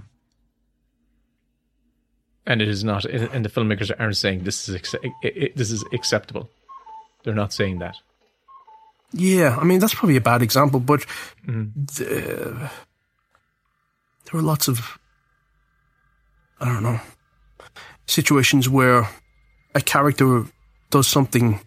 [2.49, 4.81] And it is not, and the filmmakers aren't saying this is
[5.55, 6.49] this is acceptable.
[7.23, 7.97] They're not saying that.
[9.13, 11.05] Yeah, I mean that's probably a bad example, but
[11.45, 12.71] the,
[14.25, 14.99] there are lots of
[16.59, 17.01] I don't know
[18.07, 19.07] situations where
[19.75, 20.47] a character
[20.89, 21.61] does something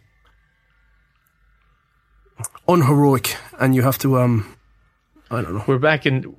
[2.68, 4.58] unheroic, and you have to um
[5.30, 5.64] I don't know.
[5.68, 6.36] We're back in.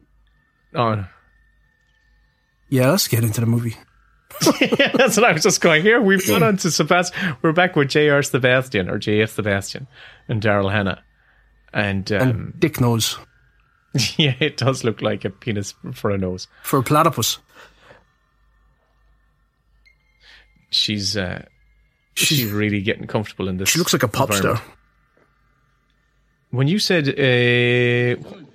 [0.74, 1.05] Oh,
[2.69, 3.77] Yeah, let's get into the movie.
[4.61, 6.01] Yeah, that's what I was just going here.
[6.01, 7.37] We've gone on to Sebastian.
[7.43, 8.23] We're back with J.R.
[8.23, 9.31] Sebastian or J.F.
[9.31, 9.87] Sebastian
[10.29, 11.03] and Daryl Hannah.
[11.73, 13.19] And, um, And Dick Nose.
[14.17, 16.47] yeah, it does look like a penis for a nose.
[16.63, 17.39] for a platypus.
[20.71, 21.45] She's uh,
[22.15, 23.69] she's really getting comfortable in this.
[23.69, 24.61] She looks like a pop star.
[26.51, 27.13] When you said, uh,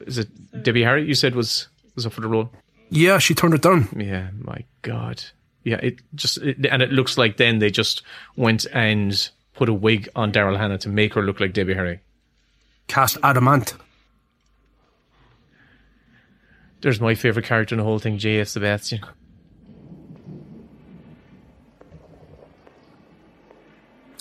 [0.05, 1.05] is it Debbie Harry?
[1.05, 2.49] You said was was up for the role.
[2.89, 3.87] Yeah, she turned it down.
[3.95, 5.23] Yeah, my God.
[5.67, 8.01] Yeah, it just it, and it looks like then they just
[8.37, 11.99] went and put a wig on Daryl Hannah to make her look like Debbie Harry.
[12.87, 13.73] Cast Adamant.
[16.79, 18.47] There's my favorite character in the whole thing, J.F.
[18.47, 19.01] Sebastian.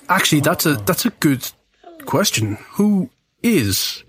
[0.09, 1.48] Actually, that's a that's a good
[2.06, 2.56] question.
[2.73, 3.10] Who
[3.40, 4.02] is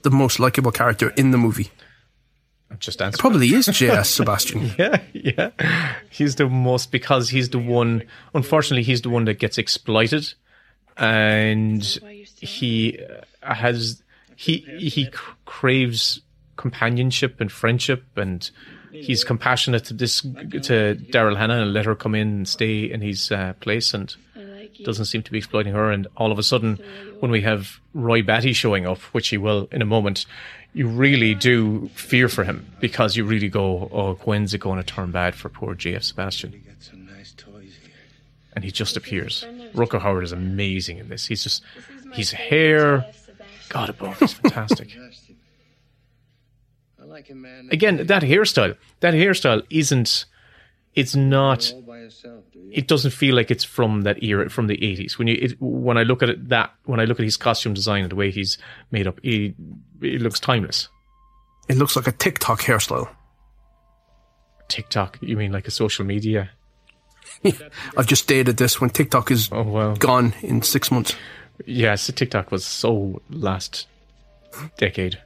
[0.00, 1.70] the most likable character in the movie?
[2.70, 3.20] I'm just answering.
[3.20, 4.06] Probably is J.F.
[4.06, 4.70] Sebastian.
[4.78, 5.50] Yeah, yeah.
[6.08, 8.04] He's the most because he's the one.
[8.34, 10.32] Unfortunately, he's the one that gets exploited,
[10.96, 11.82] and
[12.38, 12.98] he
[13.42, 14.02] uh, has
[14.36, 15.08] he he
[15.44, 16.20] craves
[16.56, 18.48] companionship and friendship, and
[18.92, 23.00] he's compassionate to this to Daryl Hannah and let her come in and stay in
[23.00, 24.14] his uh, place, and
[24.84, 25.90] doesn't seem to be exploiting her.
[25.90, 26.78] And all of a sudden,
[27.20, 30.26] when we have Roy Batty showing up, which he will in a moment,
[30.72, 34.84] you really do fear for him because you really go, "Oh, when's it going to
[34.84, 36.52] turn bad for poor JF Sebastian?"
[38.54, 39.44] And he just appears.
[39.74, 41.26] Rutger Hauer is amazing in this.
[41.26, 41.62] He's just
[42.12, 43.06] his hair,
[43.68, 44.96] God above, is fantastic.
[47.00, 50.26] I like a man Again, that hairstyle, that hairstyle isn't.
[50.94, 51.72] It's not.
[52.00, 52.70] All by himself, do you?
[52.72, 55.98] it doesn't feel like it's from that era from the 80s when you it, when
[55.98, 58.30] i look at it that when i look at his costume design and the way
[58.30, 58.58] he's
[58.90, 59.54] made up he,
[60.02, 60.88] it looks timeless
[61.68, 63.08] It looks like a TikTok hairstyle.
[64.68, 66.50] tiktok you mean like a social media
[67.96, 71.14] I've just dated this when TikTok is oh well gone in six months.
[71.66, 73.86] yes tiktok was so last
[74.78, 75.20] decade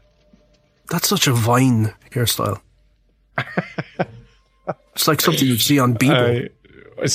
[0.90, 2.60] That's such a Vine hairstyle.
[4.94, 6.46] it's like something you'd see on Bebo.
[6.46, 6.48] uh,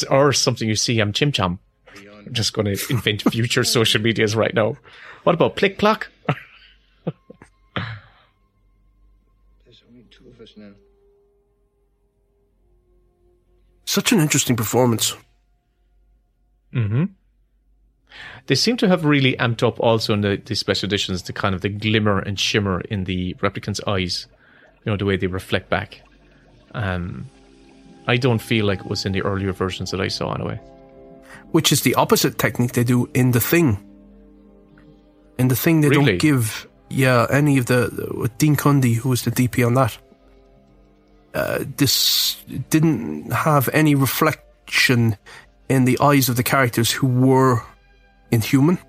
[0.10, 1.60] or something you see on chim cham
[1.96, 4.76] i'm just going to invent future social medias right now
[5.24, 6.10] what about plick plock
[9.66, 10.72] There's only two of us now.
[13.86, 15.16] Such an interesting performance.
[18.48, 21.54] They seem to have really amped up also in the, the special editions the kind
[21.56, 24.28] of the glimmer and shimmer in the replicants' eyes.
[24.86, 26.02] You know, the way they reflect back.
[26.74, 27.28] Um,
[28.10, 30.60] I don't feel like it was in the earlier versions that I saw anyway.
[31.52, 33.78] Which is the opposite technique they do in The Thing.
[35.38, 36.06] In The Thing, they Really?
[36.06, 39.98] don't give, yeah, any of the, Dean Cundey, who was the DP on that.
[41.34, 42.38] Uh, this
[42.70, 45.16] didn't have any reflection
[45.70, 47.62] in the eyes of the characters who were
[48.32, 48.80] inhuman.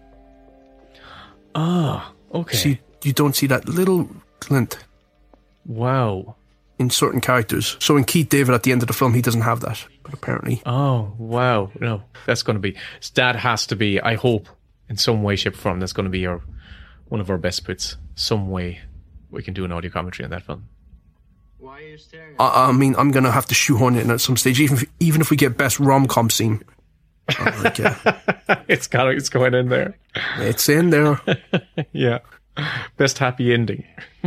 [1.54, 2.56] Ah, okay.
[2.56, 4.08] See, you don't see that little
[4.40, 4.78] glint
[5.66, 6.36] wow.
[6.80, 7.76] In certain characters.
[7.78, 9.86] So in Keith David at the end of the film, he doesn't have that.
[10.02, 11.70] But apparently, Oh, wow.
[11.78, 12.74] No, that's going to be,
[13.14, 14.48] that has to be, I hope,
[14.88, 16.40] in some way, shape, or form, that's going to be our,
[17.08, 17.96] one of our best bits.
[18.14, 18.80] Some way
[19.30, 20.68] we can do an audio commentary on that film.
[21.58, 24.22] Why are you staring I, I mean, I'm gonna have to shoehorn it in at
[24.22, 26.62] some stage, even if, even if we get best rom com scene.
[27.28, 28.18] I'm like, yeah,
[28.66, 29.98] it's got, it's going in there.
[30.38, 31.20] it's in there.
[31.92, 32.20] Yeah.
[32.96, 33.84] Best happy ending.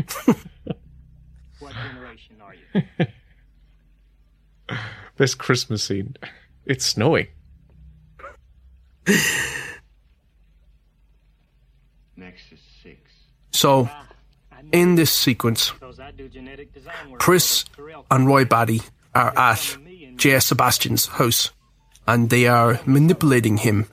[1.60, 2.62] What generation are you?
[5.18, 6.16] Best Christmas scene.
[6.66, 7.28] It's snowing.
[12.16, 12.98] Nexus 6.
[13.52, 13.90] So
[14.72, 17.20] in this sequence, Because I do genetic design work.
[17.20, 17.66] Pris
[18.10, 18.82] and Roy Batty
[19.14, 19.78] are at
[20.16, 20.44] J.F.
[20.44, 21.52] Sebastian's house,
[22.08, 23.88] and they are manipulating him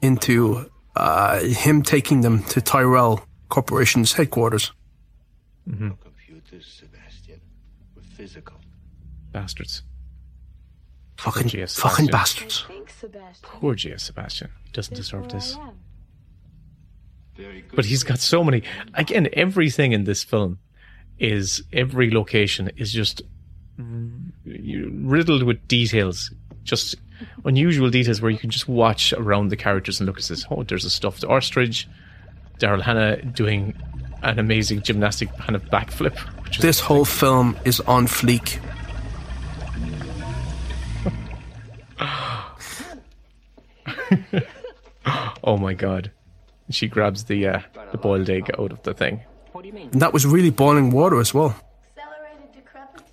[0.00, 4.72] into uh, him taking them to Tyrell Corporation's headquarters.
[5.64, 6.11] Computers,
[9.32, 9.82] Bastards.
[11.18, 11.76] Fucking, J.S.
[11.78, 12.64] fucking bastards.
[12.68, 13.42] Thanks, Sebastian.
[13.42, 14.00] Poor J.F.
[14.00, 14.50] Sebastian.
[14.64, 15.56] He doesn't deserve this.
[15.56, 15.74] Where I am.
[17.36, 17.76] Very good.
[17.76, 18.62] But he's got so many.
[18.94, 20.58] Again, everything in this film
[21.18, 23.22] is every location is just
[24.44, 26.32] riddled with details,
[26.62, 26.96] just
[27.44, 30.44] unusual details where you can just watch around the characters and look at this.
[30.50, 31.88] Oh, there's a stuffed ostrich.
[32.58, 33.74] Daryl Hannah doing
[34.22, 36.16] an amazing gymnastic kind of backflip.
[36.60, 38.60] This whole film is on fleek.
[45.44, 46.10] oh my god.
[46.70, 47.60] She grabs the uh,
[47.90, 49.20] the boiled egg out of the thing.
[49.52, 49.90] What do you mean?
[49.92, 51.54] And that was really boiling water as well.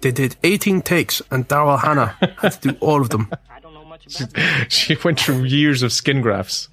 [0.02, 3.30] They did 18 takes, and Daryl Hannah had to do all of them.
[3.50, 4.72] I don't know much about that.
[4.72, 6.70] She went through years of skin grafts.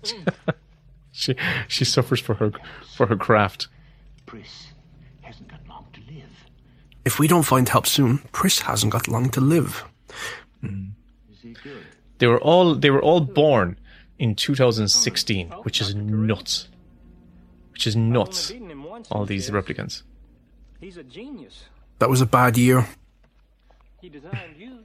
[1.12, 1.34] she
[1.66, 2.52] she suffers for her
[2.94, 3.66] for her craft.
[4.26, 4.68] Pris
[5.22, 6.30] hasn't got long to live.
[7.04, 9.84] If we don't find help soon, Pris hasn't got long to live.
[12.18, 13.76] They were all they were all born
[14.18, 16.68] in 2016, which is nuts.
[17.72, 18.50] Which is nuts.
[18.50, 20.02] Beating him once, All these replicants.
[20.80, 21.64] He's a genius.
[21.98, 22.86] That was a bad year.
[24.00, 24.78] He designed you.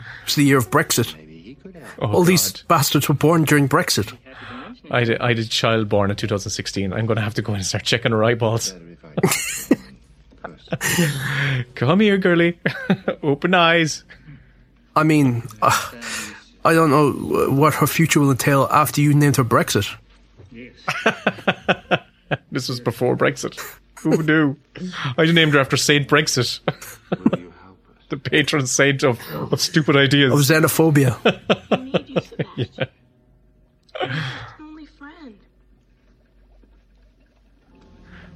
[0.00, 1.14] It was the year of Brexit.
[2.00, 4.16] Oh, All these bastards were born during Brexit.
[4.90, 6.92] I did, I did child born in 2016.
[6.92, 8.74] I'm going to have to go in and start checking her eyeballs.
[11.74, 12.58] Come here, girly.
[13.22, 14.04] Open eyes.
[14.94, 15.90] I mean, uh,
[16.68, 17.12] I don't know
[17.50, 19.88] what her future will entail after you named her Brexit.
[22.52, 23.58] This was before Brexit.
[24.00, 24.56] Who knew?
[25.16, 26.60] I named her after Saint Brexit,
[27.32, 28.04] Will you help us?
[28.10, 30.30] the patron saint of, of stupid ideas.
[30.32, 31.16] Of xenophobia.
[32.56, 32.88] You, Sebastian.
[34.02, 34.20] My
[34.60, 35.38] only friend.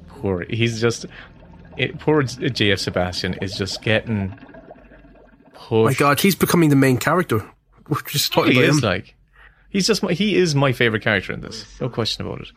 [0.08, 0.46] poor.
[0.48, 1.04] He's just
[1.76, 4.38] it, poor JF Sebastian is just getting
[5.54, 5.92] My.
[5.94, 7.44] God, he's becoming the main character.
[8.06, 8.88] Just talking he about is him.
[8.88, 9.14] like
[9.70, 11.64] he's just my, he is my favorite character in this.
[11.80, 12.48] No question about it.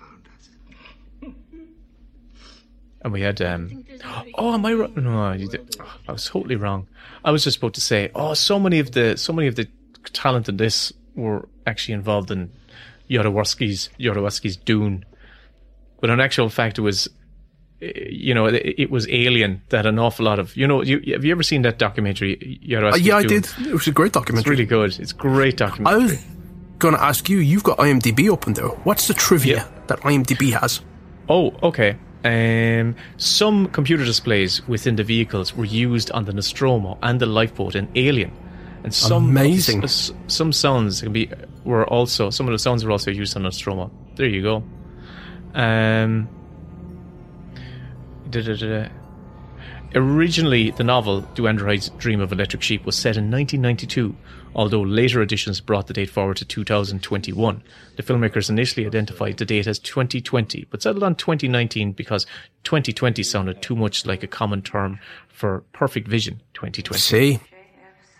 [3.01, 3.85] And we had um
[4.35, 4.93] oh am I wrong?
[4.95, 5.75] No, you did.
[6.07, 6.87] I was totally wrong.
[7.23, 9.67] I was just about to say oh so many of the so many of the
[10.13, 12.51] talent in this were actually involved in
[13.09, 15.05] Jodorowsky's Jodorowsky's Dune,
[16.01, 17.07] but in actual fact it was
[17.81, 21.25] you know it, it was Alien that an awful lot of you know you have
[21.25, 23.41] you ever seen that documentary Uh, yeah, I Dune?
[23.41, 23.67] did.
[23.67, 24.53] It was a great documentary.
[24.53, 24.99] It's really good.
[24.99, 26.01] It's great documentary.
[26.01, 26.25] I was
[26.79, 28.67] going to ask you, you've got IMDb open there.
[28.85, 29.67] What's the trivia Yeah.
[29.87, 30.81] that IMDb has?
[31.29, 31.95] Oh, okay.
[32.25, 37.75] Um, some computer displays within the vehicles were used on the Nostromo and the lifeboat
[37.75, 38.31] in Alien,
[38.83, 39.83] and some Amazing.
[39.83, 41.29] s- some sounds can be
[41.63, 43.89] were also some of the sounds were also used on Nostromo.
[44.15, 44.63] There you go.
[45.53, 46.27] Um,
[48.29, 48.89] da-da-da-da.
[49.95, 54.13] Originally, the novel "Do Androids Dream of Electric Sheep" was set in 1992,
[54.53, 57.63] although later editions brought the date forward to 2021.
[57.95, 62.25] The filmmakers initially identified the date as 2020, but settled on 2019 because
[62.65, 64.99] 2020 sounded too much like a common term
[65.29, 66.41] for perfect vision.
[66.55, 66.99] 2020.
[66.99, 67.39] See,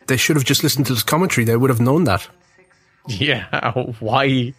[0.07, 1.43] they should have just listened to this commentary.
[1.43, 2.27] They would have known that.
[3.07, 4.53] Yeah, why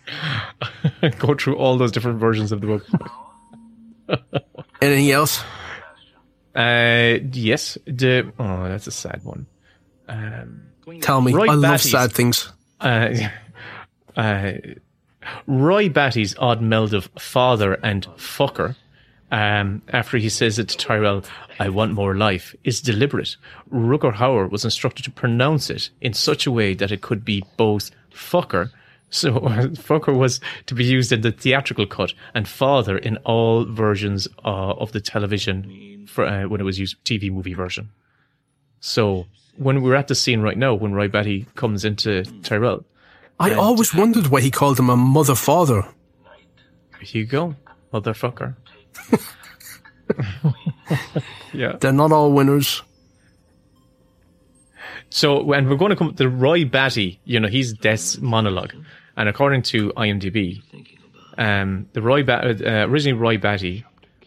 [1.18, 2.86] go through all those different versions of the book?
[4.80, 5.42] Anything else?
[6.54, 9.46] Uh, yes, the oh, that's a sad one.
[10.08, 10.62] Um,
[11.00, 11.32] Tell me.
[11.32, 12.50] Roy I love sad things.
[12.80, 13.14] uh,
[14.16, 14.52] uh,
[15.46, 18.76] Roy Batty's odd meld of father and fucker,
[19.30, 21.24] um, after he says it to Tyrell,
[21.58, 23.36] I want more life, is deliberate.
[23.72, 27.44] Rutger Hauer was instructed to pronounce it in such a way that it could be
[27.56, 28.70] both fucker,
[29.10, 34.28] so fucker was to be used in the theatrical cut, and father in all versions
[34.44, 37.90] uh, of the television for, uh, when it was used TV movie version.
[38.80, 39.26] So
[39.56, 42.84] when we're at the scene right now, when Roy Batty comes into Tyrell,
[43.38, 45.86] I always wondered why he called him a mother father.
[47.00, 47.54] Here you go,
[47.92, 48.56] motherfucker.
[51.52, 51.76] yeah.
[51.80, 52.82] They're not all winners.
[55.16, 58.74] So when we're going to come to Roy Batty, you know, he's Death's monologue,
[59.16, 60.62] and according to IMDb,
[61.38, 63.82] um, the Roy ba- uh, originally Roy Batty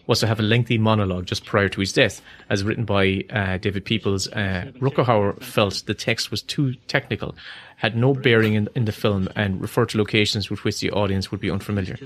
[0.08, 3.58] was to have a lengthy monologue just prior to his death, as written by uh,
[3.58, 4.28] David Peoples.
[4.30, 7.36] Uh, Rutger Hauer felt the text was too technical,
[7.76, 11.30] had no bearing in, in the film, and referred to locations with which the audience
[11.30, 11.98] would be unfamiliar.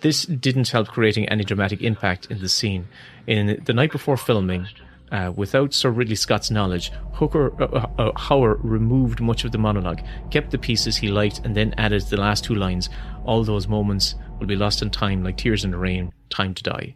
[0.00, 2.86] This didn't help creating any dramatic impact in the scene.
[3.26, 4.68] In the night before filming,
[5.12, 10.00] uh, without Sir Ridley Scott's knowledge, Hooker uh, uh, Hauer removed much of the monologue,
[10.30, 12.88] kept the pieces he liked, and then added the last two lines.
[13.24, 16.12] All those moments will be lost in time, like tears in the rain.
[16.30, 16.94] Time to die.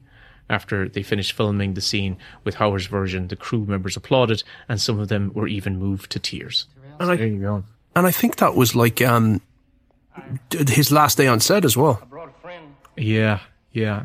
[0.49, 4.99] After they finished filming the scene with Hauer's version, the crew members applauded, and some
[4.99, 6.67] of them were even moved to tears.
[6.99, 7.65] And I, you go.
[7.95, 9.43] and I think that was like um,
[10.51, 12.03] his last day on set as well.
[12.09, 12.75] Brought a friend.
[12.97, 13.41] Yeah,
[13.73, 14.05] yeah.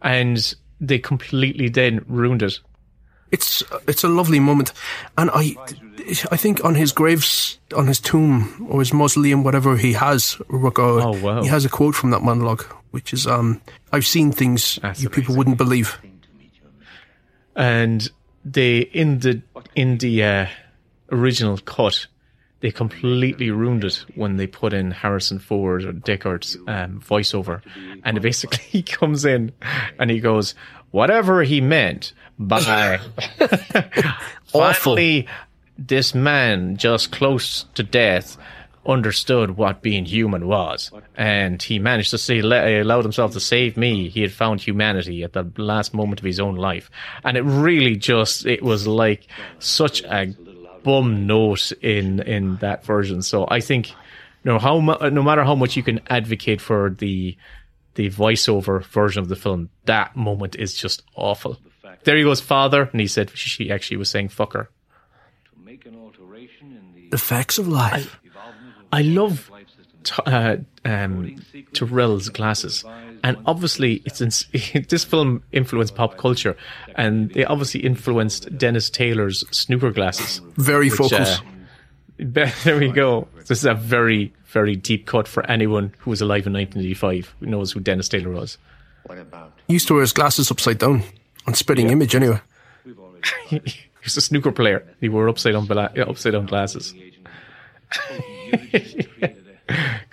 [0.00, 2.60] And they completely then ruined it
[3.30, 4.72] It's it's a lovely moment,
[5.16, 5.54] and I
[6.32, 11.02] I think on his graves, on his tomb or his mausoleum, whatever he has, Rucko,
[11.04, 11.42] Oh, wow.
[11.42, 13.60] he has a quote from that monologue, which is um,
[13.92, 15.98] "I've seen things That's you people wouldn't believe."
[17.54, 18.10] and
[18.44, 19.42] they in the
[19.74, 20.46] in the uh,
[21.10, 22.06] original cut
[22.60, 27.62] they completely ruined it when they put in Harrison Ford or Deckard's um, voiceover,
[28.04, 29.52] and basically he comes in
[29.98, 30.54] and he goes,
[30.90, 33.00] "Whatever he meant by
[34.46, 35.26] finally,
[35.78, 38.36] this man just close to death."
[38.86, 43.76] Understood what being human was, and he managed to say, he allowed himself to save
[43.76, 44.08] me.
[44.08, 46.90] He had found humanity at the last moment of his own life,
[47.22, 49.26] and it really just it was like
[49.58, 50.34] such a
[50.82, 53.22] bum note in in that version.
[53.22, 53.96] So I think, you
[54.44, 57.36] know, how mu- no matter how much you can advocate for the
[57.94, 61.58] the voiceover version of the film, that moment is just awful.
[62.04, 64.68] There he goes, father, and he said she actually was saying fucker.
[65.56, 68.18] Make an alteration in the facts of life.
[68.92, 69.50] I love
[70.04, 71.36] t- uh, um,
[71.74, 72.84] Tyrell's glasses,
[73.24, 76.56] and obviously it's in- this film influenced pop culture,
[76.96, 80.40] and they obviously influenced Dennis Taylor's snooker glasses.
[80.56, 81.42] Very which, focused.
[81.42, 83.28] uh, there we go.
[83.46, 87.46] This is a very, very deep cut for anyone who was alive in 1985 who
[87.46, 88.58] knows who Dennis Taylor was.
[89.04, 89.52] What about?
[89.66, 91.02] He used to wear his glasses upside down
[91.46, 92.40] on Spitting Image, anyway.
[93.48, 93.60] he
[94.04, 94.84] was a snooker player.
[95.00, 96.94] He wore upside down, upside down glasses.
[99.20, 99.32] kind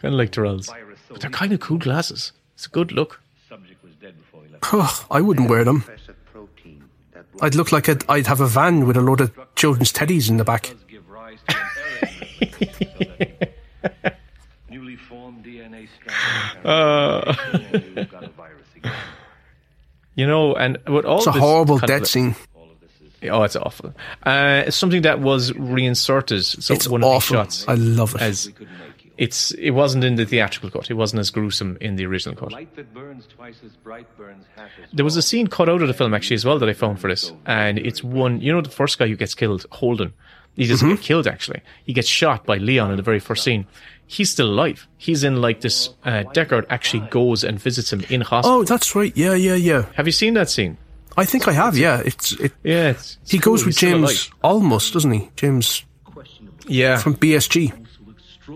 [0.03, 0.71] of like Tyrell's.
[1.09, 2.31] But they're kind of cool glasses.
[2.55, 3.21] It's a good look.
[3.49, 5.05] subject was dead before he left.
[5.11, 5.81] I wouldn't wear them.
[5.81, 6.83] Professor Protein.
[7.13, 10.29] That I'd look like I'd, I'd have a van with a load of children's teddies
[10.29, 10.63] in the back.
[10.63, 11.63] Does give rise to an
[12.41, 13.49] error.
[13.81, 14.17] So that
[14.69, 15.87] Newly formed DNA.
[16.63, 17.33] Uh.
[17.95, 18.93] You've got a virus again.
[20.15, 22.35] You know, and what all It's a this horrible kind of- death scene.
[22.55, 22.89] All of this
[23.23, 23.93] is Oh, it's awful.
[24.23, 26.43] Uh, it's something that was reinserted.
[26.45, 27.35] So It's one of the awful.
[27.35, 27.65] shots.
[27.67, 28.21] I love it.
[28.21, 28.49] As
[29.17, 30.89] it's, it wasn't in the theatrical cut.
[30.91, 32.51] It wasn't as gruesome in the original cut.
[32.51, 35.81] light that burns twice as bright burns half as There was a scene cut out
[35.81, 38.41] of the film actually as well that I found for this, and it's one.
[38.41, 40.13] You know, the first guy who gets killed, Holden.
[40.55, 40.95] He doesn't Mm-hmm.
[40.95, 41.61] get killed actually.
[41.83, 43.67] He gets shot by Leon in the very first scene.
[44.07, 44.87] He's still alive.
[44.97, 45.89] He's in like this.
[46.05, 48.59] Uh, Deckard actually goes and visits him in hospital.
[48.59, 49.11] Oh, that's right.
[49.17, 49.85] Yeah, yeah, yeah.
[49.95, 50.77] Have you seen that scene?
[51.17, 51.77] I think I have.
[51.77, 52.53] Yeah, it's it.
[52.63, 53.67] Yeah, it's, it's He goes cool.
[53.67, 55.29] with He's James Olmos, doesn't he?
[55.35, 55.83] James
[56.67, 57.73] Yeah, from BSG.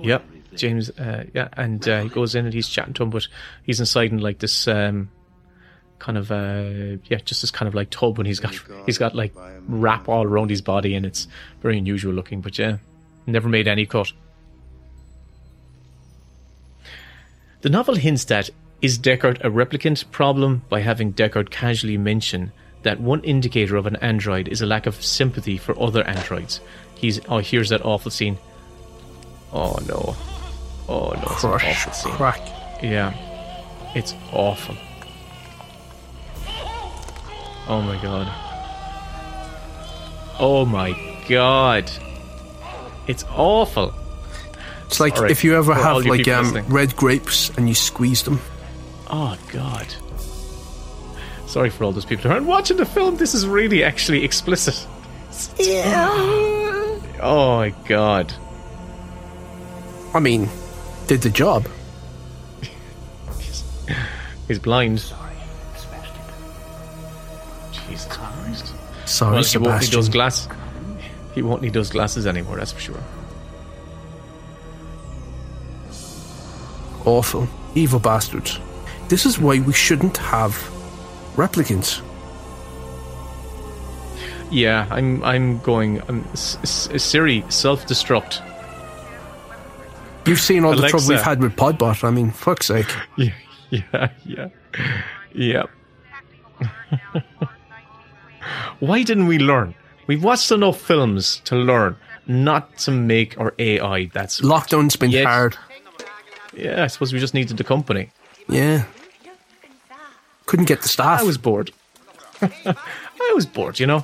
[0.04, 0.24] Yep,
[0.60, 0.90] James.
[0.92, 3.28] Uh, yeah, and uh, he goes in and he's chatting to him, but
[3.64, 5.10] he's inside in like this um,
[6.00, 8.56] kind of uh, yeah, just this kind of like tub, and he's got
[8.86, 9.34] he's got like
[9.68, 11.28] wrap all around his body, and it's
[11.62, 12.42] very unusual looking.
[12.42, 12.78] But yeah,
[13.26, 14.12] never made any cut.
[17.62, 18.50] The novel hints that
[18.82, 22.54] is Deckard a replicant problem by having Deckard casually mention
[22.84, 26.62] that one indicator of an android is a lack of sympathy for other androids.
[26.96, 28.38] He's oh here's that awful scene.
[29.52, 30.16] Oh no.
[30.92, 32.12] Oh no, it's an Crush, awful scene.
[32.14, 32.40] crack.
[32.82, 33.14] Yeah.
[33.96, 34.76] It's awful.
[37.68, 38.28] Oh my god.
[40.40, 40.96] Oh my
[41.30, 41.92] god.
[43.08, 43.94] It's awful.
[44.88, 46.66] It's like Sorry if you ever for have you like um, listening.
[46.70, 48.42] red grapes and you squeeze them.
[49.12, 49.86] Oh god.
[51.46, 53.18] Sorry for all those people who aren't watching the film.
[53.18, 54.88] This is really actually explicit.
[55.60, 56.10] Yeah.
[57.22, 58.34] oh my god.
[60.14, 60.50] I mean,
[61.10, 61.68] did the job.
[64.48, 65.00] He's blind.
[67.88, 68.74] Jesus Christ.
[69.06, 70.48] Sorry, Well, he won't need those glass.
[71.34, 72.58] He won't need those glasses anymore.
[72.58, 73.04] That's for sure.
[77.06, 78.60] Awful, evil bastards.
[79.08, 80.54] This is why we shouldn't have
[81.36, 82.02] replicants.
[84.52, 85.24] Yeah, I'm.
[85.24, 86.02] I'm going.
[86.08, 88.46] Um, S- S- Siri, self-destruct.
[90.30, 92.04] You've seen all the trouble we've had with Podbot.
[92.04, 92.88] I mean, fuck's sake.
[93.72, 94.50] Yeah, yeah,
[95.36, 95.64] yeah,
[96.60, 96.70] yeah.
[98.80, 99.76] Why didn't we learn?
[100.08, 101.96] We've watched enough films to learn
[102.26, 104.42] not to make our AI That's.
[104.42, 105.26] Lockdown's been Yes.
[105.26, 105.56] hard.
[106.56, 108.10] Yeah, I suppose we just needed the company.
[108.48, 108.86] Yeah.
[110.48, 111.20] Couldn't get the staff.
[111.20, 111.72] I was bored.
[112.42, 114.04] I was bored, you know.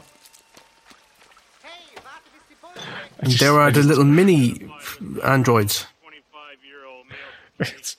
[3.20, 4.70] And there are the little mini
[5.24, 5.88] androids.
[7.60, 7.98] It's,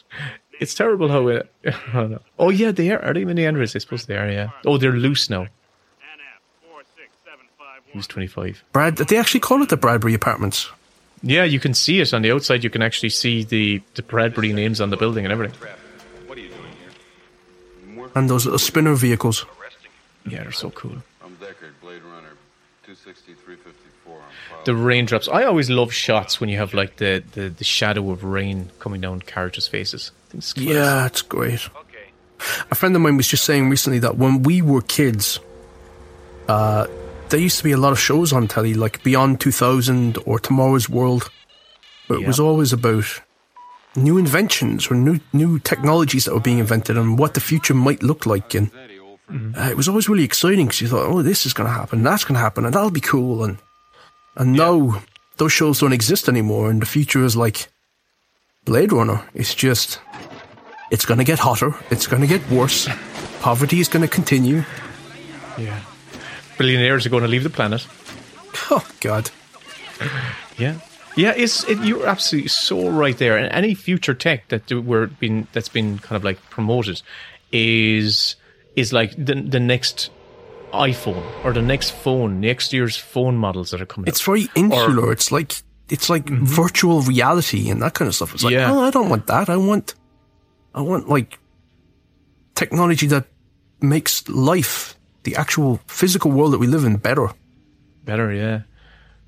[0.60, 1.50] it's terrible how it.
[1.66, 2.20] I don't know.
[2.38, 3.02] Oh yeah, they are.
[3.02, 3.74] Are they mini androids?
[3.76, 4.30] I suppose they are.
[4.30, 4.50] Yeah.
[4.64, 5.46] Oh, they're loose now.
[7.92, 8.62] He was twenty five.
[8.72, 10.70] Brad, they actually call it the Bradbury Apartments.
[11.22, 12.62] Yeah, you can see it on the outside.
[12.64, 15.58] You can actually see the the Bradbury names on the building and everything.
[16.26, 16.72] What are you doing
[17.96, 18.10] here?
[18.14, 19.46] And those little spinner vehicles.
[20.26, 20.96] Yeah, they're so cool.
[21.24, 22.16] I'm Deckard, Blade Runner.
[22.16, 22.36] runner,
[22.84, 23.85] 260, 354 on file.
[24.66, 25.28] The raindrops.
[25.28, 29.00] I always love shots when you have like the, the, the shadow of rain coming
[29.00, 30.10] down characters' faces.
[30.34, 30.56] It's.
[30.56, 31.68] Yeah, it's great.
[31.68, 32.10] Okay.
[32.72, 35.38] A friend of mine was just saying recently that when we were kids,
[36.48, 36.88] uh,
[37.28, 40.88] there used to be a lot of shows on telly, like Beyond 2000 or Tomorrow's
[40.88, 41.30] World,
[42.08, 43.04] but it was always about
[43.94, 48.02] new inventions or new new technologies that were being invented and what the future might
[48.02, 48.52] look like.
[48.56, 51.52] And Eddie, old uh, it was always really exciting because you thought, oh, this is
[51.52, 53.44] going to happen, that's going to happen, and that'll be cool.
[53.44, 53.58] And
[54.36, 55.02] and now
[55.36, 57.68] those shows don't exist anymore, and the future is like
[58.64, 59.24] Blade Runner.
[59.34, 60.00] It's just,
[60.90, 62.88] it's going to get hotter, it's going to get worse,
[63.40, 64.64] poverty is going to continue.
[65.58, 65.80] Yeah.
[66.58, 67.86] Billionaires are going to leave the planet.
[68.70, 69.30] Oh God,
[70.58, 70.78] Yeah.
[71.16, 73.38] Yeah, it's it, you're absolutely so right there.
[73.38, 77.00] And any future tech that we're been that's been kind of like promoted
[77.52, 78.36] is
[78.76, 80.10] is like the the next
[80.76, 84.08] iPhone or the next phone, next year's phone models that are coming.
[84.08, 84.26] it's out.
[84.26, 85.12] very insular.
[85.12, 88.34] it's like it's like virtual reality and that kind of stuff.
[88.34, 88.72] It's like, Yeah.
[88.72, 89.48] oh, I don't want that.
[89.48, 89.94] I want,
[90.74, 91.38] I want like
[92.54, 93.26] technology that
[93.80, 97.28] makes life, the actual physical world that we live in, better.
[98.04, 98.32] better.
[98.32, 98.62] Yeah.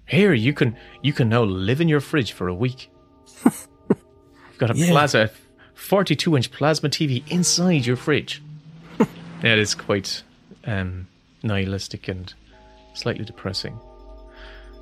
[0.07, 2.91] Here you can you can now live in your fridge for a week.
[3.45, 4.91] You've got a Yeah.
[4.91, 5.31] plaza,
[5.75, 8.43] forty-two inch plasma TV inside your fridge.
[8.99, 10.23] yeah, it is quite
[10.65, 11.07] um,
[11.43, 12.32] nihilistic and
[12.94, 13.78] slightly depressing.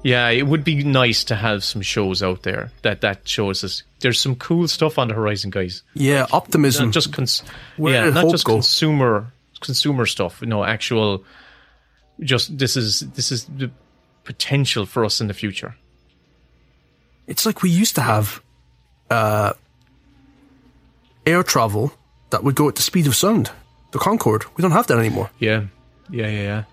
[0.02, 3.82] Yeah, it would be nice to have some shows out there that that shows us
[4.00, 5.82] there's some cool stuff on the horizon, guys.
[5.94, 6.86] Yeah, optimism.
[6.86, 7.42] Not just cons-
[7.76, 8.54] yeah, not just go?
[8.54, 10.42] consumer consumer stuff.
[10.42, 11.24] No, actual.
[12.20, 13.70] Just this is this is the
[14.24, 15.74] potential for us in the future.
[17.26, 18.40] It's like we used to have
[19.10, 19.52] uh,
[21.26, 21.92] air travel
[22.30, 23.50] that would go at the speed of sound.
[23.90, 24.44] The Concorde.
[24.56, 25.30] We don't have that anymore.
[25.38, 25.64] Yeah,
[26.10, 26.64] yeah, yeah, yeah.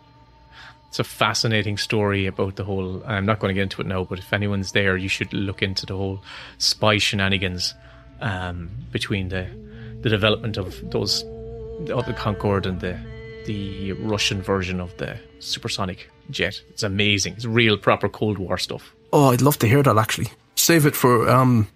[0.89, 3.03] It's a fascinating story about the whole.
[3.05, 5.63] I'm not going to get into it now, but if anyone's there, you should look
[5.63, 6.21] into the whole
[6.59, 7.73] spy shenanigans
[8.21, 9.47] um, between the
[10.01, 11.23] the development of those
[11.89, 12.97] of the Concorde and the
[13.47, 16.61] the Russian version of the supersonic jet.
[16.69, 17.33] It's amazing.
[17.33, 18.93] It's real, proper Cold War stuff.
[19.11, 20.27] Oh, I'd love to hear that actually.
[20.55, 21.67] Save it for um,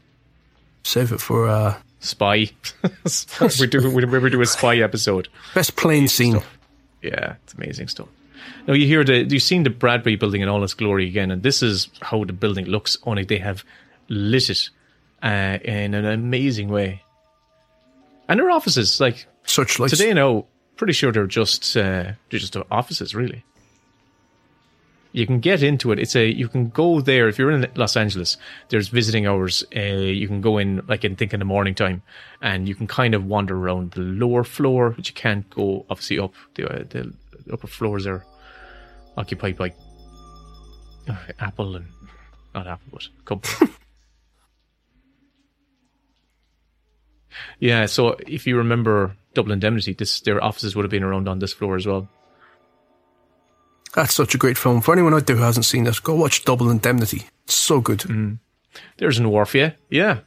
[0.84, 2.51] save it for uh, Spy.
[3.59, 5.27] we do we we do a spy episode.
[5.55, 6.41] best plane scene.
[7.01, 8.07] Yeah, it's amazing stuff.
[8.67, 11.43] Now you hear the you've seen the Bradbury building in all its glory again, and
[11.43, 12.97] this is how the building looks.
[13.03, 13.63] Only they have
[14.09, 14.69] lit it
[15.23, 17.03] uh, in an amazing way.
[18.29, 20.45] And their offices, like Such like today, now
[20.75, 23.43] pretty sure they're just uh, they're just offices, really.
[25.18, 25.98] You can get into it.
[25.98, 28.38] It's a you can go there if you're in Los Angeles.
[28.69, 29.65] There's visiting hours.
[29.76, 32.03] Uh, you can go in like in think in the morning time,
[32.39, 36.19] and you can kind of wander around the lower floor, but you can't go obviously
[36.19, 36.35] up.
[36.53, 37.11] The uh, the
[37.52, 38.23] upper floors are
[39.18, 39.73] occupied by
[41.10, 41.88] uh, Apple and
[42.53, 43.73] not Apple, but company.
[47.60, 47.88] yeah.
[47.88, 51.53] So if you remember Double Indemnity, this their offices would have been around on this
[51.53, 52.07] floor as well.
[53.97, 54.81] That's such a great film.
[54.81, 57.23] For anyone out there who hasn't seen this, go watch Double Indemnity.
[57.45, 58.01] It's so good.
[58.01, 58.37] Mm.
[58.97, 60.19] There's an wharf, yeah, yeah.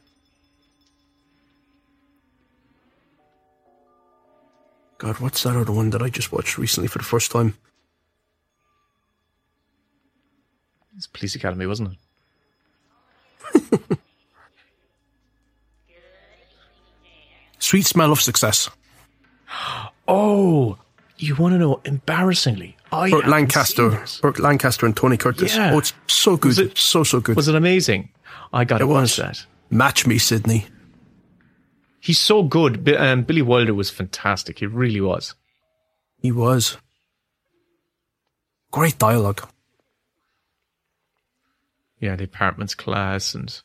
[4.97, 7.55] God, what's that other one that I just watched recently for the first time?
[10.97, 11.97] It's Police Academy, wasn't
[13.53, 13.79] it?
[17.59, 18.69] Sweet Smell of Success.
[20.09, 20.77] Oh,
[21.17, 21.79] you want to know?
[21.85, 24.03] Embarrassingly, I Burt Lancaster.
[24.21, 25.55] Burt Lancaster and Tony Curtis.
[25.55, 25.73] Yeah.
[25.73, 26.57] Oh, it's so good.
[26.59, 27.35] It- so, so good.
[27.35, 28.09] Was it amazing?
[28.53, 29.15] I got to It watch was.
[29.17, 29.45] that.
[29.69, 30.65] Match me, Sidney.
[32.01, 32.89] He's so good.
[32.95, 34.59] Um, Billy Wilder was fantastic.
[34.59, 35.35] He really was.
[36.17, 36.77] He was.
[38.71, 39.47] Great dialogue.
[41.99, 43.61] Yeah, the apartments class and.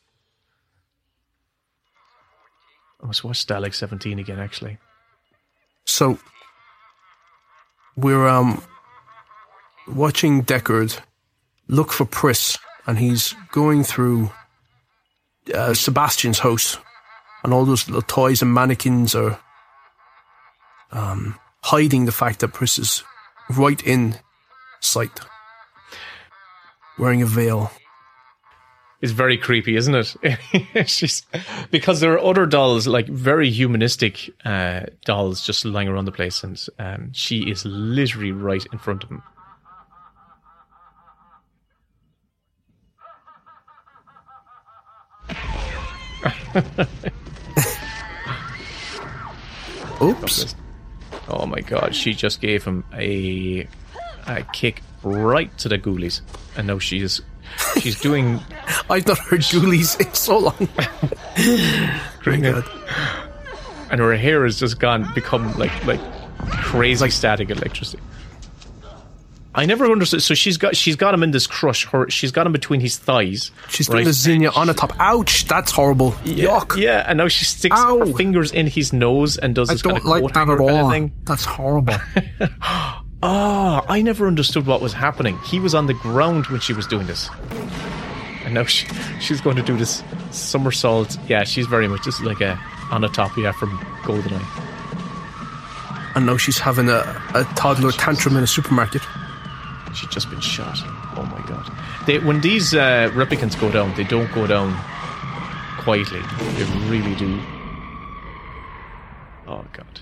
[3.01, 4.77] I must watch Stalag 17 again, actually.
[5.85, 6.19] So
[7.95, 8.61] we're um
[9.87, 10.99] watching Deckard
[11.67, 14.31] look for Pris, and he's going through
[15.53, 16.77] uh, Sebastian's house,
[17.43, 19.39] and all those little toys and mannequins are
[20.91, 23.03] um hiding the fact that Pris is
[23.49, 24.17] right in
[24.79, 25.19] sight,
[26.97, 27.71] wearing a veil.
[28.99, 30.87] It's very creepy, isn't it?
[30.89, 31.23] She's
[31.69, 36.43] because there are other dolls, like very humanistic uh, dolls, just lying around the place,
[36.43, 39.21] and um, she is literally right in front of him.
[50.01, 50.55] Oops!
[51.27, 53.67] Oh my god, she just gave him a
[54.27, 56.21] a kick right to the ghoulies,
[56.55, 57.21] and now she's
[57.79, 58.39] she's doing
[58.89, 60.67] I've not heard ghoulies in so long.
[62.23, 62.63] Very good.
[63.89, 66.01] and her hair has just gone become like like
[66.51, 68.03] crazy static electricity.
[69.57, 70.21] I never understood.
[70.21, 71.85] So she's got she's got him in this crush.
[71.85, 73.51] Her she's got him between his thighs.
[73.69, 73.95] She's right?
[73.95, 74.95] doing the Xenia Onatopp.
[74.99, 76.15] Ouch, that's horrible.
[76.23, 76.77] Yeah, Yuck.
[76.77, 77.97] Yeah, and now she sticks Ow.
[77.99, 80.33] her fingers in his nose and does I this don't kind of like that at
[80.47, 80.91] kind of all.
[80.91, 81.11] thing.
[81.25, 81.95] That's horrible.
[83.23, 85.39] Ah, I never understood what was happening.
[85.39, 87.29] He was on the ground when she was doing this.
[88.45, 88.85] And now she,
[89.19, 91.17] she's going to do this somersault.
[91.27, 92.59] Yeah, she's very much just like a
[92.91, 93.71] on top, yeah, from
[94.03, 94.39] GoldenEye.
[96.15, 96.99] and now she's having a,
[97.33, 99.01] a toddler tantrum in a supermarket.
[99.97, 100.77] She's just been shot.
[101.17, 101.71] Oh my god.
[102.05, 104.77] They, when these uh, replicants go down, they don't go down
[105.79, 106.21] quietly.
[106.53, 107.41] They really do.
[109.47, 109.99] Oh god.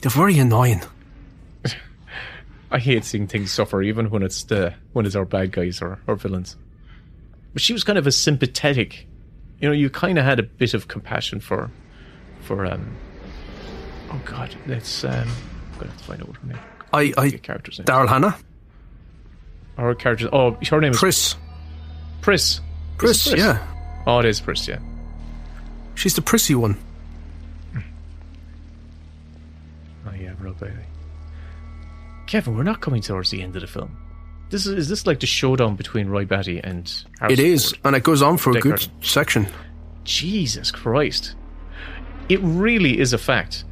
[0.00, 0.80] They're very annoying.
[2.72, 6.00] I hate seeing things suffer, even when it's the when it's our bad guys or,
[6.08, 6.56] our villains.
[7.52, 9.06] But she was kind of a sympathetic,
[9.60, 9.74] you know.
[9.74, 11.70] You kind of had a bit of compassion for,
[12.40, 12.96] for um.
[14.10, 15.12] Oh God, let's um.
[15.12, 16.69] I'm gonna have to find out what her name.
[16.92, 17.86] I, I, characters name.
[17.86, 18.36] Daryl Hannah,
[19.78, 20.28] Our characters.
[20.32, 21.36] Oh, her name is Pris,
[22.20, 22.60] Pris.
[22.98, 23.66] Pris, Is yeah,
[24.06, 24.66] Oh, it is Pris.
[24.68, 24.78] Yeah.
[25.94, 26.76] she's the prissy one.
[27.74, 27.82] Mm.
[30.08, 30.72] Oh yeah, real baby.
[32.26, 33.96] Kevin, we're not coming towards the end of the film.
[34.50, 37.80] This is, is this like the showdown between Roy Batty and It Harrison is, Ford?
[37.84, 39.46] and it goes on for a good section.
[40.04, 41.34] Jesus Christ.
[42.28, 43.64] It really is a fact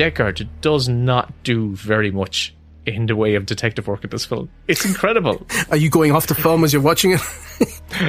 [0.00, 2.54] Deckard does not do very much
[2.86, 4.48] in the way of detective work in this film.
[4.66, 5.46] It's incredible.
[5.70, 7.20] Are you going off the film as you're watching it?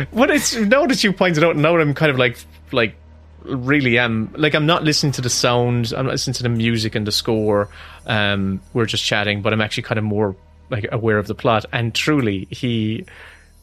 [0.13, 2.37] but it's now that you pointed out, now that I'm kind of like
[2.71, 2.95] like
[3.43, 6.95] really am like I'm not listening to the sound, I'm not listening to the music
[6.95, 7.67] and the score.
[8.05, 10.33] Um, we're just chatting, but I'm actually kind of more
[10.69, 11.65] like aware of the plot.
[11.73, 13.05] And truly, he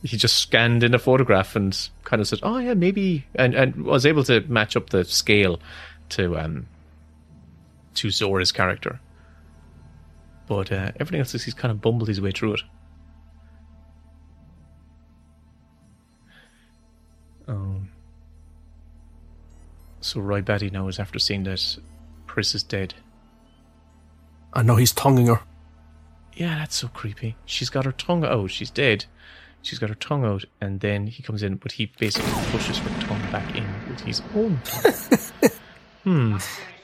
[0.02, 1.74] he just scanned in a photograph and
[2.04, 5.60] kind of said, "Oh yeah, maybe," and and was able to match up the scale
[6.10, 6.66] to um
[7.98, 9.00] to Zhora's character.
[10.46, 12.62] But uh, everything else is he's kind of bumbled his way through it.
[17.46, 17.90] Um,
[20.00, 21.78] so Roy Batty now is after seeing that
[22.26, 22.94] Pris is dead.
[24.52, 25.40] I know he's tonguing her.
[26.34, 27.36] Yeah, that's so creepy.
[27.44, 28.50] She's got her tongue out.
[28.50, 29.04] She's dead.
[29.60, 33.00] She's got her tongue out, and then he comes in, but he basically pushes her
[33.00, 36.40] tongue back in with his own tongue.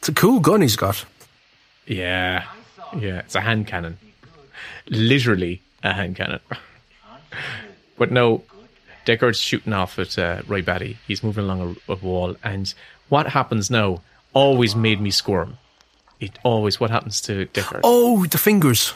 [0.00, 1.04] It's a cool gun he's got.
[1.86, 2.46] yeah,
[2.96, 3.98] yeah, it's a hand cannon.
[4.88, 6.40] Literally a hand cannon.
[7.98, 8.42] but no,
[9.04, 10.96] Deckard's shooting off at uh, Roy Batty.
[11.06, 12.72] He's moving along a, a wall, and
[13.10, 14.00] what happens now
[14.32, 15.58] always made me squirm.
[16.18, 17.80] It always, what happens to Deckard?
[17.84, 18.94] Oh, the fingers.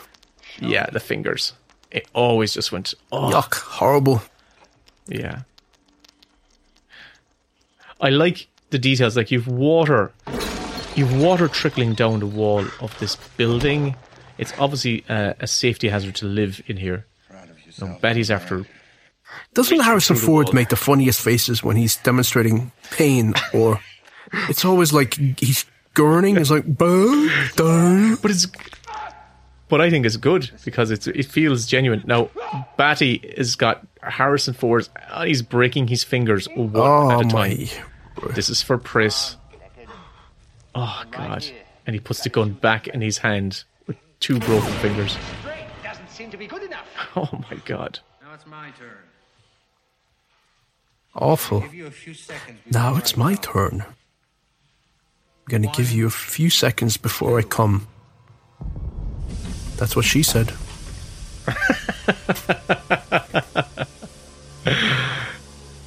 [0.59, 1.53] Yeah, the fingers.
[1.91, 4.23] It always just went, oh, Yuck, horrible.
[5.07, 5.43] Yeah.
[8.01, 9.17] I like the details.
[9.17, 10.13] Like you've water,
[10.97, 13.97] you've water trickling down the wall of this building.
[14.39, 17.07] It's obviously uh, a safety hazard to live in here.
[17.81, 18.67] No, Betty's after.
[19.53, 23.81] Doesn't Harrison Ford make the funniest faces when he's demonstrating pain or
[24.49, 25.65] it's always like he's
[25.95, 26.39] gurning.
[26.39, 28.47] It's like, "Boo, dun." But it's.
[29.69, 32.05] But I think it's good because it's it feels genuine.
[32.07, 32.31] Now,
[32.77, 34.89] Batty has got Harrison Ford.
[35.11, 37.33] uh, He's breaking his fingers one oh at a time.
[37.33, 37.69] my.
[38.35, 39.37] This is for Pris.
[40.75, 41.47] Oh god!
[41.87, 45.17] And he puts the gun back in his hand with two broken fingers.
[45.83, 46.87] Doesn't seem to be good enough.
[47.17, 48.01] Oh my god!
[48.23, 48.97] Now it's my turn.
[51.15, 51.61] Awful.
[51.61, 52.59] Give you a few seconds.
[52.73, 53.83] Now it's my turn.
[53.83, 57.87] I'm gonna give you a few seconds before I come.
[59.77, 60.53] That's what she said.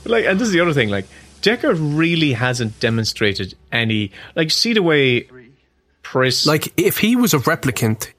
[0.07, 0.89] Like, and this is the other thing.
[0.89, 1.05] Like,
[1.41, 4.11] Deckard really hasn't demonstrated any.
[4.35, 5.27] Like, see the way
[6.01, 6.45] Pris.
[6.45, 8.11] Like, if he was a replicant,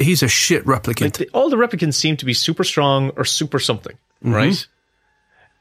[0.00, 1.00] he's a shit replicant.
[1.02, 4.34] like the, all the replicants seem to be super strong or super something, mm-hmm.
[4.34, 4.66] right?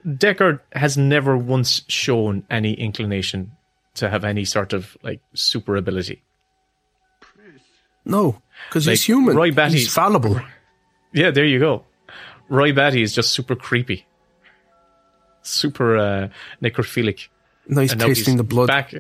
[0.06, 3.52] Deckard has never once shown any inclination
[3.96, 6.24] to have any sort of like super ability.
[8.06, 9.36] no, because Like, he's human.
[9.36, 10.40] Roy Batty's- he's fallible.
[11.14, 11.84] Yeah, there you go.
[12.48, 14.06] Roy Batty is just super creepy,
[15.42, 16.28] super uh,
[16.62, 17.28] necrophilic.
[17.68, 18.68] Now he's And tasting the blood.
[18.68, 18.94] Back,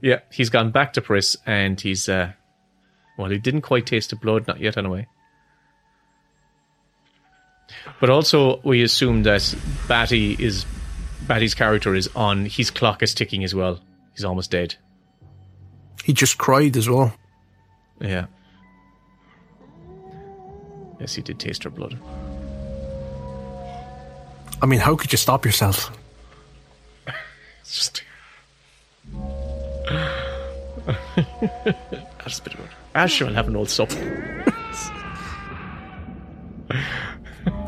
[0.00, 2.32] yeah, he's gone back to Pris, and he's uh,
[3.16, 5.06] well, he didn't quite taste the blood, not yet, anyway.
[8.00, 9.54] But also, we assume that
[9.88, 10.66] Batty is
[11.26, 12.46] Batty's character is on.
[12.46, 13.80] His clock is ticking as well.
[14.14, 14.74] He's almost dead.
[16.04, 17.14] He just cried as well.
[18.00, 18.26] Yeah.
[21.00, 21.98] Yes, he did taste her blood.
[24.62, 25.90] I mean, how could you stop yourself?
[27.60, 28.02] It's just.
[32.24, 32.60] That's a bit of
[32.94, 33.08] it.
[33.08, 33.90] Sure, I'll have an old sup.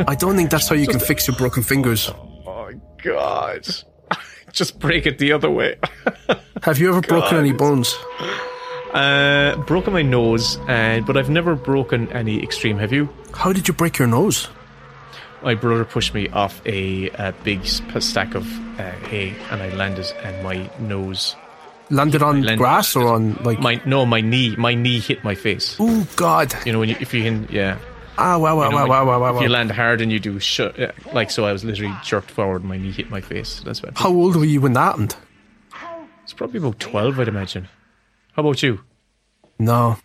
[0.06, 2.10] I don't think that's how you can fix your broken fingers.
[2.46, 2.70] Oh,
[3.02, 3.66] God.
[4.52, 5.76] Just break it the other way.
[6.62, 7.94] Have you ever broken any bones?
[8.92, 12.78] Uh, broken my nose, uh, but I've never broken any extreme.
[12.78, 13.08] Have you?
[13.32, 14.48] How did you break your nose?
[15.44, 18.46] My brother pushed me off a, uh big stack of
[18.80, 21.36] uh, hay, and I landed, and my nose,
[21.90, 23.60] Landed on Landed- grass or on like?
[23.60, 25.76] my no, my knee, my knee hit my face.
[25.78, 26.54] Oh God!
[26.64, 27.78] You know when you, if you can, yeah.
[28.16, 30.18] Ah, wow, wow, You know, wow, wow, wow, wow, If you land hard and you
[30.20, 30.78] do shut,
[31.12, 33.60] like so, I was literally jerked forward, and my knee hit my face.
[33.60, 33.98] That's what.
[33.98, 35.16] How old were you when that happened?
[36.22, 37.68] It's probably about twelve, I'd imagine.
[38.32, 38.80] How about you?
[39.58, 39.98] No,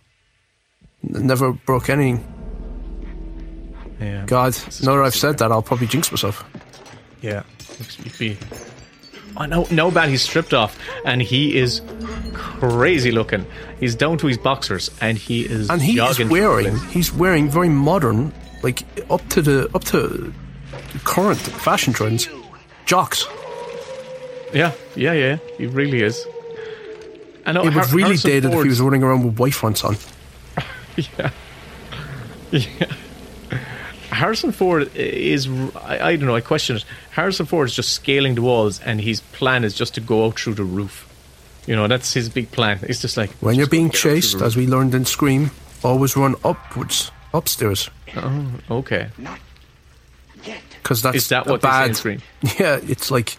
[1.01, 2.25] never broke anything.
[3.99, 4.25] Yeah.
[4.25, 6.43] God, now that I've said that, I'll probably jinx myself.
[7.21, 7.43] Yeah.
[8.17, 8.37] Be.
[9.37, 10.09] Oh, no, no bad.
[10.09, 11.81] He's stripped off, and he is
[12.33, 13.45] crazy looking.
[13.79, 15.69] He's down to his boxers, and he is.
[15.69, 20.33] And he is wearing, he's wearing very modern, like up to the up to
[21.03, 22.27] current fashion trends,
[22.85, 23.27] jocks.
[24.53, 25.37] Yeah, yeah, yeah.
[25.57, 26.25] He really is.
[27.45, 27.67] And I know.
[27.67, 29.75] It would really Harrison date it if he was running around with wife on.
[30.95, 31.31] Yeah.
[32.51, 32.93] Yeah.
[34.11, 35.47] Harrison Ford is.
[35.75, 36.35] I, I don't know.
[36.35, 36.85] I question it.
[37.11, 40.39] Harrison Ford is just scaling the walls, and his plan is just to go out
[40.39, 41.05] through the roof.
[41.67, 42.79] You know, that's his big plan.
[42.83, 45.05] It's just like When you're being go get out through chased, as we learned in
[45.05, 45.51] Scream,
[45.83, 47.89] always run upwards, upstairs.
[48.15, 49.09] Oh, okay.
[50.81, 51.95] because that's Is that a what they say in bad.
[51.97, 52.21] Scream?
[52.59, 53.37] Yeah, it's like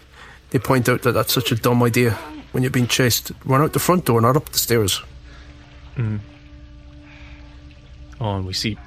[0.51, 2.11] they point out that that's such a dumb idea.
[2.53, 5.01] When you're being chased, run out the front door, not up the stairs.
[5.97, 6.19] Mm.
[8.21, 8.77] Oh, and we see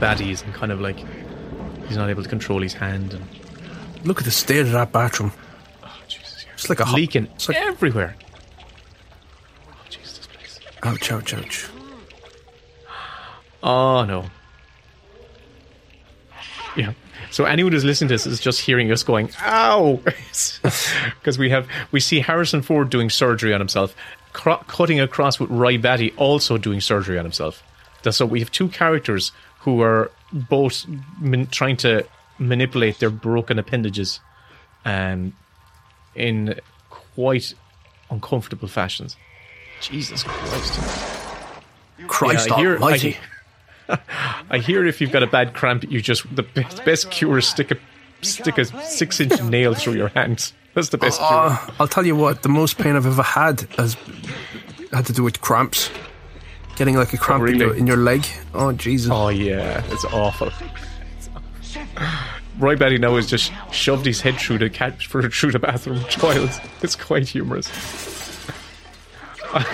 [0.00, 0.98] baddies and kind of like
[1.88, 3.24] he's not able to control his hand and
[4.04, 5.32] Look at the state of that bathroom.
[5.82, 6.44] oh Jesus.
[6.54, 8.14] It's like a hot- leaking it's like- everywhere.
[9.68, 10.60] Oh, Jesus, this place.
[10.82, 11.66] Ouch, ouch, ouch.
[13.62, 14.26] Oh no.
[16.76, 16.92] Yeah.
[17.30, 20.00] So anyone who's listening to this is just hearing us going, "Ow!"
[21.18, 23.94] Because we have we see Harrison Ford doing surgery on himself,
[24.32, 27.62] cro- cutting across with Roy Batty also doing surgery on himself.
[28.02, 29.32] That's so we have two characters
[29.64, 30.86] who are both
[31.20, 32.06] man- trying to
[32.38, 34.20] manipulate their broken appendages,
[34.84, 35.32] um,
[36.14, 36.58] in
[36.90, 37.54] quite
[38.10, 39.16] uncomfortable fashions.
[39.80, 40.80] Jesus Christ.
[42.06, 43.10] Christ Yeah, I hear- I almighty.
[43.12, 43.20] hear-
[44.50, 47.46] I hear if you've got a bad cramp, you just the best, best cure is
[47.46, 47.76] stick a
[48.22, 50.52] stick a six inch nail through your hand.
[50.74, 51.30] That's the best cure.
[51.30, 53.96] Uh, I'll tell you what, the most pain I've ever had has
[54.92, 55.90] had to do with cramps.
[56.76, 57.80] Getting like a cramp in, your, really?
[57.80, 58.26] in your leg.
[58.52, 59.10] Oh, Jesus.
[59.12, 60.50] Oh yeah, it's awful.
[62.58, 66.00] Roy Batty now has just shoved his head through the cat for through the bathroom
[66.10, 66.60] toilet.
[66.82, 67.68] It's quite humorous.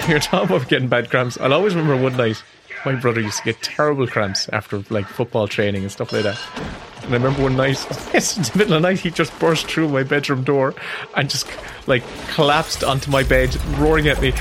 [0.09, 1.39] You're talking about getting bad cramps.
[1.39, 2.43] I'll always remember one night
[2.85, 6.39] my brother used to get terrible cramps after like football training and stuff like that.
[7.02, 9.66] And I remember one night, yes, in the middle of the night, he just burst
[9.66, 10.74] through my bedroom door
[11.16, 11.47] and just
[11.86, 14.32] like collapsed onto my bed, roaring at me,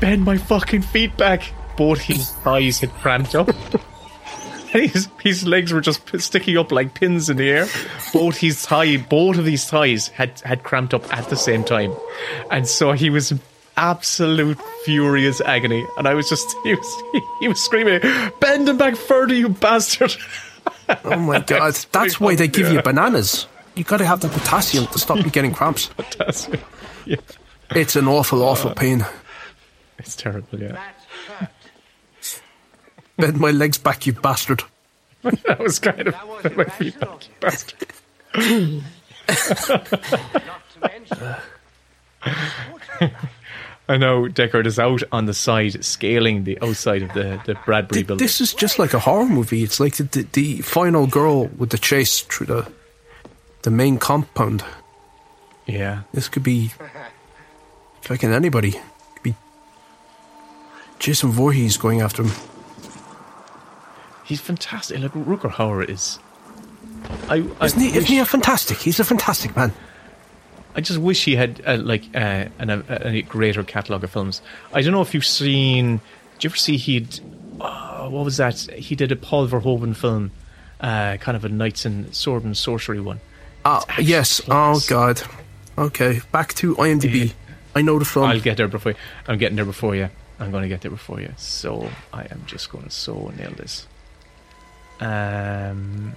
[0.00, 3.48] "Bend my fucking feet back!" Both his thighs had cramped up.
[4.72, 7.66] And his, his legs were just sticking up like pins in the air.
[8.12, 11.92] Both his thigh, both of his thighs had, had cramped up at the same time,
[12.50, 13.32] and so he was
[13.76, 15.84] absolute furious agony.
[15.98, 18.00] And I was just he was he, he was screaming,
[18.40, 20.14] "Bend him back further, you bastard!"
[21.04, 21.74] Oh my God.
[21.92, 23.46] That's why they give you bananas.
[23.74, 25.90] You gotta have the potassium to stop you getting cramps.
[26.18, 26.48] That's
[27.04, 27.16] yeah,
[27.70, 29.04] It's an awful, awful uh, pain.
[29.98, 30.60] it's terrible.
[30.60, 30.80] Yeah,
[33.16, 34.62] Bend my legs back, you bastard.
[35.22, 36.14] that was kind of
[36.56, 37.86] my feedback, you bastard.
[43.86, 47.98] I know Deckard is out on the side, scaling the outside of the, the Bradbury
[47.98, 48.24] Th- building.
[48.24, 49.62] This is just like a horror movie.
[49.62, 52.72] It's like the, the, the final girl with the chase through the
[53.62, 54.62] the main compound.
[55.66, 56.70] yeah, This could be
[58.02, 58.72] fucking anybody.
[58.72, 59.34] Could be
[60.98, 62.32] Jason Voorhees going after him.
[64.24, 65.00] He's fantastic.
[65.00, 66.18] Like Rutger Hauer is.
[67.28, 68.78] I, I, Isn't he, isn't he a fantastic?
[68.78, 69.72] He's a fantastic man.
[70.74, 74.42] I just wish he had uh, like uh, an, a, a greater catalogue of films.
[74.72, 76.00] I don't know if you've seen.
[76.34, 77.20] Did you ever see he'd?
[77.60, 78.58] Uh, what was that?
[78.58, 80.32] He did a Paul Verhoeven film,
[80.80, 83.20] uh, kind of a knights and sword and sorcery one.
[83.64, 84.40] Ah, yes.
[84.40, 84.86] class.
[84.86, 85.22] Oh God.
[85.76, 87.32] Okay, back to IMDb.
[87.74, 88.26] I know the film.
[88.26, 88.92] I'll get there before.
[88.92, 88.98] You.
[89.26, 90.08] I'm getting there before you.
[90.38, 91.32] I'm going to get there before you.
[91.36, 93.86] So I am just going to so nail this.
[95.00, 96.16] Um,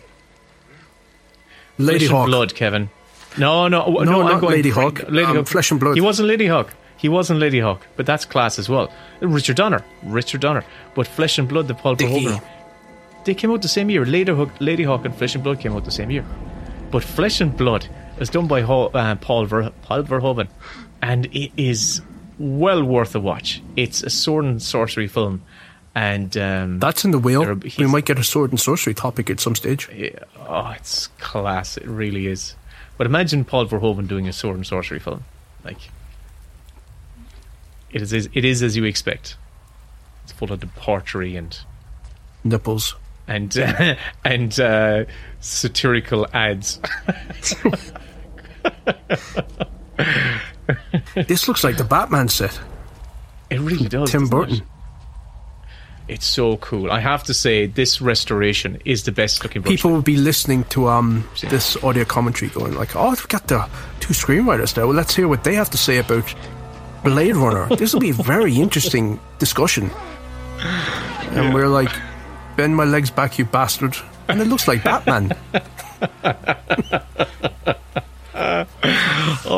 [1.77, 2.25] Lady Flesh and Hawk.
[2.27, 2.89] Blood, Kevin.
[3.37, 5.09] No, no, no, No, not Ladyhawke.
[5.11, 5.47] Lady Um, Hawk.
[5.47, 5.95] Flesh and Blood.
[5.95, 6.69] He wasn't Ladyhawke.
[6.97, 8.91] He wasn't Ladyhawke, but that's class as well.
[9.21, 10.63] Richard Donner, Richard Donner.
[10.95, 12.41] But Flesh and Blood, the Paul Verhoeven,
[13.25, 14.03] they came out the same year.
[14.05, 16.25] Ladyhawke, Lady Hawk, and Flesh and Blood came out the same year.
[16.89, 17.87] But Flesh and Blood
[18.19, 20.47] is done by Ho- uh, Paul Ver- Paul Verhoeven,
[21.03, 22.01] and it is
[22.39, 23.61] well worth a watch.
[23.75, 25.43] It's a sword and sorcery film,
[25.97, 27.55] and um, That's in the wheel.
[27.79, 29.89] We might get a sword and sorcery topic at some stage.
[29.91, 30.09] Yeah,
[30.47, 31.75] oh, it's class.
[31.75, 32.55] It really is.
[32.99, 35.23] But imagine Paul Verhoeven doing a sword and sorcery film.
[35.65, 35.79] Like,
[37.91, 38.13] it is.
[38.13, 39.37] It is as you expect.
[40.23, 41.57] It's full of debauchery and
[42.43, 42.95] Nipples.
[43.27, 43.57] and
[44.23, 45.05] and uh,
[45.39, 46.79] satirical ads.
[51.27, 52.59] This looks like the Batman set.
[53.49, 54.11] It really does.
[54.11, 54.63] Tim doesn't it?
[56.07, 56.91] It's so cool.
[56.91, 59.75] I have to say, this restoration is the best looking version.
[59.75, 63.67] People will be listening to um this audio commentary going like, oh, we've got the
[63.99, 64.87] two screenwriters there.
[64.87, 66.33] Well, let's hear what they have to say about
[67.03, 67.67] Blade Runner.
[67.77, 69.91] This will be a very interesting discussion.
[71.31, 71.91] And we're like,
[72.55, 73.95] bend my legs back, you bastard.
[74.27, 75.35] And it looks like Batman.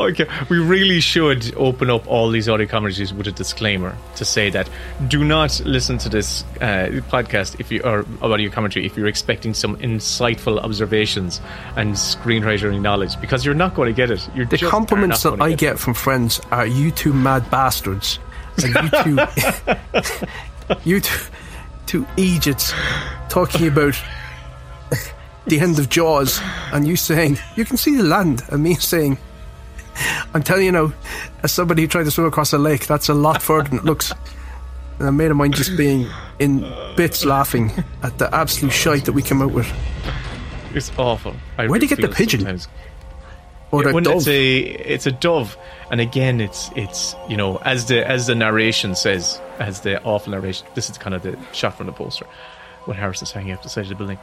[0.09, 0.27] Okay.
[0.49, 4.69] We really should open up all these audio commentaries with a disclaimer to say that
[5.07, 9.53] do not listen to this uh, podcast if you or audio commentary if you're expecting
[9.53, 11.41] some insightful observations
[11.75, 14.27] and screenwriting knowledge because you're not going to get it.
[14.35, 18.19] You're The compliments that I get from friends are you two mad bastards.
[18.63, 19.17] And you two
[20.89, 21.29] you two,
[21.85, 22.73] two idiots
[23.29, 23.95] talking about
[25.45, 26.39] the end of Jaws
[26.73, 29.17] and you saying you can see the land and me saying
[30.33, 30.93] I'm telling you now,
[31.43, 33.85] as somebody who tried to swim across a lake, that's a lot further than it
[33.85, 34.11] looks.
[34.99, 36.07] And a mate of mine just being
[36.39, 36.59] in
[36.97, 37.71] bits laughing
[38.03, 39.71] at the absolute shite that we came out with.
[40.73, 41.35] It's awful.
[41.57, 42.41] I Where'd you get the pigeon?
[42.41, 42.67] sometimes-
[43.71, 44.17] Or the when dove.
[44.17, 45.55] it's a it's a dove,
[45.91, 50.31] and again, it's it's you know as the as the narration says, as the awful
[50.31, 50.65] narration.
[50.75, 52.25] This is kind of the shot from the poster
[52.85, 54.17] when Harrison's hanging up the side of the building.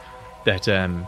[0.45, 1.07] That um,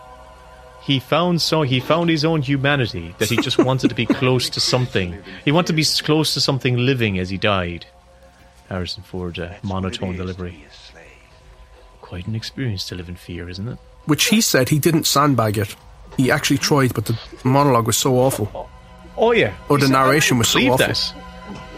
[0.89, 3.13] he found so he found his own humanity.
[3.19, 5.15] That he just wanted to be close to something.
[5.45, 7.85] He wanted to be close to something living as he died.
[8.69, 10.65] Harrison Ford, uh, monotone delivery.
[12.01, 13.77] Quite an experience to live in fear, isn't it?
[14.05, 15.75] Which he said he didn't sandbag it.
[16.17, 18.67] He actually tried, but the monologue was so awful.
[19.15, 19.53] Oh yeah.
[19.69, 20.87] Or the You narration was so believe awful.
[20.87, 21.13] that.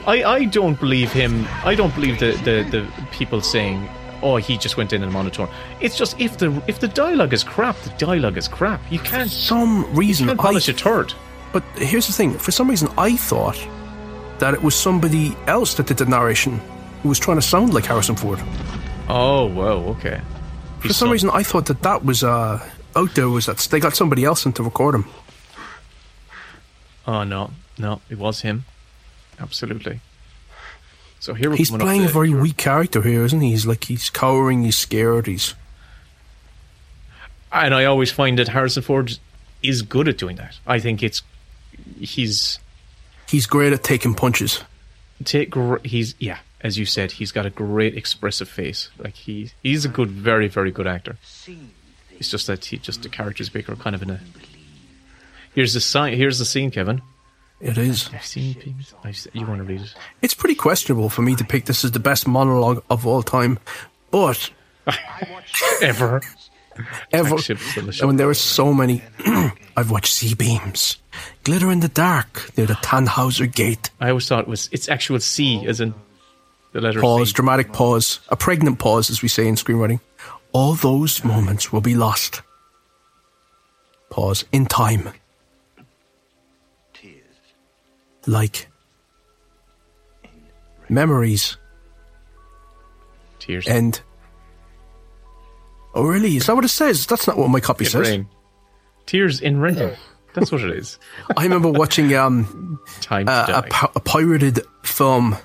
[0.08, 1.46] I, I don't believe him.
[1.66, 3.90] I don't believe the, the, the people saying,
[4.22, 5.50] "Oh, he just went in in monotone."
[5.80, 8.82] It's just if the if the dialogue is crap, the dialogue is crap.
[8.92, 11.14] You can't Some reason can't polish a turd.
[11.54, 13.60] But here's the thing: for some reason, I thought
[14.40, 16.60] that it was somebody else that did the narration
[17.04, 18.40] who was trying to sound like Harrison Ford.
[19.10, 20.22] Oh, whoa, okay.
[20.80, 22.60] For some reason, I thought that that was uh,
[22.96, 23.30] out there.
[23.30, 25.06] Was that they got somebody else in to record him?
[27.06, 28.66] Oh no, no, it was him.
[29.40, 30.00] Absolutely.
[31.22, 33.52] So here we're He's playing a very weak character here, isn't he?
[33.52, 35.54] He's like he's cowering, he's scared, he's
[37.54, 39.20] and I always find that Harrison Ford
[39.62, 40.58] is good at doing that.
[40.66, 41.22] I think it's
[42.00, 42.58] he's
[43.30, 44.64] he's great at taking punches.
[45.24, 49.52] take gr- he's yeah as you said he's got a great expressive face like he
[49.62, 51.18] he's a good very very good actor
[52.18, 54.20] it's just that he just the characters are kind of in a
[55.54, 57.02] here's the sign here's the scene kevin
[57.62, 58.10] It is.
[58.14, 61.44] i've seen people I've, you want to read it It's pretty questionable for me to
[61.44, 63.60] pick this as the best monologue of all time,
[64.10, 64.50] but
[65.82, 66.22] ever
[67.12, 67.36] ever.
[67.38, 69.04] I mean, there are so many.
[69.78, 70.98] I've watched sea beams
[71.44, 73.90] glitter in the dark near the Tannhauser Gate.
[74.00, 75.94] i always thought it was it's actual c as in
[76.72, 80.00] the letter Pause, c dramatic pause, a pregnant pause, as we say in screenwriting.
[80.54, 82.42] All those moments will be lost.
[84.10, 85.10] Pause in time.
[88.28, 88.68] Like
[90.90, 91.58] memories
[93.40, 94.00] tears And
[95.94, 96.38] Oh, really?
[96.38, 97.06] Is that what it says?
[97.06, 98.08] That's not what my copy in says.
[98.08, 98.28] rain
[99.08, 99.92] tears in rain
[100.34, 100.98] that's what it is
[101.38, 105.36] I remember watching um, time to a, a, die pi- a pirated film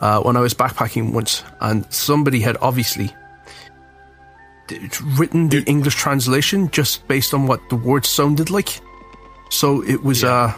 [0.00, 3.14] uh, when I was backpacking once, and somebody had obviously
[4.68, 4.78] d-
[5.16, 8.80] written the English translation just based on what the words sounded like.
[9.50, 10.52] So it was, uh,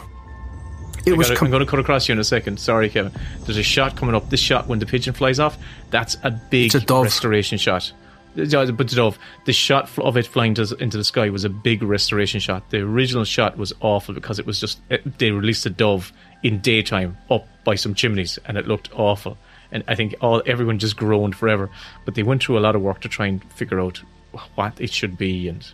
[1.05, 1.27] it I was.
[1.27, 2.59] gotta- com- I'm going to cut across you in a second.
[2.59, 3.11] Sorry, Kevin.
[3.45, 4.29] There's a shot coming up.
[4.29, 5.57] This shot when the pigeon flies off,
[5.89, 7.03] that's a big It's a dove.
[7.03, 7.91] restoration shot.
[8.35, 11.81] But the dove, the shot of it flying to, into the sky was a big
[11.81, 12.69] restoration shot.
[12.69, 16.11] The original shot was awful because it was just eh, they released a dove
[16.43, 19.37] in daytime up by some chimneys, and it looked awful.
[19.71, 21.69] And I think all everyone just groaned forever.
[22.03, 24.01] But they went through a lot of work to try and figure out
[24.55, 25.65] what it should be, and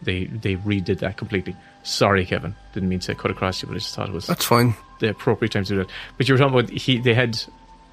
[0.00, 1.56] they they redid that completely.
[1.88, 4.44] Sorry, Kevin, didn't mean to cut across you, but I just thought it was That's
[4.44, 4.74] fine.
[5.00, 5.90] the appropriate time to do that.
[6.18, 7.42] But you were talking about he they had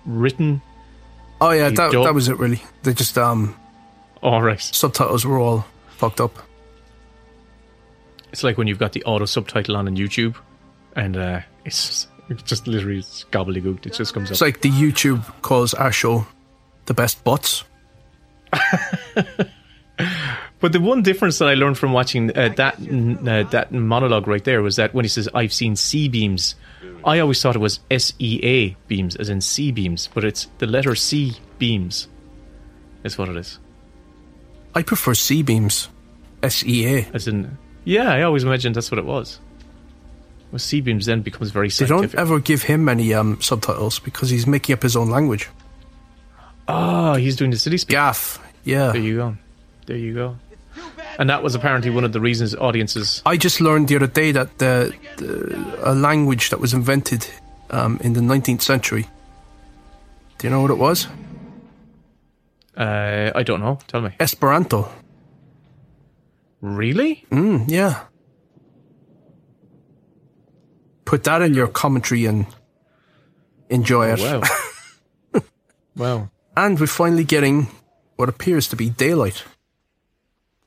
[0.05, 0.61] written.
[1.39, 2.61] Oh yeah, that, that was it really.
[2.83, 3.55] They just um
[4.21, 6.37] All right, subtitles were all fucked up.
[8.33, 10.35] it's like when you've got the auto subtitle on on YouTube,
[10.97, 13.85] and uh, it's it's just literally it's gobbledygook.
[13.85, 14.31] It just comes up.
[14.33, 16.27] It's like the YouTube calls our show
[16.85, 17.63] the best butts.
[20.65, 24.43] But the one difference that I learned from watching uh, that uh, that monologue right
[24.43, 26.55] there was that when he says I've seen C beams,
[27.05, 30.47] I always thought it was S E A beams, as in C beams, but it's
[30.57, 32.07] the letter C beams.
[33.03, 33.59] Is what it is.
[34.73, 35.87] I prefer C beams.
[36.41, 37.07] S E A.
[37.13, 39.39] As in, yeah, I always imagined that's what it was.
[40.51, 44.31] Well, C beams then becomes very They don't ever give him any um, subtitles because
[44.31, 45.47] he's making up his own language.
[46.67, 47.91] Oh, he's doing the city speak.
[47.91, 48.43] Gaff.
[48.63, 48.93] Yeah.
[48.93, 49.37] There you go.
[49.85, 50.37] There you go.
[51.17, 53.21] And that was apparently one of the reasons audiences.
[53.25, 57.27] I just learned the other day that the, the a language that was invented
[57.69, 59.07] um, in the 19th century.
[60.37, 61.07] Do you know what it was?
[62.75, 63.79] Uh, I don't know.
[63.87, 64.11] Tell me.
[64.19, 64.91] Esperanto.
[66.61, 67.25] Really?
[67.31, 68.05] Mm, yeah.
[71.05, 72.47] Put that in your commentary and
[73.69, 74.19] enjoy it.
[74.19, 75.41] Wow.
[75.95, 76.29] wow.
[76.57, 77.67] And we're finally getting
[78.15, 79.43] what appears to be daylight.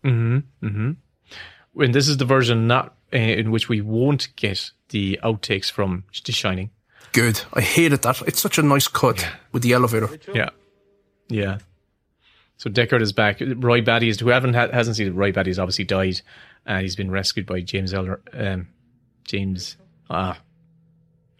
[0.09, 6.05] And this is the version not uh, in which we won't get the outtakes from
[6.25, 6.71] The Shining.
[7.13, 7.41] Good.
[7.55, 8.21] I hated that.
[8.27, 10.09] It's such a nice cut with the elevator.
[10.35, 10.51] Yeah.
[11.29, 11.59] Yeah.
[12.57, 13.41] So Deckard is back.
[13.41, 15.15] Roy Batty is who haven't ha- hasn't seen it.
[15.15, 16.21] Roy Batty has obviously died,
[16.67, 18.21] and he's been rescued by James Elder.
[18.33, 18.69] Um,
[19.25, 19.77] James.
[20.11, 20.39] Ah,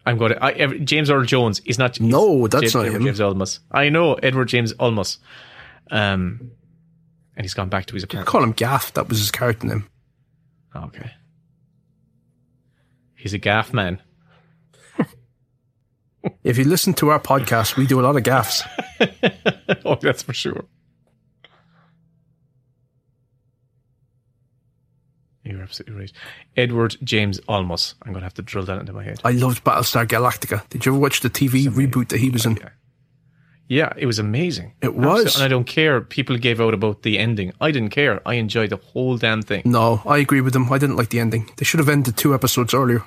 [0.05, 1.61] I'm going to I, every, James Earl Jones.
[1.65, 1.99] He's not.
[1.99, 3.05] No, that's James, not Edward him.
[3.05, 3.59] James Olmos.
[3.71, 5.17] I know Edward James Olmos.
[5.91, 6.51] Um,
[7.39, 8.27] and he's gone back to his apartment.
[8.27, 8.93] Call him Gaff.
[8.95, 9.87] That was his character name.
[10.75, 11.09] Oh, okay.
[13.15, 14.01] He's a gaff man.
[16.43, 18.61] If you listen to our podcast, we do a lot of gaffs.
[19.85, 20.65] oh, that's for sure.
[25.45, 26.11] You're absolutely right.
[26.57, 27.93] Edward James Olmos.
[28.03, 29.21] I'm going to have to drill that into my head.
[29.23, 30.67] I loved Battlestar Galactica.
[30.67, 32.57] Did you ever watch the TV reboot that he was in?
[32.57, 32.69] Yeah.
[33.71, 34.73] Yeah, it was amazing.
[34.81, 35.35] It was.
[35.35, 36.01] And I don't care.
[36.01, 37.53] People gave out about the ending.
[37.61, 38.19] I didn't care.
[38.25, 39.61] I enjoyed the whole damn thing.
[39.63, 40.73] No, I agree with them.
[40.73, 41.51] I didn't like the ending.
[41.57, 43.03] They should have ended two episodes earlier.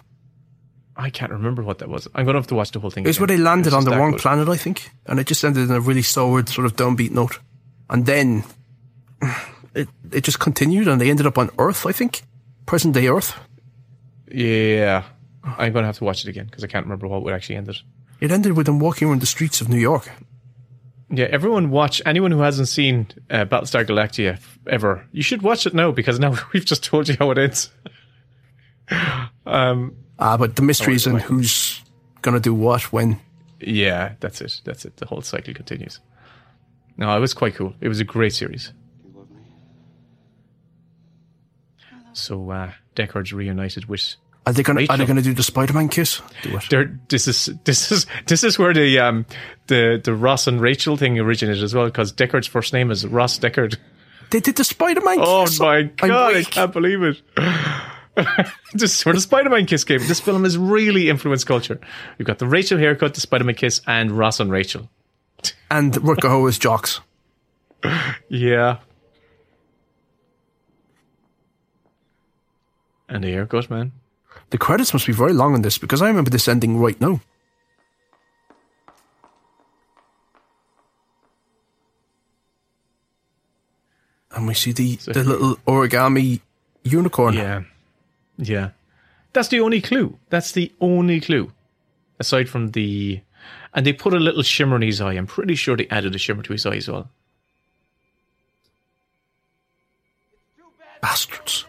[0.97, 2.07] I can't remember what that was.
[2.15, 3.03] I'm going to have to watch the whole thing.
[3.05, 3.29] It was again.
[3.29, 4.21] where they landed It's on the wrong good.
[4.21, 7.41] planet, I think, and it just ended in a really sour, sort of downbeat note.
[7.91, 8.45] And then
[9.75, 12.23] it it just continued, and they ended up on Earth, I think,
[12.67, 13.35] present day Earth.
[14.31, 15.03] Yeah.
[15.45, 17.57] I'm going to have to watch it again because I can't remember what it actually
[17.57, 17.79] ended.
[18.21, 20.09] It ended with them walking around the streets of New York.
[21.15, 22.01] Yeah, everyone watch.
[22.07, 26.35] Anyone who hasn't seen uh, Battlestar Galactica ever, you should watch it now because now
[26.55, 27.71] we've just told you how it ends.
[29.47, 31.83] um, Ah, but the mystery is in who's
[32.23, 33.21] gonna do what when.
[33.61, 34.61] yeah, that's it.
[34.65, 34.97] That's it.
[34.97, 36.01] The whole cycle continues.
[36.97, 37.75] No, it was quite cool.
[37.81, 38.73] It was a great series.
[42.13, 44.15] So uh, Deckard's reunited with.
[44.45, 46.21] Are they gonna Are they gonna do the Spider-Man kiss?
[46.69, 47.09] Do it.
[47.09, 49.25] This is this is this is where the um
[49.69, 53.39] the the Ross and Rachel thing originated as well because Deckard's first name is Ross
[53.39, 53.77] Deckard.
[54.31, 55.29] They did the Spider-Man kiss.
[55.29, 55.61] Oh kiss.
[55.61, 57.23] my god, I can't believe it.
[58.75, 60.01] this is where the Spider-Man kiss came.
[60.01, 61.79] This film has really influenced culture.
[62.19, 64.91] You've got the Rachel haircut, the Spider-Man kiss, and Ross and Rachel.
[65.71, 67.01] And Rutger Hauer's jocks.
[68.29, 68.79] Yeah.
[73.09, 73.93] And the haircut, man.
[74.53, 77.23] The credits must be very long on this because I remember this ending right now.
[84.31, 86.43] And we see the, the little origami
[86.85, 87.33] unicorn.
[87.33, 87.63] Yeah.
[88.37, 88.71] Yeah.
[89.33, 90.19] That's the only clue.
[90.29, 91.51] That's the only clue.
[92.21, 93.23] Aside from the.
[93.73, 95.15] And they put a little shimmer in his eye.
[95.15, 97.09] I'm pretty sure they added a shimmer to his eye as well.
[101.01, 101.65] Bastards.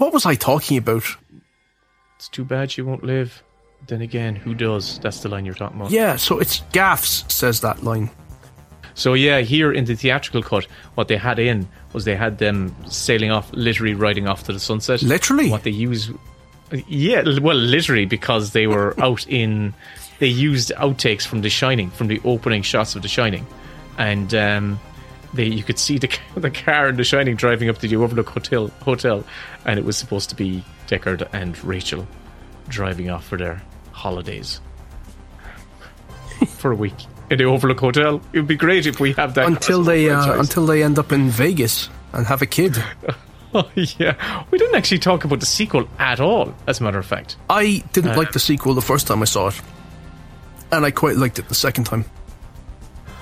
[0.00, 1.04] What was I talking about?
[2.16, 3.42] It's too bad she won't live.
[3.86, 4.98] Then again, who does?
[5.00, 5.90] That's the line you're talking about.
[5.90, 8.08] Yeah, so it's Gaffs says that line.
[8.94, 10.64] So yeah, here in the theatrical cut,
[10.94, 14.58] what they had in was they had them sailing off, literally riding off to the
[14.58, 15.02] sunset.
[15.02, 15.50] Literally?
[15.50, 16.10] What they use,
[16.88, 19.74] yeah, well, literally because they were out in,
[20.18, 23.46] they used outtakes from The Shining, from the opening shots of The Shining,
[23.98, 24.80] and um,
[25.34, 28.28] they you could see the the car in The Shining driving up to the Overlook
[28.30, 29.24] Hotel hotel,
[29.64, 32.06] and it was supposed to be Deckard and Rachel
[32.68, 33.62] driving off for their
[33.92, 34.60] holidays
[36.56, 36.94] for a week.
[37.30, 38.20] in the Overlook Hotel.
[38.32, 41.12] It would be great if we have that until they uh, until they end up
[41.12, 42.76] in Vegas and have a kid.
[43.52, 46.54] Oh, yeah, we didn't actually talk about the sequel at all.
[46.68, 48.16] As a matter of fact, I didn't Uh.
[48.16, 49.60] like the sequel the first time I saw it,
[50.70, 52.04] and I quite liked it the second time.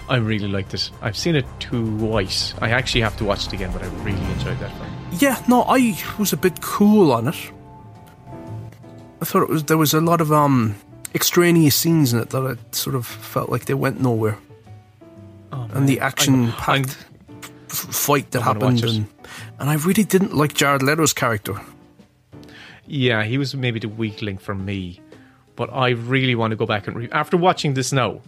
[0.09, 0.90] I really liked it.
[1.02, 2.55] I've seen it twice.
[2.60, 4.89] I actually have to watch it again, but I really enjoyed that film.
[5.12, 7.52] Yeah, no, I was a bit cool on it.
[9.20, 10.76] I thought it was there was a lot of um
[11.14, 14.39] extraneous scenes in it that I sort of felt like they went nowhere,
[15.52, 16.97] and the action packed
[17.68, 19.06] fight that happened, and,
[19.59, 21.60] and I really didn't like Jared Leto's character.
[22.86, 25.01] Yeah, he was maybe the weak link for me,
[25.56, 28.20] but I really want to go back and re- after watching this now.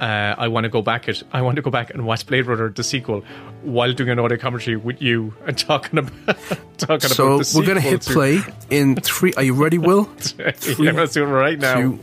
[0.00, 1.22] Uh, I want to go back it.
[1.32, 3.22] I want to go back and watch Blade Runner the sequel
[3.62, 6.12] while doing an audio commentary with you and talking about
[6.78, 8.40] talking So about the we're gonna hit play
[8.70, 9.32] in three.
[9.34, 10.06] Are you ready, Will?
[10.06, 11.74] to- yeah, let's do it right now.
[11.80, 12.00] Two,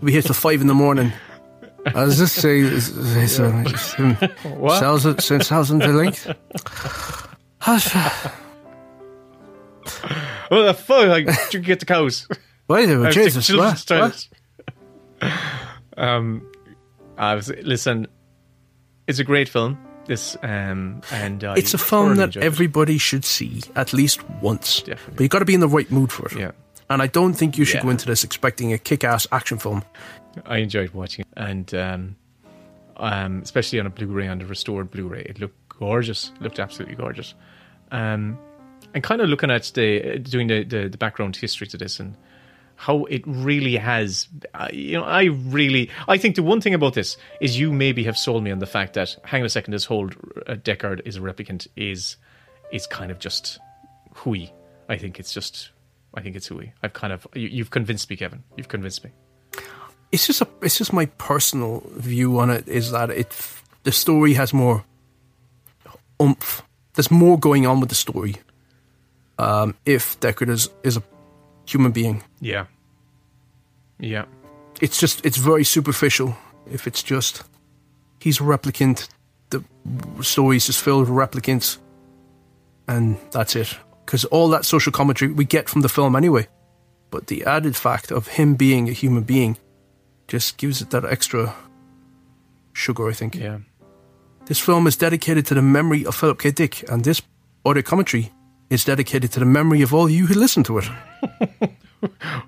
[0.00, 1.12] we hit till five in the morning.
[1.94, 3.64] As this say, is- is- is- um,
[4.58, 4.80] What?
[4.80, 6.18] Thousand, since thousand to link.
[10.50, 11.06] Oh, the fuck!
[11.08, 12.26] Like, you get the cows.
[12.68, 14.28] Wait, I have Jesus, children's
[15.20, 15.36] what?
[15.96, 16.46] Um,
[17.18, 18.06] I was listen.
[19.06, 19.78] It's a great film.
[20.06, 22.46] This um, and I It's a film that enjoyed it.
[22.46, 24.80] everybody should see at least once.
[24.82, 25.14] Definitely.
[25.16, 26.36] But you got to be in the right mood for it.
[26.38, 26.52] Yeah.
[26.88, 27.82] And I don't think you should Yeah.
[27.84, 29.82] go into this expecting a kick-ass action film.
[30.44, 32.16] I enjoyed watching it, and um,
[32.98, 36.30] um, especially on a Blu-ray, on the restored Blu-ray, it looked gorgeous.
[36.36, 37.34] It looked absolutely gorgeous.
[37.90, 38.38] Um,
[38.94, 42.16] and kind of looking at the doing the, the the background history to this and
[42.76, 44.28] how it really has.
[44.54, 48.04] Uh, you know, I really, I think the one thing about this is you maybe
[48.04, 50.06] have sold me on the fact that hang on a second, this whole
[50.46, 52.16] uh, Deckard is a replicant is
[52.72, 53.58] is kind of just
[54.14, 54.52] hooey.
[54.88, 55.70] I think it's just.
[56.14, 56.72] I think it's hooey.
[56.82, 58.42] I've kind of you, you've convinced me, Kevin.
[58.56, 59.10] You've convinced me.
[60.12, 63.34] It's just a, it's just my personal view on it is that it
[63.82, 64.84] the story has more
[66.22, 66.62] oomph.
[66.94, 68.36] There's more going on with the story.
[69.38, 71.02] Um, if Deckard is is a
[71.66, 72.66] human being, Yeah.
[73.98, 74.24] Yeah.
[74.80, 76.36] it's just it's very superficial.
[76.70, 77.42] If it's just
[78.20, 79.08] he's a replicant,
[79.50, 79.62] the
[80.22, 81.78] story is just filled with replicants,
[82.88, 83.76] and that's it.
[84.04, 86.46] Because all that social commentary we get from the film anyway,
[87.10, 89.56] but the added fact of him being a human being
[90.28, 91.54] just gives it that extra
[92.72, 93.08] sugar.
[93.08, 93.34] I think.
[93.34, 93.58] Yeah.
[94.46, 96.50] This film is dedicated to the memory of Philip K.
[96.52, 97.22] Dick, and this
[97.64, 98.30] audio commentary
[98.70, 100.88] is dedicated to the memory of all you who listen to it.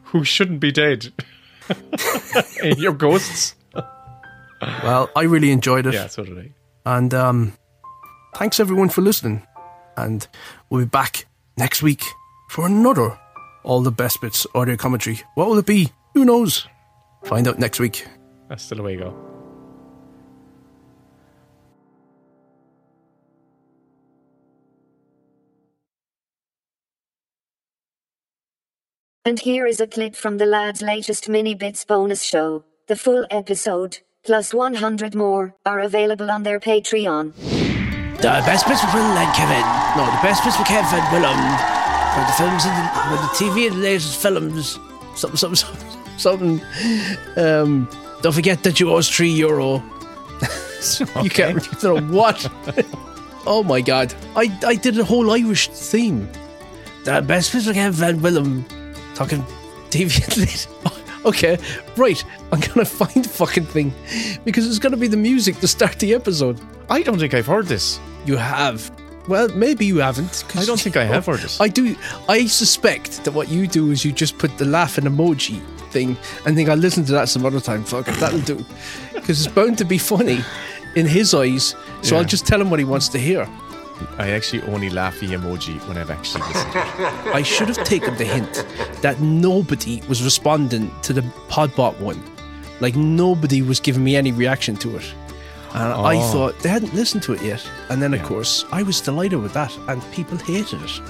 [0.04, 1.12] Who shouldn't be dead?
[2.62, 3.54] Your ghosts.
[4.60, 5.94] Well, I really enjoyed it.
[5.94, 6.52] Yeah, so did I.
[6.84, 7.52] And um,
[8.36, 9.46] thanks everyone for listening.
[9.96, 10.26] And
[10.70, 11.26] we'll be back
[11.56, 12.04] next week
[12.50, 13.18] for another
[13.64, 15.20] All the Best Bits audio commentary.
[15.34, 15.92] What will it be?
[16.14, 16.66] Who knows?
[17.24, 18.06] Find out next week.
[18.48, 19.27] That's still the way you go.
[29.28, 32.64] And here is a clip from the lad's latest mini bits bonus show.
[32.86, 37.34] The full episode, plus 100 more, are available on their Patreon.
[37.34, 39.60] The best bits for Will and Kevin.
[39.98, 41.36] No, the best bits for Kevin and Willem.
[42.14, 44.78] For the films and the, for the TV and the latest films.
[45.14, 46.00] Something, something, something.
[46.16, 46.60] something.
[47.36, 47.90] Um,
[48.22, 49.82] don't forget that you owe us three euro.
[51.22, 52.50] you can't you don't know what.
[53.46, 54.14] oh my god.
[54.34, 56.30] I, I did a whole Irish theme.
[57.04, 58.64] The best bits for Kevin and Willem.
[59.18, 59.44] Talking
[59.92, 60.68] latest.
[61.24, 61.58] Okay,
[61.96, 62.24] right.
[62.52, 63.92] I'm gonna find the fucking thing
[64.44, 66.60] because it's gonna be the music to start the episode.
[66.88, 67.98] I don't think I've heard this.
[68.24, 68.90] You have.
[69.26, 70.44] Well, maybe you haven't.
[70.56, 71.60] I don't think I have heard this.
[71.60, 71.96] I do.
[72.28, 76.16] I suspect that what you do is you just put the laughing emoji thing
[76.46, 77.82] and think I'll listen to that some other time.
[77.82, 78.64] Fuck it, that'll do.
[79.12, 80.38] Because it's bound to be funny
[80.94, 81.74] in his eyes.
[82.02, 82.20] So Yeah.
[82.20, 83.46] I'll just tell him what he wants to hear.
[84.18, 86.72] I actually only laugh the emoji when I've actually listened.
[86.72, 86.78] to
[87.28, 87.34] it.
[87.34, 88.64] I should have taken the hint
[89.02, 92.22] that nobody was responding to the Podbot one.
[92.80, 95.14] Like nobody was giving me any reaction to it.
[95.74, 96.32] And I Oh.
[96.32, 97.62] thought they hadn't listened to it yet.
[97.90, 101.00] And then, of course, I was delighted with that, and people hated it.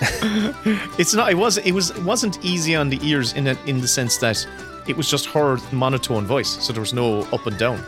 [0.98, 1.30] It's not.
[1.30, 1.58] It was.
[1.58, 1.90] It was.
[1.90, 4.46] It wasn't easy on the ears in a, in the sense that
[4.88, 7.78] it was just her monotone voice, so there was no up and down.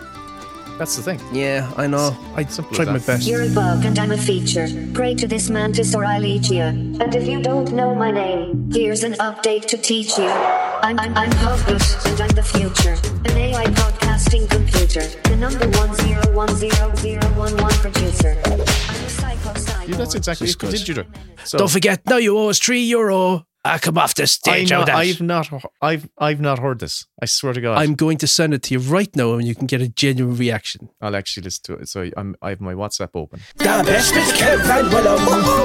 [0.78, 1.20] That's the thing.
[1.32, 2.15] Yeah, I know.
[2.35, 3.27] I Simple as tried my best.
[3.27, 4.69] You're a bug and I'm a feature.
[4.93, 6.61] Pray to this mantis or I'll eat you.
[6.62, 10.28] And if you don't know my name, here's an update to teach you.
[10.28, 12.93] I'm I'm I'm Puffbus and I'm the future.
[13.24, 15.05] An AI podcasting computer.
[15.31, 18.36] The number one zero one zero zero one one producer.
[18.44, 18.66] I'm a
[19.09, 19.89] psycho cyborg.
[19.89, 20.78] Yeah, that's exactly Just what good.
[20.78, 21.05] did you do.
[21.44, 23.47] So Don't forget, now you owe us three euro.
[23.66, 24.70] I come off the I stage.
[24.70, 24.94] know, oh, that.
[24.97, 25.48] I've not,
[25.82, 27.06] I've, I've not heard this.
[27.20, 27.78] I swear to God.
[27.78, 30.36] I'm going to send it to you right now, and you can get a genuine
[30.36, 30.88] reaction.
[31.01, 31.88] I'll actually listen to it.
[31.88, 33.40] So I'm, I have my WhatsApp open.
[33.56, 35.20] The best with Kev and Willem.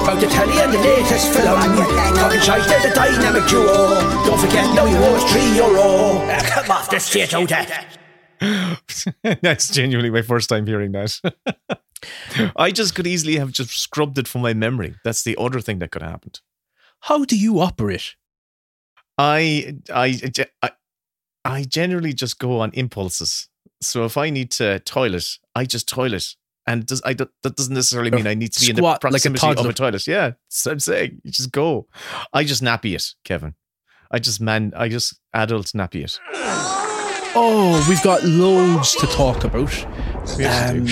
[0.10, 1.60] Out the telly and the latest film.
[2.16, 4.00] Talking shite, they're the dynamic duo.
[4.26, 6.22] Don't forget, now you owe us three euro.
[6.30, 7.98] Ah, Come off the stage, oh, that.
[9.42, 11.20] That's genuinely my first time hearing that.
[12.56, 14.96] I just could easily have just scrubbed it from my memory.
[15.04, 16.40] That's the other thing that could have happened.
[17.02, 18.16] How do you operate?
[19.18, 20.20] I, I,
[20.62, 20.72] I,
[21.44, 23.50] I generally just go on impulses.
[23.82, 25.26] So if I need to toilet,
[25.56, 26.36] I just toilet.
[26.68, 29.26] And does, I, that doesn't necessarily mean I need to be in the Squat like
[29.26, 30.06] a proximity of a toilet.
[30.08, 30.34] Yeah,
[30.68, 31.20] I'm saying.
[31.24, 31.88] You just go.
[32.34, 33.56] I just nappy it, Kevin.
[34.12, 36.20] I just man, I just adult nappy it.
[37.34, 39.74] Oh, we've got loads to talk about.
[40.40, 40.86] Um,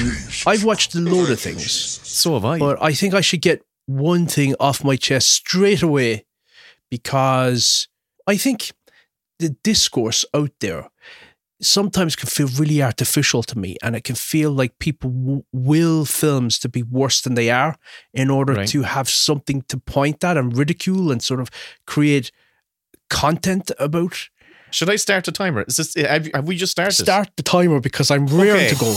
[0.47, 2.57] I've watched a load of things, So have I.
[2.57, 6.25] but I think I should get one thing off my chest straight away
[6.89, 7.87] because
[8.27, 8.71] I think
[9.39, 10.87] the discourse out there
[11.61, 16.05] sometimes can feel really artificial to me and it can feel like people w- will
[16.05, 17.75] films to be worse than they are
[18.13, 18.67] in order Right.
[18.69, 21.49] to have something to point at and ridicule and sort of
[21.85, 22.31] create
[23.09, 24.29] content about
[24.71, 25.63] Should I start a timer?
[25.67, 26.93] Is this, have, have we just started?
[26.93, 28.69] start the timer because i'm raring Okay.
[28.69, 28.91] to go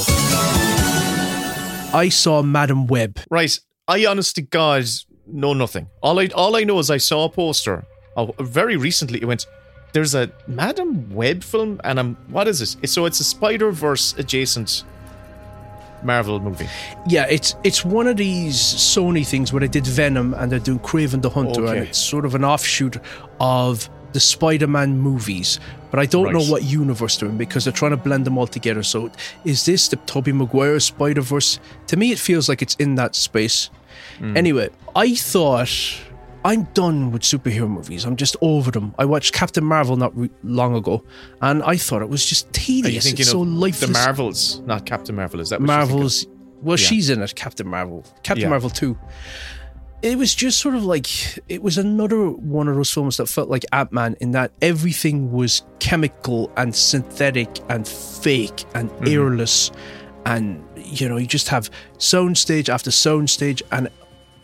[1.94, 3.58] i saw Madame Web Right.
[3.92, 4.84] I honest to God
[5.26, 5.86] know nothing.
[6.02, 7.84] All I all I know is I saw a poster.
[8.16, 9.46] Oh, very recently it went.
[9.92, 12.76] There's a Madame Web film, and I'm what is this?
[12.90, 14.84] So it's a Spider Verse adjacent
[16.04, 16.68] Marvel movie.
[17.06, 20.80] yeah it's it's one of these sony things where they did venom and they're doing
[20.80, 22.96] kraven the hunter and it's sort of an offshoot
[23.38, 25.60] of the spider-man movies
[25.92, 28.48] but i don't know what universe they're in because they're trying to blend them all
[28.48, 29.10] together so
[29.44, 33.70] is this the tobey maguire spider-verse to me it feels like it's in that space
[34.22, 34.36] Hmm.
[34.36, 35.68] Anyway, I thought
[36.44, 38.04] I'm done with superhero movies.
[38.04, 38.94] I'm just over them.
[38.98, 41.04] I watched Captain Marvel not re- long ago,
[41.40, 43.06] and I thought it was just tedious.
[43.06, 43.80] It's so lifeless.
[43.80, 45.40] the Marvels, not Captain Marvel?
[45.40, 45.60] Is that?
[45.60, 46.26] Marvel's.
[46.62, 46.86] Well, Yeah.
[46.86, 47.34] she's in it.
[47.34, 48.04] Captain Marvel.
[48.22, 48.48] Captain Yeah.
[48.50, 48.96] Marvel two.
[50.02, 51.08] It was just sort of like
[51.48, 55.30] it was another one of those films that felt like Ant Man in that everything
[55.30, 59.06] was chemical and synthetic and fake and Mm-hmm.
[59.08, 59.70] airless,
[60.26, 63.88] and you know you just have soundstage after soundstage, and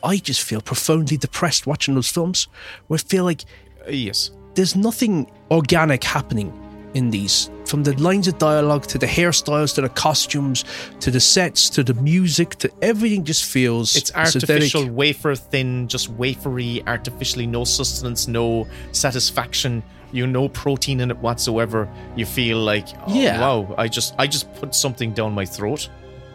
[0.03, 2.49] I just feel profoundly depressed watching those films.
[2.87, 3.43] Where I feel like
[3.87, 4.31] Uh, yes.
[4.55, 6.53] there's nothing organic happening
[6.95, 10.65] in these from the lines of dialogue to the hairstyles to the costumes
[11.01, 14.49] to the sets to the music to everything just feels It's synthetic.
[14.49, 19.83] artificial, wafer thin, just wafery, artificially, no sustenance, no satisfaction.
[20.13, 21.87] You no protein in it whatsoever.
[22.17, 23.41] You feel like, oh, Yeah.
[23.41, 25.91] wow, I just, I just put something down my throat,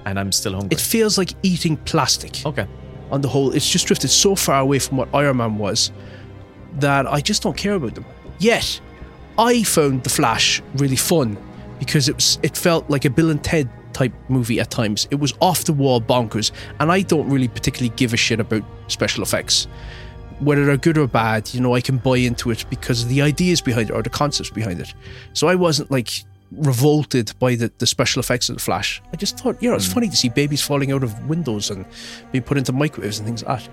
[0.06, 0.76] and I'm still hungry.
[0.76, 2.68] it feels like eating plastic okay.
[3.12, 5.92] On the whole it's just drifted so far away from what iron man was
[6.80, 8.06] that i just don't care about them.
[8.40, 8.80] Yet
[9.38, 11.38] i found the flash really fun
[11.80, 15.08] because it was it felt like a bill and ted type movie at times.
[15.12, 18.64] It was off the wall bonkers and i don't really particularly give a shit about
[18.88, 19.68] special effects.
[20.40, 23.22] Whether they're good or bad, you know, I can buy into it because of the
[23.22, 24.94] ideas behind it or the concepts behind it.
[25.34, 26.26] So I wasn't like
[26.58, 29.02] revolted by the, the special effects of the Flash.
[29.12, 29.94] I just thought, you know, it's hmm.
[29.94, 31.86] funny to see babies falling out of windows and
[32.32, 33.70] being put into microwaves and things like that.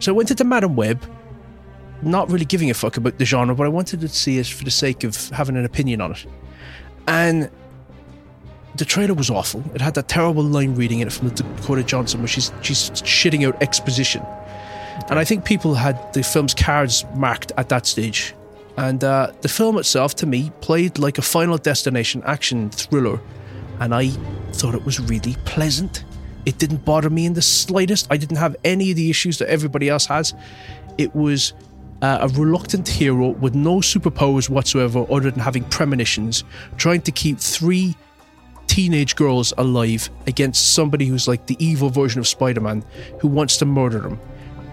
[0.00, 1.04] So I went into Madame Web,
[2.02, 4.64] not really giving a fuck about the genre, but I wanted to see it for
[4.64, 6.26] the sake of having an opinion on it.
[7.06, 7.50] And
[8.76, 9.62] the trailer was awful.
[9.74, 13.46] It had that terrible line reading in it from Dakota Johnson where she's she's shitting
[13.46, 14.24] out exposition.
[15.08, 18.34] And I think people had the film's cards marked at that stage.
[18.76, 23.20] And uh, the film itself, to me, played like a Final Destination action thriller.
[23.80, 24.08] And I
[24.52, 26.04] thought it was really pleasant.
[26.46, 28.06] It didn't bother me in the slightest.
[28.10, 30.34] I didn't have any of the issues that everybody else has.
[30.98, 31.54] It was
[32.02, 36.44] uh, a reluctant hero with no superpowers whatsoever other than having premonitions,
[36.76, 37.96] trying to keep three
[38.66, 42.84] teenage girls alive against somebody who's like the evil version of Spider Man
[43.20, 44.20] who wants to murder them.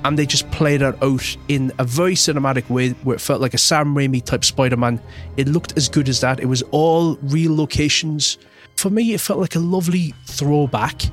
[0.04, 3.54] And they just played that out in a very cinematic way where it felt like
[3.54, 5.00] a Sam Raimi type Spider Man.
[5.38, 6.40] It looked as good as that.
[6.40, 8.38] It was all real locations.
[8.78, 11.04] For me, it felt like a lovely throwback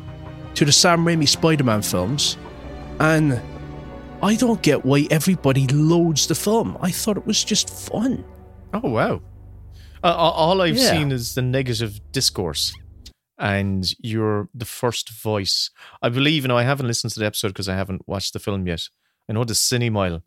[0.54, 2.38] to the Sam Raimi Spider Man films.
[2.98, 3.40] And
[4.22, 6.78] I don't get why everybody loads the film.
[6.80, 8.24] I thought it was just fun.
[8.72, 9.20] Oh wow!
[10.02, 10.90] Uh, all- all I've Yeah.
[10.92, 12.72] seen is the negative discourse,
[13.38, 15.70] and you're the first voice.
[16.02, 18.38] I believe, you know, I haven't listened to the episode because I haven't watched the
[18.38, 18.88] film yet.
[19.28, 20.22] I know the Cinemile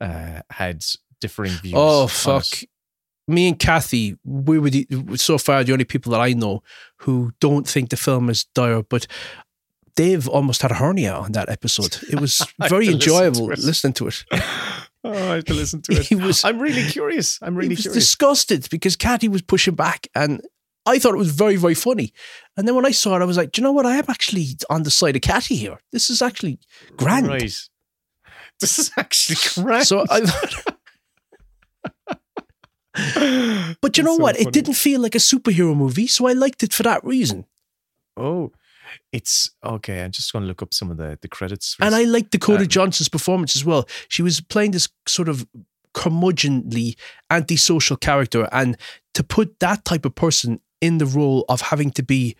[0.00, 0.84] uh, had
[1.20, 1.74] differing views.
[1.76, 2.46] Oh fuck!
[3.26, 4.86] Me and Kathy, we were the,
[5.16, 6.62] so far the only people that I know
[6.98, 8.82] who don't think the film is dire.
[8.82, 9.06] But
[9.96, 11.96] Dave almost had a hernia on that episode.
[12.12, 14.24] It was very to listen to enjoyable listening to it.
[15.06, 16.06] Oh, I have to listen to it.
[16.06, 17.38] He was- I'm really curious.
[17.42, 18.04] I'm really he was curious.
[18.06, 20.40] disgusted because Cathy was pushing back, and
[20.86, 22.12] I thought it was very, very funny.
[22.56, 23.86] And then when I saw it, I was like, Do you know what?
[23.86, 25.78] I am actually on the side of Cathy here.
[25.92, 26.58] This is actually
[26.96, 27.26] grand.
[27.28, 27.54] Right.
[28.60, 29.86] This is actually grand.
[29.86, 30.76] So I thought.
[33.80, 34.36] But you know so what?
[34.36, 34.46] funny.
[34.46, 37.44] It didn't feel like a superhero movie, so I liked it for that reason.
[38.16, 38.52] Oh,
[39.12, 40.02] it's okay.
[40.04, 41.76] I'm just going to look up some of the, the credits.
[41.80, 41.92] And.
[41.94, 43.88] I liked Dakota Um, Johnson's performance as well.
[44.08, 45.44] She was playing this sort of
[45.92, 46.96] curmudgeonly
[47.30, 48.76] antisocial character, and
[49.14, 52.36] to put that type of person in the role of having to be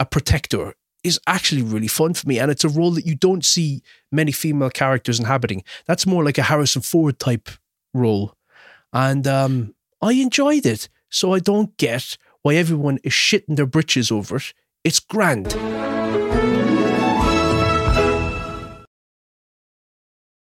[0.00, 2.40] a protector is actually really fun for me.
[2.40, 3.80] And it's a role that you don't see
[4.10, 5.62] many female characters inhabiting.
[5.86, 7.48] That's more like a Harrison Ford type
[7.94, 8.34] role.
[8.92, 9.72] And um,
[10.02, 10.88] I enjoyed it.
[11.10, 14.52] So I don't get why everyone is shitting their britches over it.
[14.82, 15.54] It's grand.